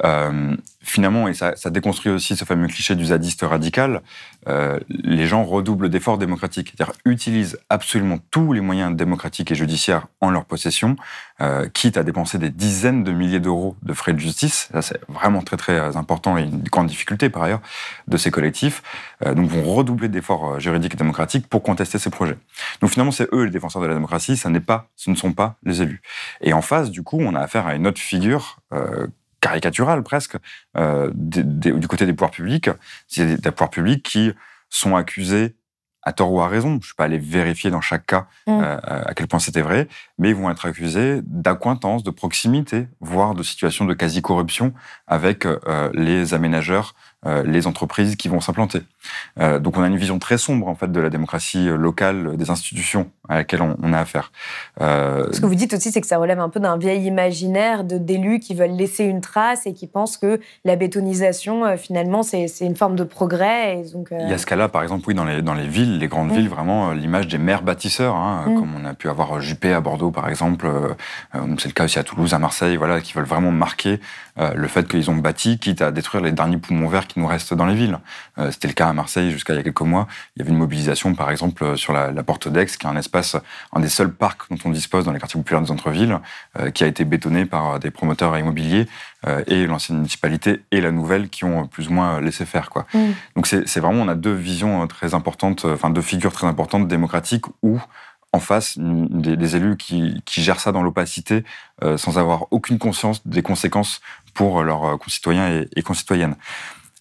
Euh, 0.02 0.57
finalement, 0.84 1.28
et 1.28 1.34
ça, 1.34 1.55
déconstruit 1.70 2.12
aussi 2.12 2.36
ce 2.36 2.44
fameux 2.44 2.66
cliché 2.66 2.94
du 2.94 3.07
zadiste 3.07 3.42
radical, 3.42 4.02
euh, 4.48 4.78
les 4.88 5.26
gens 5.26 5.44
redoublent 5.44 5.88
d'efforts 5.88 6.18
démocratiques, 6.18 6.74
c'est-à-dire 6.76 6.94
utilisent 7.05 7.59
absolument 7.70 8.18
tous 8.30 8.52
les 8.52 8.61
moyens 8.61 8.94
démocratiques 8.94 9.50
et 9.50 9.55
judiciaires 9.55 10.09
en 10.20 10.30
leur 10.30 10.44
possession, 10.44 10.96
euh, 11.41 11.68
quitte 11.68 11.97
à 11.97 12.03
dépenser 12.03 12.39
des 12.39 12.51
dizaines 12.51 13.03
de 13.03 13.12
milliers 13.12 13.41
d'euros 13.41 13.76
de 13.82 13.93
frais 13.93 14.12
de 14.12 14.18
justice. 14.18 14.68
Ça, 14.72 14.82
c'est 14.82 15.01
vraiment 15.09 15.43
très 15.43 15.57
très 15.57 15.72
euh, 15.72 15.97
important 15.97 16.39
et 16.39 16.43
une 16.43 16.62
grande 16.62 16.87
difficulté 16.87 17.28
par 17.28 17.43
ailleurs 17.43 17.61
de 18.07 18.16
ces 18.16 18.30
collectifs. 18.30 18.82
Euh, 19.24 19.35
donc, 19.35 19.49
vont 19.49 19.62
redoubler 19.62 20.09
d'efforts 20.09 20.55
euh, 20.55 20.59
juridiques 20.61 20.95
et 20.95 20.97
démocratiques 20.97 21.49
pour 21.49 21.62
contester 21.62 21.99
ces 21.99 22.11
projets. 22.11 22.39
Donc, 22.80 22.91
finalement, 22.91 23.12
c'est 23.12 23.28
eux 23.32 23.45
les 23.45 23.51
défenseurs 23.51 23.82
de 23.82 23.87
la 23.87 23.95
démocratie. 23.95 24.37
Ça 24.37 24.49
n'est 24.49 24.61
pas, 24.61 24.89
ce 24.97 25.11
ne 25.11 25.16
sont 25.16 25.32
pas 25.32 25.57
les 25.64 25.82
élus. 25.82 26.03
Et 26.41 26.53
en 26.53 26.62
face, 26.62 26.91
du 26.91 27.03
coup, 27.03 27.18
on 27.20 27.35
a 27.35 27.41
affaire 27.41 27.66
à 27.66 27.74
une 27.74 27.87
autre 27.87 28.01
figure. 28.01 28.59
Euh, 28.72 29.07
caricaturale 29.41 30.03
presque 30.03 30.39
euh, 30.78 31.11
du 31.14 31.87
côté 31.87 32.07
des 32.07 32.14
pouvoirs 32.14 32.30
publics, 32.30 32.70
c'est 33.09 33.37
des 33.37 33.51
pouvoirs 33.51 33.68
publics 33.68 34.03
qui 34.03 34.32
sont 34.70 34.97
accusés 34.97 35.55
à 36.05 36.12
tort 36.12 36.32
ou 36.32 36.40
à 36.40 36.48
raison, 36.48 36.70
je 36.70 36.76
ne 36.76 36.80
suis 36.82 36.94
pas 36.94 37.05
allé 37.05 37.18
vérifier 37.18 37.70
dans 37.70 37.80
chaque 37.80 38.07
cas 38.07 38.26
Mm. 38.46 38.61
euh, 38.62 38.76
à 39.07 39.14
quel 39.14 39.26
point 39.26 39.38
c'était 39.38 39.62
vrai, 39.62 39.88
mais 40.18 40.30
ils 40.30 40.34
vont 40.34 40.50
être 40.50 40.66
accusés 40.66 41.20
d'accointance, 41.24 42.02
de 42.02 42.11
proximité, 42.11 42.88
voire 43.00 43.34
de 43.34 43.42
situation 43.42 43.86
de 43.86 43.94
quasi-corruption 43.94 44.72
avec 45.07 45.46
euh, 45.46 45.90
les 45.94 46.34
aménageurs, 46.34 46.94
euh, 46.94 47.13
les 47.44 47.66
entreprises 47.66 48.16
qui 48.16 48.28
vont 48.28 48.40
s'implanter. 48.40 48.82
Euh, 49.40 49.58
donc 49.58 49.76
on 49.76 49.82
a 49.82 49.86
une 49.86 49.96
vision 49.96 50.18
très 50.18 50.38
sombre 50.38 50.68
en 50.68 50.74
fait 50.74 50.90
de 50.92 51.00
la 51.00 51.10
démocratie 51.10 51.68
euh, 51.68 51.76
locale, 51.76 52.36
des 52.36 52.50
institutions 52.50 53.10
à 53.28 53.36
laquelle 53.36 53.62
on, 53.62 53.76
on 53.82 53.92
a 53.92 53.98
affaire. 53.98 54.32
Euh, 54.80 55.26
Ce 55.32 55.40
que 55.40 55.46
vous 55.46 55.54
dites 55.54 55.72
aussi, 55.74 55.90
c'est 55.92 56.00
que 56.00 56.06
ça 56.06 56.18
relève 56.18 56.40
un 56.40 56.48
peu 56.48 56.60
d'un 56.60 56.76
vieil 56.76 57.04
imaginaire 57.06 57.84
de- 57.84 57.98
d'élus 57.98 58.38
qui 58.40 58.54
veulent 58.54 58.72
laisser 58.76 59.04
une 59.04 59.20
trace 59.20 59.66
et 59.66 59.72
qui 59.74 59.86
pensent 59.86 60.16
que 60.16 60.40
la 60.64 60.76
bétonisation, 60.76 61.64
euh, 61.64 61.76
finalement, 61.76 62.22
c'est 62.22 62.46
une 62.60 62.76
forme 62.76 62.96
de 62.96 63.04
progrès. 63.04 63.80
Et 63.80 63.92
donc, 63.92 64.12
euh, 64.12 64.18
Il 64.22 64.28
y 64.30 64.32
a 64.34 64.38
ce 64.38 64.46
cas-là, 64.46 64.68
par 64.68 64.82
exemple, 64.82 65.04
oui, 65.08 65.14
dans 65.14 65.24
les, 65.24 65.42
dans 65.42 65.54
les 65.54 65.66
villes, 65.66 65.98
les 65.98 66.08
grandes 66.08 66.30
Mm. 66.30 66.34
villes, 66.36 66.48
vraiment, 66.48 66.90
euh, 66.90 66.94
l'image 66.94 67.28
des 67.28 67.38
maires 67.38 67.62
bâtisseurs, 67.62 68.14
hein, 68.16 68.44
Mm. 68.46 68.54
comme 68.58 68.70
on 68.80 68.84
a 68.84 68.94
pu 68.94 69.08
avoir 69.08 69.40
Juppé 69.40 69.72
à 69.72 69.80
Bordeaux, 69.80 70.10
par 70.10 70.28
exemple, 70.28 70.66
euh, 70.66 70.94
euh, 71.34 71.40
c'est 71.58 71.68
le 71.68 71.74
cas 71.74 71.84
aussi 71.84 71.98
à 71.98 72.04
Toulouse, 72.04 72.34
à 72.34 72.38
Marseille, 72.38 72.76
voilà, 72.76 73.00
qui 73.00 73.12
veulent 73.14 73.24
vraiment 73.24 73.50
marquer 73.52 74.00
euh, 74.34 74.34
le 74.37 74.66
fait 74.66 74.89
qu'ils 74.89 75.11
ont 75.11 75.16
bâti, 75.16 75.59
quitte 75.59 75.80
à 75.80 75.93
détruire 75.93 76.22
les 76.22 76.32
derniers 76.32 76.59
poumons 76.59 76.89
verts 76.89 77.07
qui 77.07 77.20
nous 77.20 77.26
restent 77.26 77.55
dans 77.55 77.66
les 77.66 77.74
villes. 77.74 77.99
Euh, 78.39 78.51
C'était 78.51 78.66
le 78.66 78.74
cas 78.74 78.89
à 78.89 78.93
Marseille 78.93 79.30
jusqu'à 79.30 79.53
il 79.53 79.57
y 79.57 79.61
a 79.61 79.62
quelques 79.62 79.80
mois. 79.82 80.09
Il 80.35 80.41
y 80.41 80.43
avait 80.43 80.51
une 80.51 80.59
mobilisation, 80.59 81.14
par 81.14 81.30
exemple, 81.30 81.62
euh, 81.62 81.76
sur 81.76 81.93
la, 81.93 82.11
la 82.11 82.22
porte 82.24 82.49
d'Aix, 82.49 82.66
qui 82.66 82.87
est 82.87 82.91
un 82.91 82.97
espace, 82.97 83.37
un 83.72 83.80
des 83.80 83.89
seuls 83.89 84.12
parcs 84.12 84.51
dont 84.51 84.59
on 84.64 84.70
dispose 84.70 85.05
dans 85.05 85.12
les 85.12 85.20
quartiers 85.20 85.41
populaires 85.41 85.61
des 85.61 85.68
centres-villes, 85.68 86.18
euh, 86.59 86.70
qui 86.70 86.82
a 86.82 86.89
été 86.89 87.05
bétonné 87.05 87.45
par 87.45 87.78
des 87.78 87.93
promoteurs 87.93 88.37
immobiliers 88.37 88.89
euh, 89.26 89.45
et 89.47 89.66
l'ancienne 89.66 89.99
municipalité 89.99 90.62
et 90.72 90.80
la 90.80 90.91
nouvelle 90.91 91.28
qui 91.28 91.45
ont 91.45 91.62
euh, 91.62 91.66
plus 91.66 91.89
ou 91.89 91.93
moins 91.93 92.20
laissé 92.20 92.45
faire, 92.45 92.70
quoi. 92.70 92.87
Donc 93.37 93.47
c'est 93.47 93.78
vraiment, 93.78 94.03
on 94.03 94.09
a 94.09 94.16
deux 94.16 94.35
visions 94.35 94.82
euh, 94.82 94.87
très 94.87 95.14
importantes, 95.14 95.64
euh, 95.64 95.74
enfin 95.74 95.91
deux 95.91 96.03
figures 96.03 96.32
très 96.32 96.49
importantes 96.49 96.89
démocratiques 96.89 97.45
où 97.62 97.78
en 98.32 98.41
face, 98.41 98.76
des, 98.78 99.37
des 99.37 99.55
élus 99.55 99.76
qui, 99.76 100.20
qui 100.24 100.43
gèrent 100.43 100.59
ça 100.59 100.72
dans 100.72 100.82
l'opacité 100.82 101.45
euh, 101.85 101.97
sans 101.97 102.18
avoir 102.18 102.49
aucune 102.51 102.80
conscience 102.80 103.24
des 103.28 103.43
conséquences 103.43 104.01
pour 104.35 104.62
leurs 104.62 104.85
euh, 104.85 104.97
concitoyens 104.97 105.49
et, 105.49 105.68
et 105.76 105.82
concitoyennes. 105.82 106.37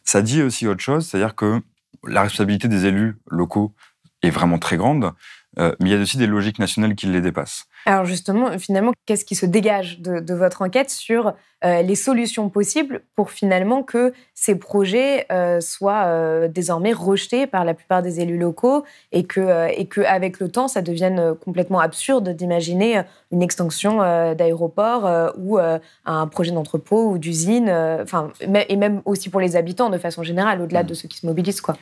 Ça 0.05 0.21
dit 0.21 0.41
aussi 0.41 0.67
autre 0.67 0.81
chose, 0.81 1.07
c'est-à-dire 1.07 1.35
que 1.35 1.61
la 2.05 2.21
responsabilité 2.21 2.67
des 2.67 2.85
élus 2.85 3.17
locaux 3.29 3.73
est 4.21 4.29
vraiment 4.29 4.59
très 4.59 4.77
grande, 4.77 5.11
euh, 5.59 5.75
mais 5.79 5.89
il 5.89 5.93
y 5.93 5.95
a 5.95 6.01
aussi 6.01 6.17
des 6.17 6.27
logiques 6.27 6.59
nationales 6.59 6.95
qui 6.95 7.07
les 7.07 7.21
dépassent. 7.21 7.65
Alors 7.85 8.05
justement, 8.05 8.57
finalement, 8.59 8.93
qu'est-ce 9.05 9.25
qui 9.25 9.35
se 9.35 9.45
dégage 9.45 9.99
de, 9.99 10.19
de 10.19 10.33
votre 10.33 10.61
enquête 10.61 10.89
sur 10.89 11.33
euh, 11.65 11.81
les 11.81 11.95
solutions 11.95 12.49
possibles 12.49 13.03
pour 13.15 13.31
finalement 13.31 13.83
que 13.83 14.13
ces 14.33 14.55
projets 14.55 15.25
euh, 15.31 15.61
soient 15.61 16.05
euh, 16.05 16.47
désormais 16.49 16.91
rejetés 16.91 17.47
par 17.47 17.63
la 17.63 17.73
plupart 17.73 18.01
des 18.01 18.19
élus 18.19 18.37
locaux 18.37 18.83
et 19.11 19.23
que, 19.23 19.69
et 19.77 19.85
que 19.85 20.01
avec 20.01 20.39
le 20.39 20.49
temps, 20.49 20.67
ça 20.67 20.81
devienne 20.81 21.35
complètement 21.35 21.79
absurde 21.79 22.29
d'imaginer 22.29 23.03
une 23.31 23.41
extension 23.41 23.97
d'aéroport 24.33 25.05
euh, 25.05 25.29
ou 25.37 25.57
un 25.57 26.27
projet 26.27 26.51
d'entrepôt 26.51 27.09
ou 27.09 27.17
d'usine, 27.17 27.69
enfin 28.01 28.31
et 28.41 28.75
même 28.75 29.01
aussi 29.05 29.29
pour 29.29 29.39
les 29.39 29.55
habitants 29.55 29.89
de 29.89 29.97
façon 29.97 30.23
générale, 30.23 30.61
au-delà 30.61 30.83
de 30.83 30.93
ceux 30.93 31.07
qui 31.07 31.17
se 31.17 31.25
mobilisent, 31.25 31.61
quoi. 31.61 31.77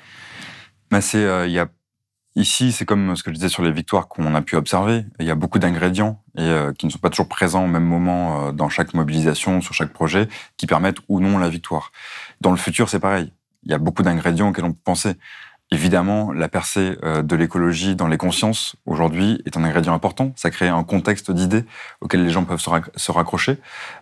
Mais 0.92 1.02
c'est, 1.02 1.24
il 1.46 1.52
y 1.52 1.60
a 1.60 1.68
ici, 2.36 2.72
c'est 2.72 2.86
comme 2.86 3.16
ce 3.16 3.24
que 3.24 3.32
je 3.32 3.36
disais 3.36 3.50
sur 3.50 3.64
les 3.64 3.72
victoires 3.72 4.08
qu'on 4.08 4.34
a 4.36 4.42
pu 4.42 4.56
observer. 4.56 5.06
Il 5.20 5.26
y 5.26 5.32
a 5.32 5.36
beaucoup 5.36 5.60
d'ingrédients 5.60 6.22
et 6.38 6.42
euh, 6.42 6.74
qui 6.74 6.86
ne 6.86 6.92
sont 6.92 7.00
pas 7.00 7.10
toujours 7.10 7.28
présents 7.28 7.66
au 7.66 7.68
même 7.68 7.86
moment 7.86 8.48
euh, 8.48 8.52
dans 8.52 8.70
chaque 8.70 8.94
mobilisation, 8.94 9.62
sur 9.62 9.74
chaque 9.74 9.94
projet, 9.94 10.28
qui 10.58 10.68
permettent 10.68 11.00
ou 11.10 11.20
non 11.20 11.38
la 11.38 11.50
victoire. 11.50 11.92
Dans 12.40 12.52
le 12.52 12.58
futur, 12.58 12.90
c'est 12.90 13.00
pareil. 13.00 13.32
Il 13.64 13.72
y 13.72 13.74
a 13.74 13.78
beaucoup 13.78 14.04
d'ingrédients 14.04 14.50
auxquels 14.50 14.66
on 14.66 14.74
peut 14.74 14.80
penser. 14.84 15.14
Évidemment, 15.74 16.34
la 16.34 16.50
percée 16.50 16.98
euh, 17.04 17.22
de 17.22 17.34
l'écologie 17.38 17.96
dans 17.96 18.10
les 18.10 18.18
consciences 18.18 18.76
aujourd'hui 18.86 19.42
est 19.46 19.56
un 19.56 19.64
ingrédient 19.64 19.94
important. 19.94 20.34
Ça 20.36 20.50
crée 20.50 20.68
un 20.68 20.84
contexte 20.84 21.32
d'idées 21.32 21.64
auquel 22.02 22.26
les 22.26 22.30
gens 22.30 22.44
peuvent 22.44 22.60
se, 22.60 22.70
rac- 22.70 22.90
se 22.98 23.10
raccrocher. 23.10 23.58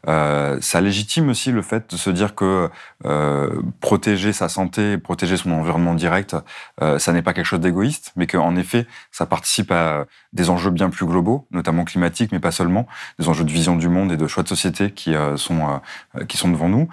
Euh, 0.08 0.58
ça 0.62 0.82
légitime 0.82 1.30
aussi 1.30 1.52
le 1.52 1.62
fait 1.62 1.92
de 1.92 1.96
se 1.96 2.10
dire 2.10 2.34
que 2.34 2.72
euh, 3.06 3.62
protéger 3.82 4.34
sa 4.34 4.50
santé, 4.50 4.98
protéger 4.98 5.38
son 5.38 5.52
environnement 5.52 5.94
direct, 5.94 6.36
euh, 6.82 6.98
ça 6.98 7.14
n'est 7.14 7.22
pas 7.22 7.34
quelque 7.34 7.46
chose 7.46 7.60
d'égoïste, 7.60 8.14
mais 8.16 8.26
qu'en 8.26 8.56
effet, 8.56 8.88
ça 9.12 9.28
participe 9.28 9.72
à 9.72 10.06
des 10.34 10.50
enjeux 10.50 10.72
bien 10.72 10.90
plus 10.90 11.06
globaux, 11.06 11.46
notamment 11.52 11.86
climatiques, 11.86 12.32
mais 12.32 12.40
pas 12.40 12.52
seulement, 12.52 12.88
des 13.20 13.30
enjeux 13.30 13.44
de 13.44 13.52
vision 13.52 13.76
du 13.76 13.90
monde 13.90 14.12
et 14.12 14.18
de 14.18 14.26
choix 14.26 14.42
de 14.42 14.48
société 14.50 14.90
qui 14.90 15.14
euh, 15.14 15.38
sont 15.38 15.80
euh, 16.18 16.26
qui 16.26 16.38
sont 16.38 16.50
devant 16.50 16.68
nous. 16.68 16.90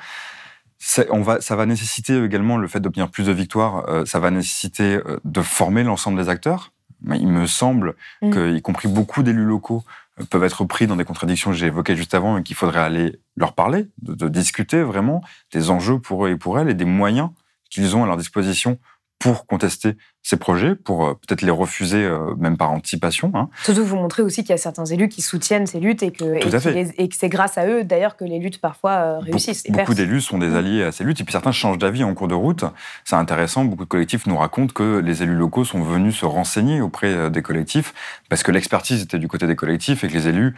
On 1.11 1.23
va, 1.23 1.41
ça 1.41 1.57
va 1.57 1.67
nécessiter 1.67 2.23
également 2.23 2.57
le 2.59 2.69
fait 2.69 2.81
d'obtenir 2.81 3.11
plus 3.11 3.27
de 3.27 3.33
victoires. 3.33 3.89
euh, 3.89 4.05
ça 4.05 4.19
va 4.21 4.31
nécessiter 4.31 4.97
euh, 5.07 5.19
de 5.25 5.41
former 5.43 5.83
l'ensemble 5.85 6.19
des 6.23 6.29
acteurs. 6.29 6.73
Mais 7.03 7.19
il 7.19 7.29
me 7.29 7.47
semble 7.47 7.95
Mm. 8.23 8.31
que, 8.31 8.55
y 8.57 8.63
compris 8.63 8.89
beaucoup 8.89 9.23
d'élus 9.23 9.45
locaux, 9.45 9.85
euh, 10.21 10.25
peuvent 10.25 10.45
être 10.45 10.65
pris 10.65 10.87
dans 10.87 10.97
des 10.97 11.05
contradictions 11.05 11.51
que 11.51 11.57
j'ai 11.57 11.67
évoquées 11.67 11.97
juste 11.97 12.15
avant 12.15 12.39
et 12.39 12.43
qu'il 12.43 12.57
faudrait 12.57 12.81
aller 12.81 13.19
leur 13.37 13.53
parler, 13.53 13.87
de, 14.03 14.15
de 14.15 14.29
discuter 14.29 14.83
vraiment 14.83 15.23
des 15.53 15.71
enjeux 15.71 15.99
pour 15.99 16.27
eux 16.27 16.31
et 16.31 16.37
pour 16.37 16.59
elles 16.59 16.71
et 16.71 16.75
des 16.75 16.87
moyens 16.87 17.29
qu'ils 17.71 17.97
ont 17.97 18.05
à 18.05 18.07
leur 18.07 18.17
disposition 18.17 18.79
pour 19.19 19.47
contester 19.47 19.97
ces 20.23 20.37
projets, 20.37 20.75
pour 20.75 21.07
euh, 21.07 21.15
peut-être 21.15 21.43
les 21.43 21.51
refuser 21.51 22.05
euh, 22.05 22.35
même 22.37 22.57
par 22.57 22.71
anticipation. 22.71 23.31
hein. 23.35 23.49
Surtout, 23.65 23.85
vous 23.85 23.97
montrez 23.97 24.23
aussi 24.23 24.43
qu'il 24.43 24.51
y 24.51 24.55
a 24.55 24.59
certains 24.59 24.85
élus 24.85 25.09
qui 25.09 25.23
soutiennent 25.23 25.67
ces 25.67 25.81
luttes 25.81 26.03
et 26.03 26.11
que, 26.11 26.25
et 26.25 27.09
c'est 27.13 27.29
grâce 27.29 27.57
à 27.59 27.67
eux, 27.67 27.85
d'ailleurs, 27.85 28.17
que 28.17 28.25
les 28.25 28.39
luttes 28.39 28.61
parfois 28.61 28.91
euh, 28.93 29.19
réussissent. 29.21 29.65
et 29.67 29.73
Beaucoup 29.73 29.95
d'élus 29.95 30.21
sont 30.21 30.39
des 30.39 30.55
alliés 30.55 30.83
à 30.83 30.93
ces 30.93 31.05
luttes, 31.05 31.21
et 31.21 31.25
puis 31.25 31.33
certains 31.33 31.53
changent 31.53 31.79
d'avis 31.79 32.05
en 32.05 32.15
cours 32.15 32.29
de 32.29 32.35
route. 32.35 32.65
C'est 33.05 33.17
intéressant, 33.17 33.65
beaucoup 33.65 33.85
de 33.85 33.89
collectifs 33.89 34.27
nous 34.27 34.37
racontent 34.37 34.73
que 34.75 34.99
les 34.99 35.23
élus 35.23 35.37
locaux 35.37 35.65
sont 35.65 35.83
venus 35.83 36.17
se 36.17 36.27
renseigner 36.27 36.81
auprès 36.81 37.31
des 37.31 37.43
collectifs, 37.43 37.95
parce 38.29 38.43
que 38.43 38.53
l'expertise 38.53 39.03
était 39.03 39.19
du 39.19 39.29
côté 39.29 39.47
des 39.47 39.57
collectifs, 39.57 40.05
et 40.05 40.09
que 40.09 40.13
les 40.15 40.29
élus, 40.29 40.55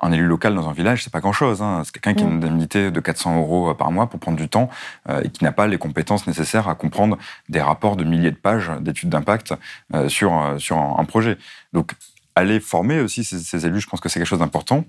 un 0.00 0.12
élu 0.12 0.26
local 0.26 0.54
dans 0.54 0.68
un 0.68 0.72
village, 0.72 1.04
c'est 1.04 1.12
pas 1.12 1.20
grand-chose. 1.20 1.62
Hein. 1.62 1.82
C'est 1.84 1.92
quelqu'un 1.92 2.14
qui 2.14 2.24
a 2.24 2.26
une 2.26 2.34
indemnité 2.34 2.90
de 2.90 3.00
400 3.00 3.38
euros 3.38 3.74
par 3.74 3.90
mois 3.90 4.08
pour 4.08 4.20
prendre 4.20 4.36
du 4.36 4.48
temps 4.48 4.70
euh, 5.08 5.22
et 5.22 5.30
qui 5.30 5.44
n'a 5.44 5.52
pas 5.52 5.66
les 5.66 5.78
compétences 5.78 6.26
nécessaires 6.26 6.68
à 6.68 6.74
comprendre 6.74 7.18
des 7.48 7.60
rapports 7.60 7.96
de 7.96 8.04
milliers 8.04 8.30
de 8.30 8.36
pages 8.36 8.70
d'études 8.80 9.10
d'impact 9.10 9.54
euh, 9.94 10.08
sur, 10.08 10.38
euh, 10.38 10.58
sur 10.58 10.78
un, 10.78 10.96
un 10.98 11.04
projet. 11.04 11.38
Donc, 11.72 11.92
aller 12.34 12.60
former 12.60 13.00
aussi 13.00 13.24
ces, 13.24 13.38
ces 13.38 13.66
élus, 13.66 13.80
je 13.80 13.86
pense 13.88 14.00
que 14.00 14.08
c'est 14.08 14.18
quelque 14.18 14.28
chose 14.28 14.38
d'important. 14.38 14.84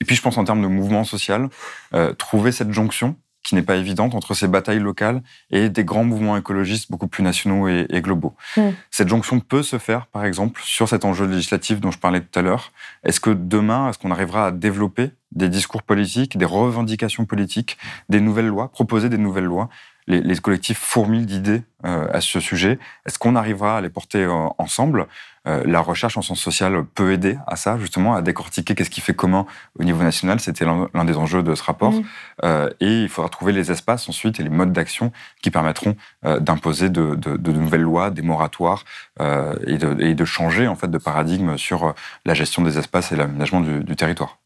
Et 0.00 0.04
puis, 0.04 0.16
je 0.16 0.22
pense 0.22 0.38
en 0.38 0.44
termes 0.44 0.62
de 0.62 0.66
mouvement 0.66 1.04
social, 1.04 1.48
euh, 1.94 2.12
trouver 2.12 2.52
cette 2.52 2.72
jonction 2.72 3.16
qui 3.44 3.54
n'est 3.54 3.62
pas 3.62 3.76
évidente 3.76 4.14
entre 4.14 4.34
ces 4.34 4.48
batailles 4.48 4.80
locales 4.80 5.22
et 5.50 5.68
des 5.68 5.84
grands 5.84 6.04
mouvements 6.04 6.36
écologistes 6.36 6.90
beaucoup 6.90 7.06
plus 7.06 7.22
nationaux 7.22 7.68
et, 7.68 7.86
et 7.90 8.00
globaux. 8.00 8.34
Mm. 8.56 8.70
Cette 8.90 9.08
jonction 9.08 9.38
peut 9.38 9.62
se 9.62 9.78
faire, 9.78 10.06
par 10.06 10.24
exemple, 10.24 10.60
sur 10.64 10.88
cet 10.88 11.04
enjeu 11.04 11.26
législatif 11.26 11.78
dont 11.78 11.90
je 11.90 11.98
parlais 11.98 12.20
tout 12.20 12.38
à 12.38 12.42
l'heure. 12.42 12.72
Est-ce 13.04 13.20
que 13.20 13.30
demain, 13.30 13.90
est-ce 13.90 13.98
qu'on 13.98 14.10
arrivera 14.10 14.46
à 14.46 14.50
développer 14.50 15.10
des 15.32 15.48
discours 15.48 15.82
politiques, 15.82 16.38
des 16.38 16.44
revendications 16.44 17.24
politiques, 17.24 17.76
des 18.08 18.20
nouvelles 18.20 18.46
lois, 18.46 18.70
proposer 18.70 19.08
des 19.08 19.18
nouvelles 19.18 19.44
lois 19.44 19.68
les, 20.06 20.20
les 20.20 20.36
collectifs 20.36 20.78
fourmillent 20.78 21.26
d'idées 21.26 21.62
euh, 21.84 22.06
à 22.12 22.20
ce 22.20 22.40
sujet. 22.40 22.78
Est-ce 23.06 23.18
qu'on 23.18 23.36
arrivera 23.36 23.78
à 23.78 23.80
les 23.80 23.88
porter 23.90 24.24
euh, 24.24 24.48
ensemble? 24.58 25.06
Euh, 25.46 25.62
La 25.66 25.80
recherche 25.80 26.16
en 26.16 26.22
sciences 26.22 26.40
sociales 26.40 26.84
peut 26.94 27.12
aider 27.12 27.36
à 27.46 27.56
ça, 27.56 27.78
justement, 27.78 28.14
à 28.14 28.22
décortiquer 28.22 28.74
qu'est-ce 28.74 28.90
qui 28.90 29.00
fait 29.00 29.14
commun 29.14 29.44
au 29.78 29.84
niveau 29.84 30.02
national? 30.02 30.40
C'était 30.40 30.64
l'un 30.64 31.04
des 31.04 31.16
enjeux 31.16 31.42
de 31.42 31.54
ce 31.54 31.62
rapport. 31.62 31.92
Mm. 31.92 32.68
Et 32.80 33.02
il 33.02 33.08
faudra 33.08 33.28
trouver 33.28 33.52
les 33.52 33.70
espaces 33.70 34.08
ensuite 34.08 34.40
et 34.40 34.42
les 34.42 34.48
modes 34.48 34.72
d'action 34.72 35.12
qui 35.42 35.50
permettront 35.50 35.96
d'imposer 36.22 36.88
de, 36.88 37.14
de- 37.14 37.36
de 37.36 37.52
nouvelles 37.52 37.82
lois, 37.82 38.10
des 38.10 38.22
moratoires 38.22 38.84
et, 39.20 39.76
de, 39.78 40.00
et 40.00 40.14
de 40.14 40.24
changer 40.24 40.66
en 40.66 40.76
fait 40.76 40.90
de 40.90 40.98
paradigme 40.98 41.56
sur 41.58 41.94
la 42.24 42.34
gestion 42.34 42.62
des 42.62 42.78
espaces 42.78 43.12
et 43.12 43.16
l'aménagement 43.16 43.60
du, 43.60 43.84
du 43.84 43.96
territoire. 43.96 44.38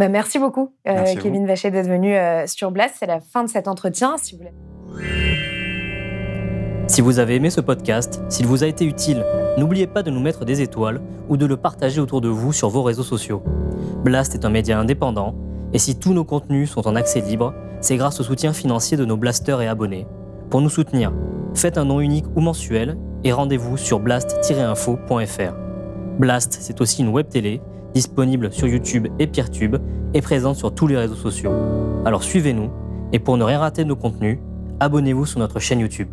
Bah, 0.00 0.08
merci 0.08 0.38
beaucoup, 0.38 0.72
euh, 0.88 0.94
Merci 0.94 1.18
Kevin 1.18 1.46
Vachet, 1.46 1.70
d'être 1.70 1.86
venu 1.86 2.16
euh, 2.16 2.46
sur 2.46 2.70
Blast. 2.70 2.94
C'est 2.98 3.06
la 3.06 3.20
fin 3.20 3.44
de 3.44 3.50
cet 3.50 3.68
entretien. 3.68 4.16
Si 4.16 4.32
vous 4.32 4.38
voulez... 4.38 4.54
Si 6.86 7.02
vous 7.02 7.18
avez 7.18 7.34
aimé 7.34 7.50
ce 7.50 7.60
podcast, 7.60 8.22
s'il 8.30 8.46
vous 8.46 8.64
a 8.64 8.66
été 8.66 8.86
utile, 8.86 9.22
n'oubliez 9.58 9.86
pas 9.86 10.02
de 10.02 10.10
nous 10.10 10.20
mettre 10.20 10.46
des 10.46 10.62
étoiles 10.62 11.02
ou 11.28 11.36
de 11.36 11.44
le 11.44 11.58
partager 11.58 12.00
autour 12.00 12.22
de 12.22 12.30
vous 12.30 12.54
sur 12.54 12.70
vos 12.70 12.82
réseaux 12.82 13.02
sociaux. 13.02 13.42
Blast 14.02 14.34
est 14.34 14.46
un 14.46 14.48
média 14.48 14.78
indépendant, 14.78 15.34
et 15.74 15.78
si 15.78 15.98
tous 15.98 16.14
nos 16.14 16.24
contenus 16.24 16.70
sont 16.70 16.88
en 16.88 16.96
accès 16.96 17.20
libre, 17.20 17.52
c'est 17.82 17.98
grâce 17.98 18.20
au 18.20 18.22
soutien 18.22 18.54
financier 18.54 18.96
de 18.96 19.04
nos 19.04 19.18
blasters 19.18 19.60
et 19.60 19.68
abonnés. 19.68 20.06
Pour 20.48 20.62
nous 20.62 20.70
soutenir, 20.70 21.12
faites 21.52 21.76
un 21.76 21.84
nom 21.84 22.00
unique 22.00 22.24
ou 22.34 22.40
mensuel 22.40 22.96
et 23.22 23.32
rendez-vous 23.32 23.76
sur 23.76 24.00
blast-info.fr. 24.00 25.54
Blast, 26.18 26.56
c'est 26.58 26.80
aussi 26.80 27.02
une 27.02 27.08
web 27.08 27.28
télé 27.28 27.60
disponible 27.94 28.52
sur 28.52 28.66
YouTube 28.66 29.08
et 29.18 29.26
Peertube 29.26 29.76
et 30.14 30.20
présente 30.20 30.56
sur 30.56 30.74
tous 30.74 30.86
les 30.86 30.96
réseaux 30.96 31.14
sociaux. 31.14 31.52
Alors 32.04 32.22
suivez-nous 32.22 32.70
et 33.12 33.18
pour 33.18 33.36
ne 33.36 33.44
rien 33.44 33.58
rater 33.58 33.84
de 33.84 33.88
nos 33.88 33.96
contenus, 33.96 34.38
abonnez-vous 34.80 35.26
sur 35.26 35.38
notre 35.38 35.58
chaîne 35.58 35.80
YouTube. 35.80 36.08